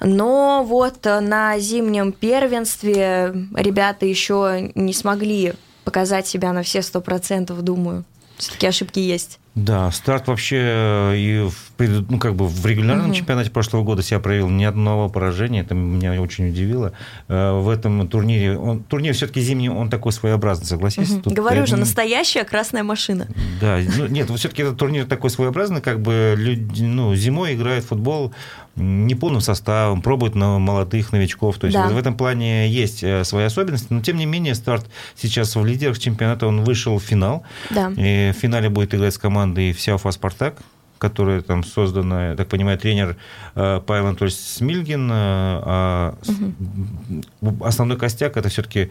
Но 0.00 0.64
вот 0.66 1.04
на 1.04 1.58
зимнем 1.58 2.12
первенстве 2.12 3.34
ребята 3.54 4.06
еще 4.06 4.72
не 4.74 4.94
смогли 4.94 5.52
показать 5.84 6.26
себя 6.26 6.52
на 6.52 6.62
все 6.62 6.80
сто 6.80 7.02
процентов, 7.02 7.60
думаю. 7.60 8.04
Все-таки 8.38 8.66
ошибки 8.66 8.98
есть. 8.98 9.38
Да, 9.54 9.90
старт 9.90 10.28
вообще 10.28 10.56
э, 10.62 11.16
и 11.18 11.48
в, 11.48 12.04
ну, 12.10 12.18
как 12.18 12.34
бы 12.36 12.46
в 12.48 12.64
регулярном 12.64 13.08
Мгм. 13.08 13.14
чемпионате 13.14 13.50
прошлого 13.50 13.82
года 13.84 14.02
себя 14.02 14.18
проявил 14.18 14.48
ни 14.48 14.64
одного 14.64 15.10
поражения, 15.10 15.60
это 15.60 15.74
меня 15.74 16.18
очень 16.22 16.48
удивило. 16.48 16.92
Э, 17.28 17.60
В 17.60 17.68
этом 17.68 18.08
турнире, 18.08 18.56
он, 18.58 18.82
турнир 18.82 19.12
все-таки 19.12 19.42
зимний, 19.42 19.68
он 19.68 19.90
такой 19.90 20.12
своеобразный, 20.12 20.64
согласись? 20.64 21.10
Мгм. 21.10 21.22
Тут, 21.22 21.32
Говорю 21.34 21.66
же, 21.66 21.76
настоящая 21.76 22.44
красная 22.44 22.82
машина. 22.82 23.26
Да, 23.60 23.78
ну, 23.98 24.06
нет, 24.06 24.30
все-таки 24.38 24.62
этот 24.62 24.78
турнир 24.78 25.04
такой 25.04 25.28
своеобразный, 25.28 25.82
как 25.82 26.00
бы 26.00 26.34
люди, 26.34 26.82
ну, 26.82 27.14
зимой 27.14 27.54
играют 27.54 27.84
в 27.84 27.88
футбол 27.88 28.32
м, 28.74 29.06
неполным 29.06 29.42
составом, 29.42 30.00
пробуют 30.00 30.34
на 30.34 30.58
молодых 30.58 31.12
новичков. 31.12 31.58
То 31.58 31.66
есть 31.66 31.76
Да. 31.76 31.88
в 31.88 31.98
этом 31.98 32.14
плане 32.16 32.70
есть 32.70 33.02
э, 33.04 33.22
свои 33.24 33.44
особенности, 33.44 33.88
но 33.90 34.00
тем 34.00 34.16
не 34.16 34.24
менее 34.24 34.54
старт 34.54 34.86
сейчас 35.14 35.56
в 35.56 35.66
лидерах 35.66 35.98
чемпионата, 35.98 36.46
он 36.46 36.64
вышел 36.64 36.98
в 36.98 37.02
финал. 37.02 37.42
Да. 37.68 37.92
И 37.98 38.32
в 38.34 38.40
финале 38.40 38.70
будет 38.70 38.94
играть 38.94 39.12
с 39.12 39.18
командой 39.18 39.41
вся 39.76 39.94
Уфа 39.94 40.10
Спартак, 40.12 40.54
которая 40.98 41.40
там 41.42 41.64
создана, 41.64 42.28
я 42.30 42.36
так 42.36 42.48
понимаю, 42.48 42.78
тренер 42.78 43.16
э, 43.56 43.80
Павел 43.84 44.06
Анатольевич 44.06 44.38
Смильгин. 44.38 45.10
э, 45.10 45.14
а 45.14 46.14
с- 46.22 47.66
Основной 47.66 47.96
костяк 47.98 48.36
это 48.36 48.48
все-таки 48.48 48.90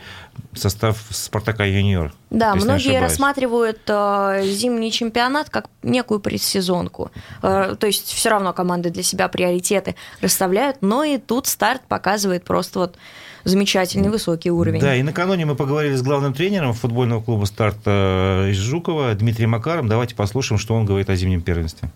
состав 0.53 0.97
Спартака 1.09 1.63
юниор. 1.65 2.11
Да, 2.29 2.53
многие 2.55 2.99
рассматривают 2.99 3.79
э, 3.87 4.41
зимний 4.43 4.91
чемпионат 4.91 5.49
как 5.49 5.69
некую 5.83 6.19
предсезонку. 6.19 7.11
Э, 7.43 7.75
то 7.79 7.87
есть 7.87 8.07
все 8.11 8.29
равно 8.29 8.51
команды 8.53 8.89
для 8.89 9.03
себя 9.03 9.27
приоритеты 9.29 9.95
расставляют, 10.21 10.77
но 10.81 11.03
и 11.05 11.17
тут 11.17 11.47
старт 11.47 11.81
показывает 11.87 12.43
просто 12.43 12.79
вот 12.79 12.97
замечательный 13.43 14.09
высокий 14.09 14.51
уровень. 14.51 14.79
Да, 14.81 14.95
и 14.95 15.03
накануне 15.03 15.45
мы 15.45 15.55
поговорили 15.55 15.93
с 15.93 16.03
главным 16.03 16.33
тренером 16.33 16.73
футбольного 16.73 17.21
клуба 17.21 17.45
«Старт» 17.45 17.79
из 17.85 18.57
Жукова 18.57 19.13
Дмитрием 19.15 19.51
Макаром. 19.51 19.87
Давайте 19.87 20.15
послушаем, 20.15 20.59
что 20.59 20.73
он 20.75 20.85
говорит 20.85 21.09
о 21.09 21.15
зимнем 21.15 21.41
первенстве. 21.41 21.89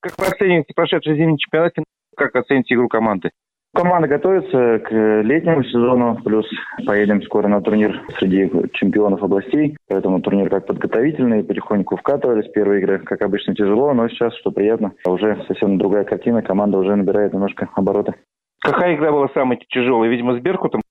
Как 0.00 0.14
вы 0.18 0.26
оцениваете 0.26 0.72
прошедший 0.74 1.16
зимний 1.16 1.38
чемпионат? 1.38 1.74
Как 2.16 2.34
оцените 2.34 2.74
игру 2.74 2.88
команды? 2.88 3.30
Команда 3.72 4.08
готовится 4.08 4.80
к 4.80 4.90
летнему 5.22 5.62
сезону, 5.62 6.20
плюс 6.24 6.44
поедем 6.84 7.22
скоро 7.22 7.46
на 7.46 7.60
турнир 7.60 8.02
среди 8.18 8.50
чемпионов 8.72 9.22
областей. 9.22 9.76
Поэтому 9.88 10.20
турнир 10.20 10.50
как 10.50 10.66
подготовительный, 10.66 11.44
потихоньку 11.44 11.96
вкатывались. 11.96 12.50
Первые 12.50 12.82
игры, 12.82 12.98
как 12.98 13.22
обычно, 13.22 13.54
тяжело, 13.54 13.92
но 13.94 14.08
сейчас, 14.08 14.34
что 14.38 14.50
приятно, 14.50 14.92
уже 15.04 15.44
совсем 15.46 15.78
другая 15.78 16.02
картина. 16.02 16.42
Команда 16.42 16.78
уже 16.78 16.96
набирает 16.96 17.32
немножко 17.32 17.68
обороты. 17.74 18.14
Какая 18.60 18.94
игра 18.94 19.10
была 19.10 19.28
самая 19.34 19.58
тяжелая? 19.68 20.10
Видимо, 20.10 20.36
с 20.36 20.40
Беркутом? 20.40 20.82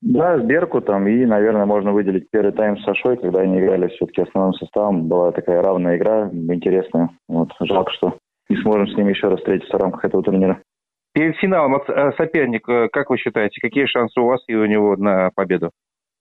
Да, 0.00 0.38
с 0.38 0.42
Беркутом 0.42 1.08
и, 1.08 1.26
наверное, 1.26 1.66
можно 1.66 1.92
выделить 1.92 2.30
первый 2.30 2.52
тайм 2.52 2.78
с 2.78 2.84
Сашой, 2.84 3.16
когда 3.16 3.40
они 3.40 3.58
играли 3.58 3.88
все-таки 3.88 4.22
основным 4.22 4.54
составом. 4.54 5.08
Была 5.08 5.32
такая 5.32 5.62
равная 5.62 5.96
игра, 5.96 6.30
интересная. 6.32 7.10
Вот, 7.28 7.50
жалко, 7.60 7.92
что 7.92 8.18
не 8.48 8.56
сможем 8.56 8.86
с 8.86 8.96
ними 8.96 9.10
еще 9.10 9.28
раз 9.28 9.38
встретиться 9.38 9.76
в 9.76 9.80
рамках 9.80 10.04
этого 10.04 10.22
турнира. 10.22 10.60
Перед 11.12 11.36
финалом 11.36 11.76
э, 11.76 12.12
соперник, 12.16 12.68
э, 12.68 12.88
как 12.92 13.10
вы 13.10 13.18
считаете, 13.18 13.60
какие 13.60 13.86
шансы 13.86 14.20
у 14.20 14.26
вас 14.26 14.40
и 14.46 14.54
у 14.54 14.66
него 14.66 14.96
на 14.96 15.30
победу? 15.34 15.70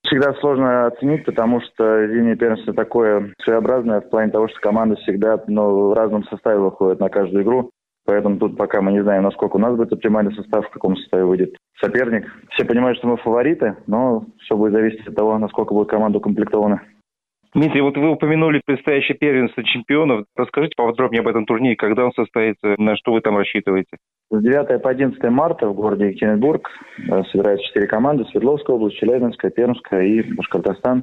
Всегда 0.04 0.34
сложно 0.36 0.88
оценить, 0.88 1.26
потому 1.26 1.62
что 1.62 2.08
зимнее 2.08 2.36
первенство 2.36 2.74
такое 2.74 3.34
своеобразное 3.44 4.02
в 4.02 4.10
плане 4.10 4.32
того, 4.32 4.48
что 4.48 4.60
команды 4.60 4.96
всегда 4.98 5.42
ну, 5.48 5.90
в 5.90 5.94
разном 5.94 6.24
составе 6.26 6.60
выходят 6.60 7.00
на 7.00 7.10
каждую 7.10 7.44
игру. 7.44 7.72
Поэтому 8.08 8.38
тут 8.38 8.56
пока 8.56 8.82
мы 8.82 8.94
не 8.94 9.04
знаем, 9.04 9.24
насколько 9.24 9.58
у 9.58 9.60
нас 9.60 9.76
будет 9.76 9.92
оптимальный 9.92 10.34
состав, 10.34 10.66
в 10.66 10.70
каком 10.70 10.96
составе 10.96 11.26
выйдет 11.26 11.58
соперник. 11.82 12.26
Все 12.52 12.64
понимают, 12.64 12.98
что 12.98 13.08
мы 13.08 13.18
фавориты, 13.18 13.76
но 13.86 14.24
все 14.40 14.56
будет 14.56 14.72
зависеть 14.72 15.06
от 15.06 15.16
того, 15.16 15.38
насколько 15.38 15.74
будет 15.74 15.90
команда 15.90 16.20
укомплектована. 16.20 16.82
Дмитрий, 17.54 17.82
вот 17.82 17.98
вы 17.98 18.10
упомянули 18.10 18.62
предстоящее 18.66 19.18
первенство 19.18 19.62
чемпионов. 19.62 20.26
Расскажите 20.38 20.74
поподробнее 20.78 21.20
об 21.20 21.28
этом 21.28 21.46
турнире, 21.46 21.76
когда 21.76 22.06
он 22.06 22.14
состоится, 22.14 22.76
на 22.78 22.96
что 22.96 23.12
вы 23.12 23.20
там 23.20 23.38
рассчитываете? 23.38 23.98
С 24.30 24.42
9 24.42 24.82
по 24.82 24.90
11 24.90 25.22
марта 25.24 25.68
в 25.68 25.74
городе 25.74 26.08
Екатеринбург 26.08 26.70
э, 27.00 27.24
собираются 27.32 27.68
четыре 27.68 27.88
команды. 27.88 28.24
Свердловская 28.26 28.76
область, 28.76 28.98
Челябинская, 28.98 29.52
Пермская 29.52 30.04
и 30.04 30.22
Башкортостан. 30.34 31.02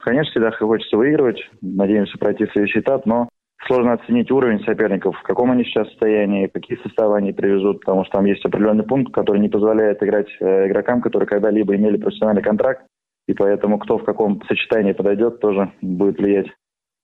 Конечно, 0.00 0.32
всегда 0.32 0.50
хочется 0.50 0.96
выигрывать. 0.96 1.40
Надеемся 1.60 2.18
пройти 2.18 2.46
следующий 2.46 2.80
этап, 2.80 3.06
но 3.06 3.28
сложно 3.66 3.94
оценить 3.94 4.30
уровень 4.30 4.64
соперников, 4.64 5.16
в 5.18 5.22
каком 5.22 5.50
они 5.50 5.64
сейчас 5.64 5.88
состоянии, 5.88 6.46
какие 6.46 6.78
составы 6.78 7.16
они 7.16 7.32
привезут, 7.32 7.80
потому 7.80 8.04
что 8.04 8.18
там 8.18 8.24
есть 8.24 8.44
определенный 8.44 8.84
пункт, 8.84 9.12
который 9.12 9.40
не 9.40 9.48
позволяет 9.48 10.02
играть 10.02 10.28
э, 10.40 10.68
игрокам, 10.68 11.00
которые 11.00 11.28
когда-либо 11.28 11.76
имели 11.76 11.96
профессиональный 11.96 12.42
контракт, 12.42 12.82
и 13.28 13.34
поэтому 13.34 13.78
кто 13.78 13.98
в 13.98 14.04
каком 14.04 14.42
сочетании 14.48 14.92
подойдет, 14.92 15.40
тоже 15.40 15.72
будет 15.80 16.18
влиять. 16.18 16.48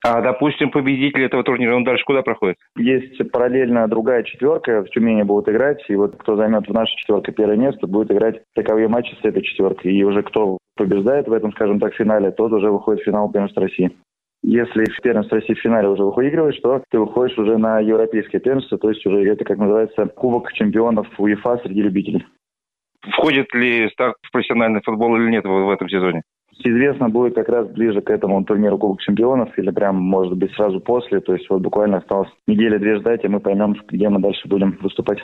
А, 0.05 0.21
допустим, 0.21 0.71
победитель 0.71 1.25
этого 1.25 1.43
турнира, 1.43 1.75
он 1.75 1.83
дальше 1.83 2.05
куда 2.05 2.23
проходит? 2.23 2.57
Есть 2.77 3.19
параллельно 3.33 3.89
другая 3.89 4.23
четверка, 4.23 4.85
в 4.85 4.91
Тюмени 4.91 5.23
будут 5.23 5.49
играть, 5.49 5.85
и 5.89 5.97
вот 5.97 6.17
кто 6.17 6.37
займет 6.37 6.69
в 6.69 6.73
нашей 6.73 6.97
четверке 6.99 7.33
первое 7.33 7.57
место, 7.57 7.89
будет 7.89 8.13
играть 8.13 8.43
таковые 8.55 8.87
матчи 8.87 9.17
с 9.21 9.25
этой 9.25 9.43
четверкой. 9.43 9.93
И 9.93 10.05
уже 10.05 10.23
кто 10.23 10.59
побеждает 10.77 11.27
в 11.27 11.33
этом, 11.33 11.51
скажем 11.53 11.81
так, 11.81 11.95
финале, 11.95 12.31
тот 12.31 12.53
уже 12.53 12.71
выходит 12.71 13.03
в 13.03 13.07
финал 13.07 13.31
первенства 13.31 13.63
России. 13.63 13.91
Если 14.43 14.85
в 14.85 15.01
первенстве 15.03 15.39
России 15.39 15.55
в 15.55 15.61
финале 15.61 15.89
уже 15.89 16.05
выигрываешь, 16.05 16.59
то 16.61 16.83
ты 16.91 16.99
выходишь 16.99 17.37
уже 17.39 17.59
на 17.59 17.81
европейское 17.81 18.41
первенство, 18.41 18.79
то 18.79 18.91
есть 18.91 19.05
уже 19.05 19.25
это, 19.25 19.45
как 19.45 19.59
называется, 19.59 20.07
Кубок 20.07 20.53
чемпионов 20.53 21.09
УЕФА 21.19 21.61
среди 21.65 21.83
любителей. 21.83 22.25
Входит 23.01 23.53
ли 23.55 23.89
старт 23.91 24.17
в 24.23 24.31
профессиональный 24.31 24.81
футбол 24.83 25.17
или 25.17 25.31
нет 25.31 25.45
в, 25.45 25.71
этом 25.71 25.89
сезоне? 25.89 26.23
Известно 26.65 27.09
будет 27.09 27.35
как 27.35 27.49
раз 27.49 27.69
ближе 27.69 28.01
к 28.01 28.11
этому 28.11 28.45
турниру 28.45 28.79
Кубок 28.79 29.01
чемпионов 29.01 29.57
или 29.59 29.71
прям, 29.71 29.97
может 29.97 30.37
быть, 30.37 30.53
сразу 30.53 30.81
после. 30.81 31.21
То 31.21 31.35
есть 31.35 31.49
вот 31.51 31.61
буквально 31.63 31.99
осталось 31.99 32.31
недели-две 32.47 32.97
ждать, 32.97 33.25
и 33.25 33.29
мы 33.29 33.41
поймем, 33.41 33.77
где 33.89 34.09
мы 34.09 34.21
дальше 34.21 34.47
будем 34.49 34.79
выступать. 34.81 35.19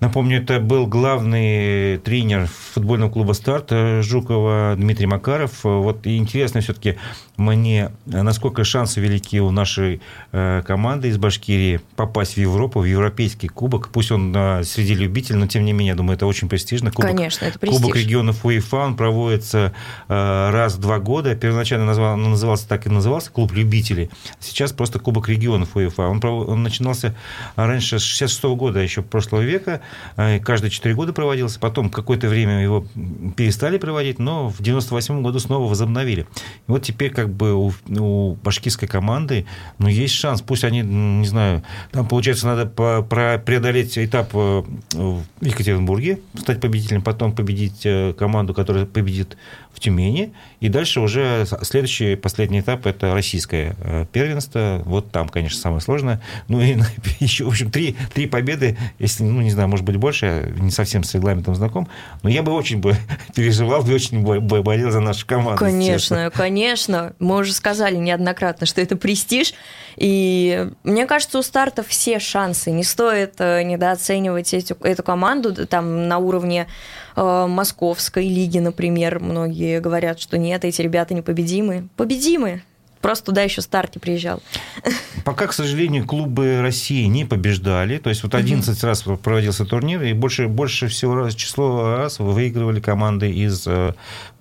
Напомню, 0.00 0.40
это 0.40 0.60
был 0.60 0.86
главный 0.86 1.98
тренер 1.98 2.46
футбольного 2.46 3.10
клуба 3.10 3.32
«Старт» 3.32 3.72
Жукова 4.02 4.74
Дмитрий 4.76 5.06
Макаров. 5.06 5.64
Вот 5.64 6.06
и 6.06 6.16
интересно 6.16 6.60
все-таки 6.60 6.96
мне, 7.36 7.92
насколько 8.06 8.64
шансы 8.64 9.00
велики 9.00 9.40
у 9.40 9.50
нашей 9.50 10.00
э, 10.32 10.62
команды 10.66 11.08
из 11.08 11.18
Башкирии 11.18 11.80
попасть 11.94 12.34
в 12.34 12.38
Европу, 12.38 12.80
в 12.80 12.84
европейский 12.84 13.46
кубок. 13.46 13.90
Пусть 13.90 14.10
он 14.10 14.32
э, 14.36 14.64
среди 14.64 14.94
любителей, 14.94 15.38
но 15.38 15.46
тем 15.46 15.64
не 15.64 15.72
менее, 15.72 15.94
думаю, 15.94 16.16
это 16.16 16.26
очень 16.26 16.48
престижно. 16.48 16.90
Кубок, 16.90 17.10
Конечно, 17.10 17.44
это 17.44 17.58
престиж. 17.58 17.80
Кубок 17.80 17.96
регионов 17.96 18.44
УЕФА, 18.44 18.76
он 18.76 18.96
проводится 18.96 19.72
э, 20.08 20.50
раз 20.50 20.74
в 20.74 20.80
два 20.80 20.98
года. 20.98 21.36
Первоначально 21.36 21.86
назвал, 21.86 22.14
он 22.14 22.30
назывался 22.30 22.68
так 22.68 22.86
и 22.86 22.90
назывался, 22.90 23.30
клуб 23.30 23.52
любителей. 23.52 24.10
Сейчас 24.40 24.72
просто 24.72 24.98
Кубок 24.98 25.28
регионов 25.28 25.76
УЕФА. 25.76 26.02
Он, 26.02 26.20
он 26.24 26.62
начинался 26.64 27.14
раньше, 27.54 27.98
с 27.98 28.02
66 28.02 28.44
года 28.56 28.80
еще 28.80 29.02
прошлого 29.02 29.42
века. 29.42 29.80
Э, 30.16 30.38
каждые 30.40 30.70
4 30.70 30.94
года 30.94 31.12
проводился, 31.12 31.58
потом 31.60 31.90
какое-то 31.90 32.28
время 32.28 32.62
его 32.62 32.86
перестали 33.36 33.78
проводить, 33.78 34.18
но 34.18 34.48
в 34.48 34.62
98 34.62 35.22
году 35.22 35.38
снова 35.38 35.68
возобновили. 35.68 36.22
И 36.22 36.70
вот 36.70 36.82
теперь 36.82 37.10
как 37.10 37.30
бы 37.30 37.54
у, 37.54 37.72
у 37.88 38.34
башкирской 38.42 38.88
команды 38.88 39.46
ну, 39.78 39.88
есть 39.88 40.14
шанс, 40.14 40.42
пусть 40.42 40.64
они, 40.64 40.80
не 40.80 41.26
знаю, 41.26 41.62
там, 41.92 42.06
получается, 42.06 42.46
надо 42.46 42.66
по, 42.66 43.02
про, 43.02 43.38
преодолеть 43.38 43.98
этап 43.98 44.30
э, 44.34 44.62
в 44.92 45.24
Екатеринбурге, 45.40 46.20
стать 46.36 46.60
победителем, 46.60 47.02
потом 47.02 47.32
победить 47.32 47.82
э, 47.84 48.12
команду, 48.12 48.54
которая 48.54 48.86
победит 48.86 49.36
в 49.72 49.80
Тюмени. 49.80 50.32
И 50.60 50.68
дальше 50.68 51.00
уже 51.00 51.46
следующий, 51.62 52.16
последний 52.16 52.60
этап– 52.60 52.86
это 52.86 53.14
российское 53.14 53.76
э, 53.80 54.06
первенство. 54.10 54.82
Вот 54.84 55.10
там, 55.12 55.28
конечно, 55.28 55.58
самое 55.60 55.80
сложное. 55.80 56.20
Ну 56.48 56.60
и 56.60 56.76
еще, 57.20 57.44
в 57.44 57.48
общем, 57.48 57.70
три, 57.70 57.96
три 58.12 58.26
победы, 58.26 58.76
если, 58.98 59.22
ну, 59.22 59.40
не 59.40 59.50
знаю, 59.50 59.68
может 59.68 59.84
быть, 59.84 59.96
больше, 59.96 60.26
я 60.56 60.62
не 60.62 60.70
совсем 60.70 61.04
с 61.04 61.14
регламентом 61.14 61.54
знаком, 61.54 61.88
но 62.22 62.28
я 62.28 62.42
бы 62.42 62.52
очень 62.52 62.78
бы 62.78 62.96
переживал, 63.34 63.82
бы 63.82 63.94
очень 63.94 64.22
бы 64.22 64.62
болел 64.62 64.90
за 64.90 65.00
нашу 65.00 65.26
команду. 65.26 65.58
Конечно, 65.58 66.30
конечно. 66.34 67.14
Мы 67.20 67.36
уже 67.36 67.52
сказали 67.52 67.96
неоднократно, 67.96 68.66
что 68.66 68.80
это 68.80 68.96
престиж. 68.96 69.54
И 69.96 70.68
мне 70.82 71.06
кажется, 71.06 71.38
у 71.38 71.42
старта 71.42 71.82
все 71.82 72.18
шансы. 72.18 72.70
Не 72.70 72.84
стоит 72.84 73.34
э, 73.38 73.62
недооценивать 73.62 74.54
эту, 74.54 74.76
эту 74.82 75.02
команду 75.02 75.66
там 75.66 76.08
на 76.08 76.18
уровне 76.18 76.66
э, 77.16 77.46
московской 77.48 78.28
лиги, 78.28 78.58
например. 78.58 79.18
Многие 79.18 79.67
говорят, 79.80 80.20
что 80.20 80.38
нет, 80.38 80.64
эти 80.64 80.82
ребята 80.82 81.14
непобедимы. 81.14 81.88
Победимы. 81.96 82.62
Просто 83.00 83.26
туда 83.26 83.42
еще 83.42 83.60
старт 83.60 83.94
не 83.94 84.00
приезжал. 84.00 84.42
Пока, 85.24 85.46
к 85.46 85.52
сожалению, 85.52 86.04
клубы 86.04 86.60
России 86.60 87.04
не 87.04 87.24
побеждали. 87.24 87.98
То 87.98 88.10
есть 88.10 88.22
вот 88.22 88.34
11 88.34 88.76
угу. 88.76 88.86
раз 88.86 89.02
проводился 89.02 89.64
турнир, 89.64 90.02
и 90.02 90.12
больше, 90.12 90.48
больше 90.48 90.88
всего 90.88 91.14
раз, 91.14 91.34
число 91.34 91.96
раз 91.96 92.18
выигрывали 92.18 92.80
команды 92.80 93.30
из 93.30 93.66
э, 93.66 93.94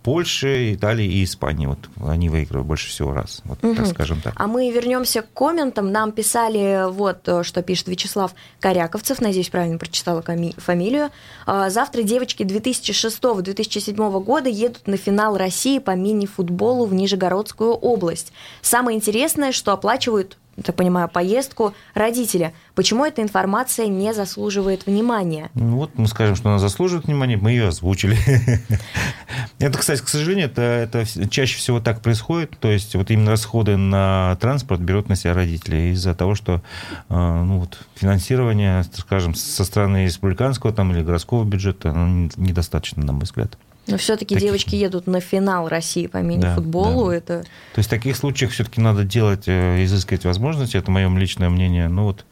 Польши, 0.08 0.74
Италии 0.74 1.06
и 1.06 1.26
Испании. 1.26 1.66
Вот 1.66 1.80
они 2.02 2.30
выигрывают 2.30 2.66
больше 2.66 2.88
всего 2.88 3.12
раз, 3.12 3.42
вот 3.44 3.62
угу. 3.62 3.76
так 3.76 3.88
скажем 3.88 4.22
так. 4.22 4.34
А 4.38 4.48
мы 4.48 4.72
вернемся 4.72 5.22
к 5.22 5.34
комментам. 5.34 5.92
Нам 5.92 6.14
писали 6.14 6.90
вот, 6.90 7.28
э, 7.28 7.44
что 7.44 7.62
пишет 7.62 7.90
Вячеслав 7.90 8.34
Коряковцев, 8.62 9.20
надеюсь, 9.20 9.50
правильно 9.50 9.78
прочитала 9.78 10.22
фамилию. 10.22 11.10
А, 11.46 11.70
завтра 11.70 12.04
девочки 12.04 12.44
2006-2007 12.44 14.24
года 14.24 14.48
едут 14.48 14.88
на 14.88 14.96
финал 14.96 15.36
России 15.36 15.80
по 15.80 15.92
мини-футболу 15.92 16.86
в 16.86 16.94
Нижегородскую 16.94 17.74
область. 17.74 18.32
Самое 18.62 18.96
интересное, 18.96 19.52
что 19.52 19.74
оплачивают 19.74 20.38
так 20.64 20.76
понимаю, 20.76 21.08
поездку 21.08 21.74
родителя. 21.94 22.54
Почему 22.74 23.06
эта 23.06 23.22
информация 23.22 23.88
не 23.88 24.14
заслуживает 24.14 24.88
внимания? 24.88 25.52
Ну, 25.54 25.78
вот 25.78 25.92
мы 25.98 26.08
скажем, 26.08 26.36
что 26.36 26.50
она 26.50 26.60
заслуживает 26.60 27.06
внимания, 27.06 27.38
мы 27.38 27.52
ее 27.52 27.68
озвучили. 27.68 28.18
Это, 29.60 29.78
кстати, 29.78 30.02
к 30.02 30.10
сожалению, 30.10 30.48
это, 30.48 30.62
это 30.62 31.30
чаще 31.30 31.58
всего 31.58 31.80
так 31.80 32.02
происходит. 32.02 32.58
То 32.60 32.72
есть 32.72 32.96
вот 32.96 33.10
именно 33.12 33.32
расходы 33.32 33.76
на 33.78 34.38
транспорт 34.40 34.82
берут 34.82 35.10
на 35.10 35.16
себя 35.16 35.34
родители 35.34 35.94
из-за 35.94 36.14
того, 36.14 36.36
что 36.36 36.62
э, 37.10 37.16
ну, 37.16 37.60
вот, 37.60 37.80
финансирование, 37.96 38.84
скажем, 38.96 39.36
со 39.36 39.66
стороны 39.66 40.06
республиканского 40.06 40.74
там, 40.74 40.92
или 40.92 41.04
городского 41.04 41.44
бюджета 41.44 41.92
ну, 41.92 42.30
недостаточно, 42.38 43.04
на 43.04 43.14
мой 43.14 43.24
взгляд. 43.24 43.58
Но 43.88 43.98
все-таки 43.98 44.36
таких... 44.36 44.48
девочки 44.48 44.76
едут 44.76 45.08
на 45.08 45.20
финал 45.20 45.68
России 45.68 46.08
по 46.08 46.18
мини-футболу. 46.18 47.06
Да, 47.06 47.12
да. 47.12 47.16
Это... 47.18 47.42
То 47.74 47.80
есть 47.80 47.88
в 47.88 47.92
таких 47.92 48.16
случаях 48.16 48.52
все-таки 48.52 48.82
надо 48.82 49.04
делать, 49.04 49.48
э, 49.48 49.84
изыскивать 49.84 50.26
возможности. 50.26 50.78
Это 50.78 50.92
мое 50.92 51.10
личное 51.18 51.50
мнение. 51.50 51.88
Но 51.88 52.06
вот 52.06 52.26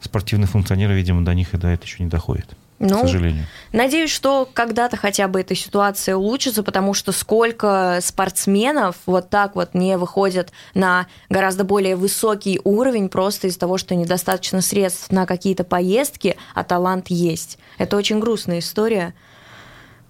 спортивные 0.00 0.46
функционеры, 0.46 0.94
видимо, 0.94 1.24
до 1.24 1.34
них 1.34 1.54
и 1.54 1.56
до 1.56 1.68
этого 1.68 1.86
еще 1.86 2.02
не 2.02 2.08
доходит. 2.08 2.46
Ну, 2.78 2.98
к 2.98 3.00
сожалению. 3.00 3.44
Надеюсь, 3.72 4.10
что 4.10 4.48
когда-то 4.52 4.96
хотя 4.96 5.26
бы 5.26 5.40
эта 5.40 5.56
ситуация 5.56 6.14
улучшится, 6.14 6.62
потому 6.62 6.94
что 6.94 7.10
сколько 7.10 7.98
спортсменов 8.00 8.96
вот 9.06 9.30
так 9.30 9.56
вот 9.56 9.74
не 9.74 9.98
выходят 9.98 10.52
на 10.74 11.06
гораздо 11.28 11.64
более 11.64 11.96
высокий 11.96 12.60
уровень 12.62 13.08
просто 13.08 13.48
из-за 13.48 13.58
того, 13.58 13.78
что 13.78 13.96
недостаточно 13.96 14.60
средств 14.60 15.10
на 15.10 15.26
какие-то 15.26 15.64
поездки, 15.64 16.36
а 16.54 16.62
талант 16.62 17.08
есть. 17.08 17.58
Это 17.78 17.96
очень 17.96 18.20
грустная 18.20 18.60
история. 18.60 19.12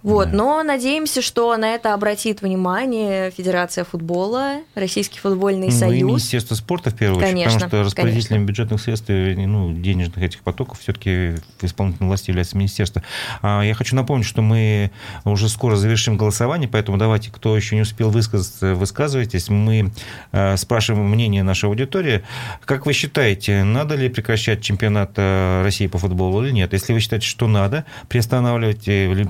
Вот, 0.03 0.31
да. 0.31 0.37
но 0.37 0.63
надеемся, 0.63 1.23
что 1.23 1.57
на 1.57 1.75
это 1.75 1.93
обратит 1.93 2.41
внимание 2.41 3.33
Федерация 3.33 3.85
футбола, 3.85 4.59
Российский 4.77 5.19
футбольный 5.19 5.69
ну, 5.69 5.73
союз. 5.73 6.01
И 6.01 6.05
Министерство 6.05 6.55
спорта 6.55 6.91
в 6.91 6.95
первую 6.95 7.19
очередь, 7.19 7.33
конечно, 7.33 7.61
потому 7.61 7.69
что 7.69 7.83
распорядителем 7.83 8.29
конечно. 8.29 8.47
бюджетных 8.47 8.81
средств, 8.81 9.09
ну, 9.09 9.73
денежных 9.73 10.19
этих 10.19 10.43
потоков 10.43 10.79
все-таки 10.79 11.35
исполнительной 11.63 12.07
власти 12.07 12.31
является 12.31 12.57
министерство. 12.57 13.03
А 13.43 13.63
я 13.63 13.75
хочу 13.75 13.97
напомнить, 13.97 14.27
что 14.27 14.41
мы 14.41 14.93
уже 15.25 15.49
скоро 15.49 15.75
завершим 15.75 16.17
голосование, 16.17 16.69
поэтому 16.69 16.97
давайте, 16.97 17.33
кто 17.33 17.57
еще 17.57 17.75
не 17.75 17.83
успел 17.83 18.11
высказаться, 18.11 18.77
высказывайтесь. 18.77 19.49
Мы 19.49 19.91
э, 20.31 20.57
спрашиваем 20.57 21.09
мнение 21.09 21.43
нашей 21.43 21.67
аудитории. 21.67 22.23
Как 22.65 22.87
вы 22.87 22.93
считаете, 22.93 23.65
надо 23.65 23.97
ли 23.97 24.09
прекращать 24.09 24.63
чемпионат 24.63 25.13
э, 25.17 25.63
России 25.65 25.89
по 25.89 25.99
футболу 25.99 26.45
или 26.45 26.53
нет? 26.53 26.73
Если 26.73 26.93
вы 26.93 27.01
считаете, 27.01 27.27
что 27.27 27.49
надо, 27.49 27.85
приостанавливать, 28.09 28.87
э, 28.87 29.27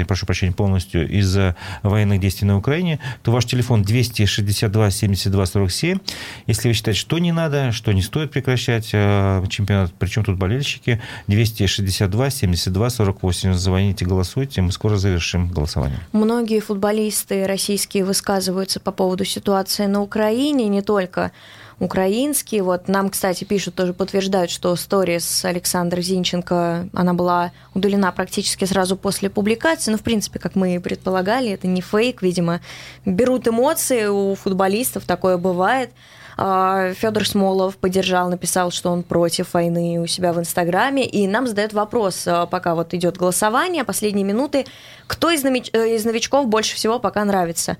я 0.00 0.06
прошу 0.06 0.26
прощения, 0.26 0.52
полностью 0.52 1.08
из-за 1.08 1.56
военных 1.82 2.20
действий 2.20 2.46
на 2.46 2.56
Украине, 2.56 2.98
то 3.22 3.32
ваш 3.32 3.44
телефон 3.44 3.82
262 3.82 4.90
72 4.90 5.46
47. 5.46 5.98
Если 6.46 6.68
вы 6.68 6.74
считаете, 6.74 7.00
что 7.00 7.18
не 7.18 7.32
надо, 7.32 7.72
что 7.72 7.92
не 7.92 8.02
стоит 8.02 8.30
прекращать 8.30 8.90
э, 8.92 9.44
чемпионат, 9.48 9.92
причем 9.98 10.24
тут 10.24 10.36
болельщики, 10.36 11.00
262 11.26 12.30
72 12.30 12.90
48. 12.90 13.54
Звоните, 13.54 14.04
голосуйте, 14.04 14.62
мы 14.62 14.72
скоро 14.72 14.96
завершим 14.96 15.48
голосование. 15.48 16.00
Многие 16.12 16.60
футболисты 16.60 17.46
российские 17.46 18.04
высказываются 18.04 18.80
по 18.80 18.92
поводу 18.92 19.24
ситуации 19.24 19.86
на 19.86 20.02
Украине, 20.02 20.68
не 20.68 20.82
только 20.82 21.32
украинский. 21.80 22.60
Вот 22.60 22.86
нам, 22.86 23.10
кстати, 23.10 23.44
пишут, 23.44 23.74
тоже 23.74 23.94
подтверждают, 23.94 24.50
что 24.50 24.76
сторис 24.76 25.44
Александра 25.44 26.00
Зинченко, 26.00 26.88
она 26.92 27.14
была 27.14 27.52
удалена 27.74 28.12
практически 28.12 28.66
сразу 28.66 28.96
после 28.96 29.30
публикации. 29.30 29.90
Ну, 29.90 29.98
в 29.98 30.02
принципе, 30.02 30.38
как 30.38 30.54
мы 30.54 30.76
и 30.76 30.78
предполагали, 30.78 31.50
это 31.50 31.66
не 31.66 31.80
фейк, 31.80 32.22
видимо. 32.22 32.60
Берут 33.04 33.48
эмоции, 33.48 34.06
у 34.06 34.34
футболистов 34.34 35.04
такое 35.04 35.38
бывает. 35.38 35.90
А, 36.36 36.94
Федор 36.94 37.26
Смолов 37.26 37.76
поддержал, 37.76 38.30
написал, 38.30 38.70
что 38.70 38.90
он 38.90 39.02
против 39.02 39.52
войны 39.54 40.00
у 40.00 40.06
себя 40.06 40.32
в 40.32 40.38
Инстаграме. 40.38 41.06
И 41.06 41.26
нам 41.26 41.46
задают 41.46 41.72
вопрос, 41.72 42.24
а, 42.26 42.46
пока 42.46 42.74
вот 42.74 42.94
идет 42.94 43.16
голосование, 43.16 43.84
последние 43.84 44.24
минуты, 44.24 44.66
кто 45.06 45.30
из 45.30 45.42
новичков 45.42 46.46
больше 46.46 46.76
всего 46.76 46.98
пока 46.98 47.24
нравится? 47.24 47.76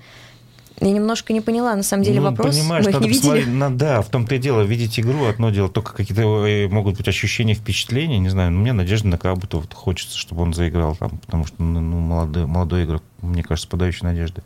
Я 0.81 0.91
немножко 0.91 1.31
не 1.31 1.41
поняла, 1.41 1.75
на 1.75 1.83
самом 1.83 2.03
деле, 2.03 2.19
ну, 2.19 2.31
вопрос. 2.31 2.57
Понимаешь, 2.57 2.85
Мы 2.85 2.91
их 2.91 2.99
не 3.01 3.09
видели. 3.09 3.43
На, 3.45 3.69
да, 3.69 4.01
в 4.01 4.09
том-то 4.09 4.33
и 4.33 4.39
дело. 4.39 4.61
Видеть 4.61 4.99
игру 4.99 5.25
одно 5.25 5.51
дело, 5.51 5.69
только 5.69 5.93
какие-то 5.93 6.23
э, 6.47 6.67
могут 6.69 6.97
быть 6.97 7.07
ощущения, 7.07 7.53
впечатления. 7.53 8.17
Не 8.17 8.29
знаю, 8.29 8.49
но 8.49 8.59
мне 8.59 8.73
надежда 8.73 9.09
на 9.09 9.19
Кабута 9.19 9.57
вот 9.57 9.71
хочется, 9.75 10.17
чтобы 10.17 10.41
он 10.41 10.55
заиграл 10.55 10.95
там, 10.95 11.19
потому 11.19 11.45
что 11.45 11.61
ну, 11.61 11.79
ну, 11.79 11.99
молодой, 11.99 12.47
молодой 12.47 12.85
игрок, 12.85 13.03
мне 13.21 13.43
кажется, 13.43 13.69
подающий 13.69 14.05
надежды. 14.05 14.41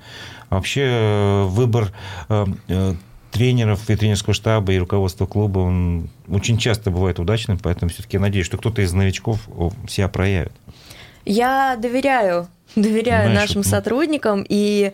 А 0.50 0.56
вообще 0.56 0.82
э, 0.82 1.44
выбор 1.46 1.94
э, 2.28 2.46
тренеров 3.32 3.90
и 3.90 3.96
тренерского 3.96 4.34
штаба 4.34 4.74
и 4.74 4.78
руководства 4.78 5.26
клуба, 5.26 5.60
он 5.60 6.10
очень 6.28 6.58
часто 6.58 6.92
бывает 6.92 7.18
удачным, 7.18 7.58
поэтому 7.58 7.90
все-таки 7.92 8.18
я 8.18 8.22
надеюсь, 8.22 8.46
что 8.46 8.58
кто-то 8.58 8.82
из 8.82 8.92
новичков 8.92 9.48
себя 9.88 10.10
проявит. 10.10 10.52
Я 11.24 11.78
доверяю, 11.78 12.50
доверяю 12.76 13.32
Знаешь, 13.32 13.50
нашим 13.50 13.62
ну... 13.62 13.70
сотрудникам, 13.70 14.46
и 14.48 14.92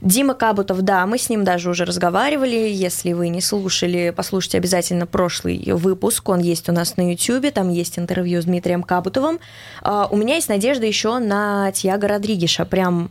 Дима 0.00 0.34
Кабутов, 0.34 0.82
да, 0.82 1.06
мы 1.06 1.18
с 1.18 1.28
ним 1.28 1.42
даже 1.42 1.70
уже 1.70 1.84
разговаривали. 1.84 2.54
Если 2.54 3.12
вы 3.12 3.28
не 3.30 3.40
слушали, 3.40 4.12
послушайте 4.16 4.58
обязательно 4.58 5.06
прошлый 5.06 5.60
выпуск. 5.72 6.28
Он 6.28 6.38
есть 6.38 6.68
у 6.68 6.72
нас 6.72 6.96
на 6.96 7.10
YouTube, 7.10 7.52
там 7.52 7.68
есть 7.68 7.98
интервью 7.98 8.40
с 8.40 8.44
Дмитрием 8.44 8.84
Кабутовым. 8.84 9.40
А, 9.82 10.06
у 10.08 10.16
меня 10.16 10.36
есть 10.36 10.48
надежда 10.48 10.86
еще 10.86 11.18
на 11.18 11.72
Тьяго 11.72 12.06
Родригеша. 12.06 12.64
Прям 12.64 13.10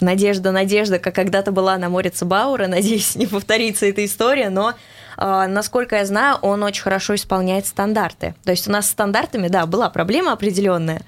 надежда, 0.00 0.52
надежда, 0.52 0.98
как 0.98 1.14
когда-то 1.14 1.52
была 1.52 1.78
на 1.78 1.88
море 1.88 2.10
Цебаура. 2.10 2.66
Надеюсь, 2.66 3.16
не 3.16 3.26
повторится 3.26 3.86
эта 3.86 4.04
история, 4.04 4.50
но 4.50 4.74
а, 5.16 5.46
насколько 5.46 5.96
я 5.96 6.04
знаю, 6.04 6.36
он 6.42 6.62
очень 6.64 6.82
хорошо 6.82 7.14
исполняет 7.14 7.66
стандарты. 7.66 8.34
То 8.44 8.50
есть 8.50 8.68
у 8.68 8.70
нас 8.70 8.86
с 8.86 8.90
стандартами, 8.90 9.48
да, 9.48 9.64
была 9.64 9.88
проблема 9.88 10.32
определенная. 10.32 11.00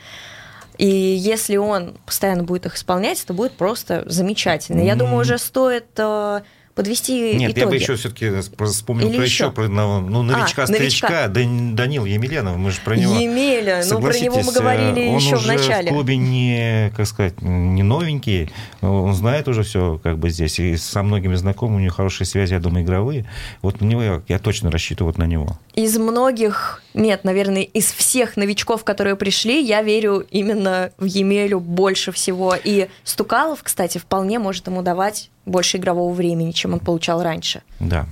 И 0.79 0.87
если 0.87 1.57
он 1.57 1.97
постоянно 2.05 2.43
будет 2.43 2.67
их 2.67 2.77
исполнять, 2.77 3.23
это 3.23 3.33
будет 3.33 3.53
просто 3.53 4.05
замечательно. 4.07 4.81
Я 4.81 4.95
думаю, 4.95 5.21
уже 5.21 5.39
стоит 5.39 5.87
э, 5.97 6.41
подвести 6.77 7.35
Нет, 7.37 7.53
итоги. 7.53 7.61
я 7.61 7.67
бы 7.67 7.75
еще 7.75 7.97
все-таки 7.97 8.31
вспомнил 8.65 9.09
Или 9.09 9.17
про 9.17 9.25
еще, 9.25 9.51
про 9.51 9.67
ну, 9.67 10.23
новичка-старичка 10.23 11.25
а, 11.25 11.29
Данил 11.29 12.05
Емельянов, 12.05 12.59
мы 12.59 12.71
же 12.71 12.81
про 12.85 12.97
него 12.97 13.15
Емеля, 13.15 13.83
ну 13.89 14.01
про 14.01 14.17
него 14.17 14.43
мы 14.43 14.53
говорили 14.53 15.09
он 15.09 15.17
еще 15.17 15.37
в 15.37 15.47
начале. 15.47 15.91
в 15.91 15.95
клубе 15.95 16.19
не, 16.19 16.93
как 16.95 17.07
сказать, 17.07 17.41
не 17.41 17.83
новенький, 17.83 18.53
он 18.83 19.15
знает 19.15 19.49
уже 19.49 19.63
все 19.63 19.99
как 20.03 20.19
бы 20.19 20.29
здесь, 20.29 20.59
и 20.59 20.77
со 20.77 21.03
многими 21.03 21.35
знаком, 21.35 21.75
у 21.75 21.79
него 21.79 21.95
хорошие 21.95 22.27
связи, 22.27 22.53
я 22.53 22.61
думаю, 22.61 22.85
игровые. 22.85 23.25
Вот 23.63 23.81
на 23.81 23.87
него 23.87 24.03
я, 24.03 24.23
я 24.29 24.39
точно 24.39 24.71
рассчитываю 24.71 25.13
вот 25.15 25.19
на 25.19 25.25
него. 25.25 25.59
Из 25.75 25.97
многих 25.97 26.83
Нет, 26.97 27.25
наверное, 27.25 27.61
из 27.61 27.93
всех 27.93 28.39
новичков, 28.39 28.83
которые 28.83 29.17
пришли, 29.17 29.63
я 29.63 29.83
верю 29.83 30.27
именно 30.31 30.93
в 30.97 31.05
Емелю 31.05 31.61
больше 31.61 32.11
всего. 32.11 32.55
И 32.63 32.89
Стукалов, 33.05 33.63
кстати, 33.63 33.99
вполне 33.99 34.39
может 34.39 34.67
ему 34.67 34.81
давать 34.81 35.31
больше 35.45 35.77
игрового 35.77 36.11
времени, 36.15 36.53
чем 36.53 36.73
он 36.73 36.81
получал 36.81 37.23
раньше. 37.23 37.61
Да. 37.81 38.07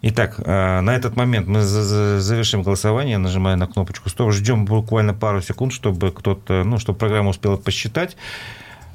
Итак, 0.00 0.36
э, 0.38 0.80
на 0.80 0.96
этот 0.96 1.16
момент 1.16 1.48
мы 1.48 1.60
завершим 1.60 2.62
голосование, 2.62 3.18
нажимая 3.18 3.56
на 3.56 3.66
кнопочку 3.66 4.08
«Стоп». 4.08 4.32
Ждем 4.32 4.64
буквально 4.64 5.12
пару 5.12 5.42
секунд, 5.42 5.74
чтобы 5.74 6.10
кто-то, 6.10 6.64
ну, 6.64 6.78
чтобы 6.78 6.98
программа 6.98 7.28
успела 7.30 7.58
посчитать. 7.58 8.16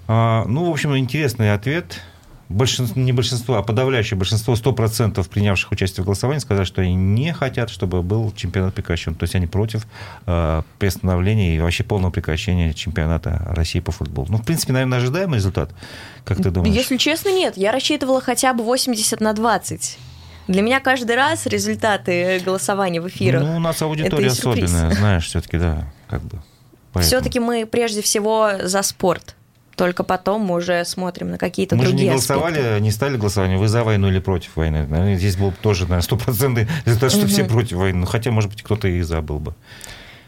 А, 0.08 0.44
ну, 0.48 0.66
в 0.66 0.72
общем, 0.72 0.98
интересный 0.98 1.54
ответ– 1.54 2.02
большинство, 2.50 3.02
не 3.02 3.12
большинство, 3.12 3.56
а 3.56 3.64
подавляющее 3.64 4.18
большинство, 4.18 4.54
100% 4.54 5.28
принявших 5.30 5.72
участие 5.72 6.04
в 6.04 6.06
голосовании 6.06 6.40
сказали, 6.40 6.66
что 6.66 6.82
они 6.82 6.96
не 6.96 7.34
хотят, 7.34 7.70
чтобы 7.70 8.02
был 8.04 8.32
чемпионат 8.36 8.74
прекращен. 8.74 9.16
То 9.16 9.24
есть 9.24 9.36
они 9.36 9.48
против 9.48 9.88
э, 10.26 10.62
приостановления 10.80 11.56
и 11.56 11.60
вообще 11.60 11.84
полного 11.84 12.12
прекращения 12.12 12.74
чемпионата 12.74 13.42
России 13.50 13.80
по 13.80 13.92
футболу. 13.92 14.28
Ну, 14.30 14.38
в 14.38 14.46
принципе, 14.46 14.74
наверное, 14.74 15.00
ожидаемый 15.00 15.38
результат. 15.38 15.72
Как 16.24 16.38
ты 16.38 16.52
думаешь? 16.52 16.74
Если 16.74 16.98
честно, 16.98 17.30
нет. 17.30 17.58
Я 17.58 17.72
рассчитывала 17.72 18.22
хотя 18.22 18.54
бы 18.54 18.64
80 18.64 19.20
на 19.22 19.34
20. 19.34 19.98
Для 20.48 20.62
меня 20.62 20.80
каждый 20.80 21.16
раз 21.16 21.48
результаты 21.48 22.40
голосования 22.46 23.02
в 23.02 23.08
эфирах. 23.08 23.42
Ну, 23.42 23.56
у 23.56 23.60
нас 23.60 23.82
аудитория 23.82 24.28
особенная, 24.28 24.92
знаешь, 24.92 25.26
все-таки, 25.26 25.58
да, 25.58 25.92
как 26.08 26.22
бы. 26.22 26.40
Все-таки 27.02 27.40
мы 27.40 27.66
прежде 27.66 28.02
всего 28.02 28.52
за 28.64 28.82
спорт 28.84 29.36
только 29.76 30.04
потом 30.04 30.42
мы 30.42 30.56
уже 30.56 30.84
смотрим 30.86 31.32
на 31.32 31.38
какие-то 31.38 31.76
мы 31.76 31.84
другие 31.84 31.96
Мы 31.96 32.00
же 32.00 32.06
не 32.06 32.12
голосовали, 32.12 32.60
аспекты. 32.60 32.82
не 32.82 32.92
стали 32.92 33.18
голосование, 33.18 33.58
вы 33.58 33.68
за 33.68 33.84
войну 33.84 34.08
или 34.10 34.20
против 34.20 34.56
войны. 34.56 34.86
Наверное, 34.88 35.16
здесь 35.18 35.36
был 35.36 35.54
тоже, 35.62 35.84
наверное, 35.84 36.02
стопроцентный 36.02 36.68
результат, 36.86 37.12
что 37.12 37.22
угу. 37.22 37.28
все 37.28 37.46
против 37.46 37.78
войны. 37.78 38.00
Ну, 38.00 38.06
хотя, 38.06 38.32
может 38.32 38.50
быть, 38.50 38.64
кто-то 38.64 38.88
и 38.88 39.02
за 39.02 39.22
был 39.22 39.40
бы. 39.40 39.54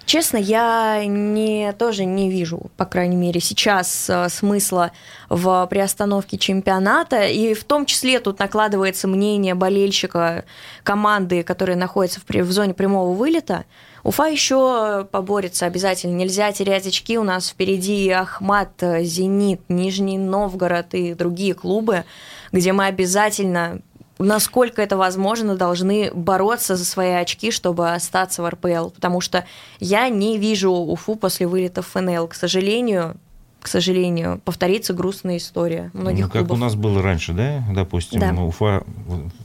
Честно, 0.08 0.38
я 0.38 1.04
не, 1.06 1.74
тоже 1.74 2.06
не 2.06 2.30
вижу, 2.30 2.72
по 2.78 2.86
крайней 2.86 3.18
мере, 3.18 3.42
сейчас 3.42 4.10
э, 4.10 4.30
смысла 4.30 4.92
в 5.28 5.68
приостановке 5.70 6.38
чемпионата. 6.38 7.28
И 7.28 7.54
в 7.54 7.66
том 7.66 7.86
числе 7.86 8.22
тут 8.22 8.40
накладывается 8.40 9.10
мнение 9.10 9.54
болельщика 9.54 10.46
команды, 10.84 11.44
которая 11.44 11.76
находится 11.76 12.22
в, 12.22 12.34
в 12.34 12.52
зоне 12.54 12.74
прямого 12.74 13.14
вылета. 13.14 13.66
Уфа 14.08 14.28
еще 14.28 15.06
поборется 15.12 15.66
обязательно. 15.66 16.16
Нельзя 16.16 16.54
терять 16.54 16.88
очки. 16.88 17.18
У 17.18 17.24
нас 17.24 17.50
впереди 17.50 18.10
Ахмат, 18.10 18.82
Зенит, 19.02 19.60
Нижний 19.68 20.18
Новгород 20.18 20.94
и 20.94 21.14
другие 21.14 21.54
клубы, 21.54 22.06
где 22.54 22.72
мы 22.72 22.86
обязательно 22.86 23.82
насколько 24.18 24.82
это 24.82 24.96
возможно, 24.96 25.58
должны 25.58 26.10
бороться 26.14 26.78
за 26.78 26.86
свои 26.86 27.12
очки, 27.12 27.52
чтобы 27.52 27.92
остаться 27.92 28.42
в 28.42 28.50
РПЛ. 28.50 28.92
Потому 28.92 29.20
что 29.20 29.46
я 29.82 30.08
не 30.08 30.38
вижу 30.38 30.72
Уфу 30.72 31.16
после 31.16 31.46
вылета 31.46 31.82
в 31.82 31.88
ФНЛ. 31.88 32.30
К 32.30 32.34
сожалению, 32.34 33.18
к 33.62 33.68
сожалению, 33.68 34.40
повторится 34.46 34.94
грустная 34.94 35.38
история 35.38 35.92
многих 35.94 36.26
ну, 36.26 36.32
как 36.32 36.42
клубов. 36.48 36.58
у 36.58 36.62
нас 36.62 36.76
было 36.76 37.02
раньше, 37.02 37.34
да, 37.34 37.64
допустим, 37.74 38.20
да. 38.20 38.34
Уфа, 38.34 38.84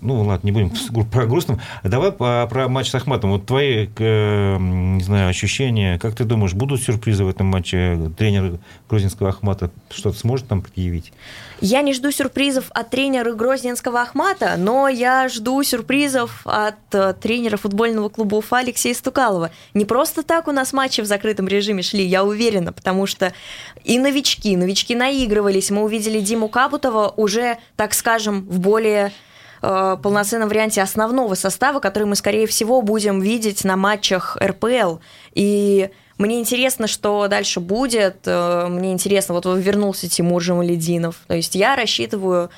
ну 0.01 0.23
ладно, 0.23 0.47
не 0.47 0.53
будем 0.53 0.71
про 1.11 1.27
грустным, 1.27 1.61
давай 1.83 2.13
по, 2.13 2.47
про 2.49 2.69
матч 2.69 2.91
с 2.91 2.95
Ахматом, 2.95 3.31
вот 3.31 3.47
твои, 3.47 3.87
не 3.89 5.03
знаю, 5.03 5.29
ощущения, 5.29 5.99
как 5.99 6.15
ты 6.15 6.25
думаешь, 6.25 6.55
будут 6.55 6.83
сюрпризы 6.83 7.25
в 7.25 7.29
этом 7.29 7.47
матче, 7.47 8.11
тренер 8.17 8.59
грузинского 8.89 9.31
Ахмата 9.31 9.71
что-то 9.91 10.19
сможет 10.19 10.49
там 10.49 10.63
предъявить? 10.63 11.13
Я 11.61 11.83
не 11.83 11.95
жду 11.95 12.11
сюрпризов 12.11 12.67
от 12.71 12.91
тренера 12.91 13.33
Грозненского 13.35 14.03
Ахмата, 14.03 14.57
но 14.59 14.89
я 14.89 15.29
жду 15.29 15.63
сюрпризов 15.63 16.41
от 16.45 16.75
э, 16.93 17.15
тренера 17.15 17.57
футбольного 17.57 18.09
клуба 18.09 18.35
Уфа 18.35 18.59
Алексея 18.59 18.95
Стукалова. 18.95 19.53
Не 19.73 19.85
просто 19.85 20.25
так 20.25 20.49
у 20.49 20.53
нас 20.53 20.73
матчи 20.73 21.03
в 21.03 21.07
закрытом 21.07 21.47
режиме 21.47 21.83
шли, 21.83 22.05
я 22.05 22.25
уверена, 22.25 22.73
потому 22.73 23.07
что 23.07 23.33
и 23.85 24.01
новички, 24.03 24.57
новички 24.57 24.95
наигрывались. 24.95 25.71
Мы 25.71 25.83
увидели 25.83 26.21
Диму 26.21 26.49
Кабутова 26.49 27.13
уже, 27.17 27.59
так 27.77 27.95
скажем, 27.95 28.43
в 28.43 28.59
более 28.59 29.13
э, 29.63 29.97
полноценном 30.03 30.49
варианте 30.49 30.83
основного 30.83 31.35
состава, 31.35 31.81
который 31.81 32.05
мы, 32.05 32.17
скорее 32.17 32.47
всего, 32.47 32.83
будем 32.83 33.21
видеть 33.21 33.65
на 33.65 33.77
матчах 33.77 34.37
РПЛ. 34.41 34.99
И 35.33 35.91
мне 36.19 36.41
интересно, 36.41 36.87
что 36.87 37.27
дальше 37.29 37.61
будет. 37.61 38.19
Э, 38.27 38.67
мне 38.69 38.93
интересно, 38.93 39.35
вот 39.35 39.47
вернулся 39.47 40.09
Тимур 40.09 40.43
Жамалединов. 40.43 41.17
То 41.27 41.35
есть 41.35 41.55
я 41.55 41.77
рассчитываю 41.77 42.51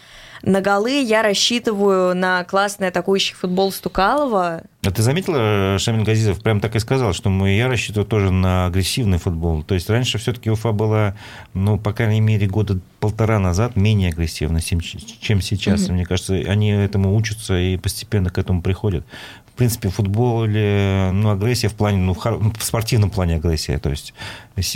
на 0.45 0.61
голы, 0.61 1.03
я 1.03 1.23
рассчитываю 1.23 2.15
на 2.15 2.45
классный 2.45 2.89
атакующий 2.89 3.35
футбол 3.35 3.73
Стукалова. 3.73 4.63
А 4.85 4.91
ты 4.91 5.03
заметила, 5.03 5.79
Шамиль 5.79 6.05
Газизов 6.05 6.43
прям 6.43 6.61
так 6.61 6.77
и 6.77 6.79
сказал, 6.79 7.15
что 7.15 7.31
мы, 7.31 7.57
я 7.57 7.69
рассчитываю 7.69 8.07
тоже 8.07 8.31
на 8.31 8.67
агрессивный 8.67 9.19
футбол. 9.19 9.63
То 9.63 9.75
есть 9.75 9.89
раньше 9.89 10.19
все-таки 10.19 10.51
Уфа 10.51 10.73
была, 10.73 11.17
ну, 11.55 11.79
по 11.79 11.93
крайней 11.93 12.21
мере, 12.21 12.47
года 12.47 12.79
полтора 13.01 13.39
назад 13.39 13.77
менее 13.77 14.11
агрессивна, 14.11 14.61
чем 14.61 14.83
сейчас. 15.41 15.85
Угу. 15.85 15.93
Мне 15.93 16.05
кажется, 16.05 16.35
они 16.35 16.71
этому 16.71 17.17
учатся 17.17 17.59
и 17.59 17.77
постепенно 17.79 18.31
к 18.31 18.39
этому 18.39 18.61
приходят 18.61 19.07
в 19.55 19.57
принципе, 19.57 19.89
в 19.89 19.95
футболе 19.95 21.11
ну, 21.13 21.31
агрессия 21.31 21.69
в 21.69 21.75
плане, 21.75 21.99
ну, 21.99 22.15
в 22.15 22.65
спортивном 22.65 23.09
плане 23.09 23.37
агрессия, 23.37 23.79
то 23.79 23.89
есть 23.89 24.13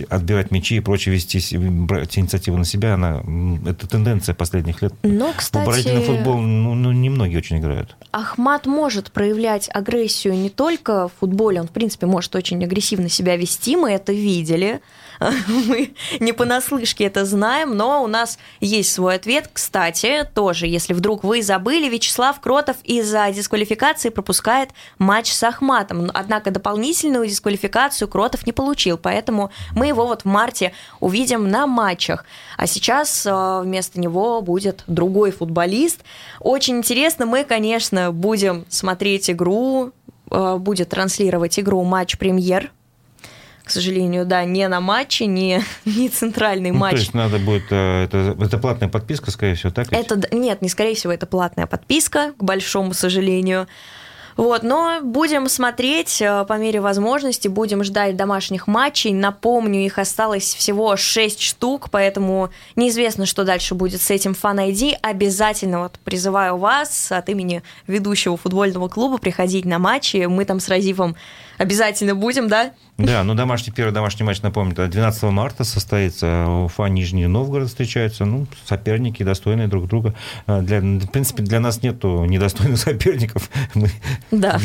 отбирать 0.08 0.52
мячи 0.52 0.76
и 0.76 0.80
прочее, 0.80 1.16
вести, 1.16 1.58
брать 1.58 2.16
инициативу 2.16 2.56
на 2.56 2.64
себя, 2.64 2.94
она, 2.94 3.20
это 3.66 3.88
тенденция 3.88 4.36
последних 4.36 4.80
лет. 4.80 4.94
Но, 5.02 5.32
кстати... 5.36 5.64
В 5.64 5.68
оборонительный 5.68 6.04
футбол 6.04 6.38
ну, 6.38 6.74
ну, 6.74 6.92
немногие 6.92 7.38
очень 7.38 7.58
играют. 7.58 7.96
Ахмат 8.12 8.66
может 8.66 9.10
проявлять 9.10 9.68
агрессию 9.74 10.34
не 10.34 10.48
только 10.48 11.08
в 11.08 11.12
футболе, 11.18 11.60
он, 11.60 11.66
в 11.66 11.72
принципе, 11.72 12.06
может 12.06 12.36
очень 12.36 12.62
агрессивно 12.62 13.08
себя 13.08 13.36
вести, 13.36 13.74
мы 13.74 13.90
это 13.90 14.12
видели, 14.12 14.80
мы 15.48 15.94
не 16.20 16.32
понаслышке 16.32 17.04
это 17.04 17.24
знаем, 17.24 17.76
но 17.76 18.02
у 18.02 18.06
нас 18.06 18.38
есть 18.60 18.92
свой 18.92 19.16
ответ. 19.16 19.50
Кстати, 19.52 20.28
тоже, 20.34 20.66
если 20.66 20.92
вдруг 20.92 21.24
вы 21.24 21.42
забыли, 21.42 21.88
Вячеслав 21.88 22.40
Кротов 22.40 22.76
из-за 22.84 23.30
дисквалификации 23.30 24.10
пропускает 24.10 24.70
матч 24.98 25.32
с 25.32 25.42
Ахматом. 25.42 26.10
Однако 26.14 26.50
дополнительную 26.50 27.26
дисквалификацию 27.26 28.08
Кротов 28.08 28.46
не 28.46 28.52
получил, 28.52 28.98
поэтому 28.98 29.50
мы 29.74 29.88
его 29.88 30.06
вот 30.06 30.22
в 30.22 30.24
марте 30.26 30.72
увидим 31.00 31.48
на 31.50 31.66
матчах. 31.66 32.24
А 32.56 32.66
сейчас 32.66 33.26
э, 33.26 33.60
вместо 33.62 34.00
него 34.00 34.40
будет 34.42 34.84
другой 34.86 35.32
футболист. 35.32 36.00
Очень 36.40 36.78
интересно, 36.78 37.26
мы, 37.26 37.44
конечно, 37.44 38.12
будем 38.12 38.64
смотреть 38.68 39.30
игру, 39.30 39.92
э, 40.30 40.56
будет 40.58 40.90
транслировать 40.90 41.58
игру 41.58 41.82
матч-премьер 41.82 42.70
к 43.68 43.70
сожалению, 43.70 44.26
да, 44.26 44.44
не 44.44 44.66
на 44.66 44.80
матче, 44.80 45.26
не, 45.26 45.62
не 45.84 46.08
центральный 46.08 46.72
ну, 46.72 46.78
матч. 46.78 46.92
То 46.92 47.00
есть 47.00 47.14
надо 47.14 47.38
будет, 47.38 47.66
э, 47.70 48.04
это, 48.04 48.36
это 48.40 48.58
платная 48.58 48.88
подписка, 48.88 49.30
скорее 49.30 49.54
всего, 49.54 49.70
так? 49.70 49.92
Это, 49.92 50.20
нет, 50.34 50.62
не 50.62 50.68
скорее 50.68 50.94
всего, 50.94 51.12
это 51.12 51.26
платная 51.26 51.66
подписка, 51.66 52.32
к 52.36 52.42
большому 52.42 52.94
сожалению. 52.94 53.68
Вот, 54.38 54.62
но 54.62 55.00
будем 55.02 55.48
смотреть 55.48 56.22
э, 56.22 56.44
по 56.48 56.52
мере 56.58 56.80
возможности, 56.80 57.48
будем 57.48 57.82
ждать 57.82 58.14
домашних 58.14 58.68
матчей. 58.68 59.12
Напомню, 59.12 59.84
их 59.84 59.98
осталось 59.98 60.54
всего 60.54 60.96
6 60.96 61.40
штук, 61.40 61.88
поэтому 61.90 62.50
неизвестно, 62.76 63.26
что 63.26 63.42
дальше 63.42 63.74
будет 63.74 64.00
с 64.00 64.10
этим 64.12 64.36
Fan 64.40 64.70
ID. 64.70 64.94
Обязательно 65.02 65.80
вот 65.80 65.98
призываю 66.04 66.56
вас 66.56 67.10
от 67.10 67.28
имени 67.28 67.64
ведущего 67.88 68.36
футбольного 68.36 68.88
клуба 68.88 69.18
приходить 69.18 69.64
на 69.64 69.80
матчи. 69.80 70.24
Мы 70.26 70.44
там 70.44 70.60
с 70.60 70.68
Разивом 70.68 71.16
обязательно 71.58 72.14
будем, 72.14 72.48
да? 72.48 72.72
Да, 72.98 73.22
ну 73.22 73.34
домашний, 73.34 73.72
первый 73.72 73.92
домашний 73.92 74.24
матч, 74.24 74.42
напомню, 74.42 74.74
12 74.74 75.22
марта 75.24 75.62
состоится. 75.62 76.46
Уфа, 76.48 76.86
Нижний 76.86 77.28
Новгород 77.28 77.68
встречаются. 77.68 78.24
Ну, 78.24 78.48
соперники 78.66 79.22
достойные 79.22 79.68
друг 79.68 79.86
друга. 79.86 80.14
А, 80.46 80.62
для, 80.62 80.80
в 80.80 81.06
принципе, 81.06 81.44
для 81.44 81.60
нас 81.60 81.80
нету 81.82 82.24
недостойных 82.24 82.76
соперников. 82.78 83.50
Мы 83.74 83.88
да. 84.32 84.58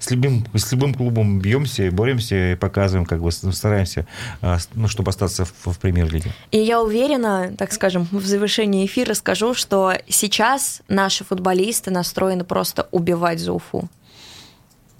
с, 0.00 0.10
любым, 0.10 0.46
с 0.54 0.72
любым 0.72 0.94
клубом 0.94 1.40
бьемся, 1.40 1.90
боремся 1.90 2.52
и 2.52 2.54
показываем, 2.54 3.04
как 3.04 3.20
бы 3.20 3.30
стараемся, 3.30 4.06
а, 4.40 4.56
ну, 4.72 4.88
чтобы 4.88 5.10
остаться 5.10 5.44
в, 5.44 5.52
в 5.72 5.78
премьер-лиге. 5.78 6.32
И 6.52 6.58
я 6.58 6.80
уверена, 6.80 7.52
так 7.58 7.70
скажем, 7.72 8.08
в 8.10 8.24
завершении 8.24 8.86
эфира 8.86 9.12
скажу, 9.12 9.52
что 9.52 9.92
сейчас 10.08 10.80
наши 10.88 11.22
футболисты 11.22 11.90
настроены 11.90 12.44
просто 12.44 12.88
убивать 12.92 13.40
за 13.40 13.52
Уфу. 13.52 13.90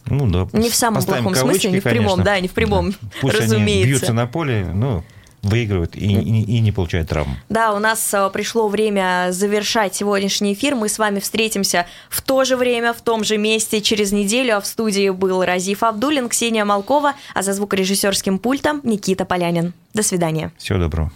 Ну 0.07 0.29
да. 0.29 0.49
Не 0.59 0.71
в 0.71 0.75
самом 0.75 1.03
плохом 1.03 1.35
смысле, 1.35 1.71
не 1.71 1.81
в 1.81 1.83
прямом, 1.83 2.17
конечно. 2.19 2.25
да, 2.25 2.41
не 2.41 2.49
в 2.49 2.53
прямом, 2.53 2.91
да. 2.91 2.97
Пусть 3.21 3.35
разумеется. 3.35 3.73
они 3.73 3.85
бьются 3.85 4.13
на 4.13 4.27
поле, 4.27 4.67
ну, 4.73 5.03
выигрывают 5.45 5.95
и, 5.97 6.07
и, 6.07 6.43
и 6.43 6.61
не 6.61 6.73
получают 6.73 7.09
травм. 7.11 7.37
Да, 7.49 7.73
у 7.75 7.79
нас 7.79 8.13
э, 8.13 8.31
пришло 8.33 8.69
время 8.69 9.29
завершать 9.31 9.95
сегодняшний 9.95 10.55
эфир. 10.55 10.75
Мы 10.75 10.89
с 10.89 10.99
вами 10.99 11.21
встретимся 11.21 11.87
в 12.09 12.23
то 12.23 12.45
же 12.45 12.57
время, 12.57 12.93
в 12.93 13.03
том 13.03 13.25
же 13.25 13.37
месте 13.39 13.81
через 13.81 14.13
неделю. 14.13 14.57
А 14.57 14.61
в 14.61 14.67
студии 14.67 15.11
был 15.11 15.45
Разиф 15.45 15.83
Абдулин, 15.83 16.29
Ксения 16.29 16.65
Малкова, 16.65 17.15
а 17.35 17.43
за 17.43 17.53
звукорежиссерским 17.53 18.39
пультом 18.39 18.81
Никита 18.83 19.25
Полянин. 19.25 19.75
До 19.93 20.03
свидания. 20.03 20.53
Всего 20.59 20.79
доброго. 20.79 21.13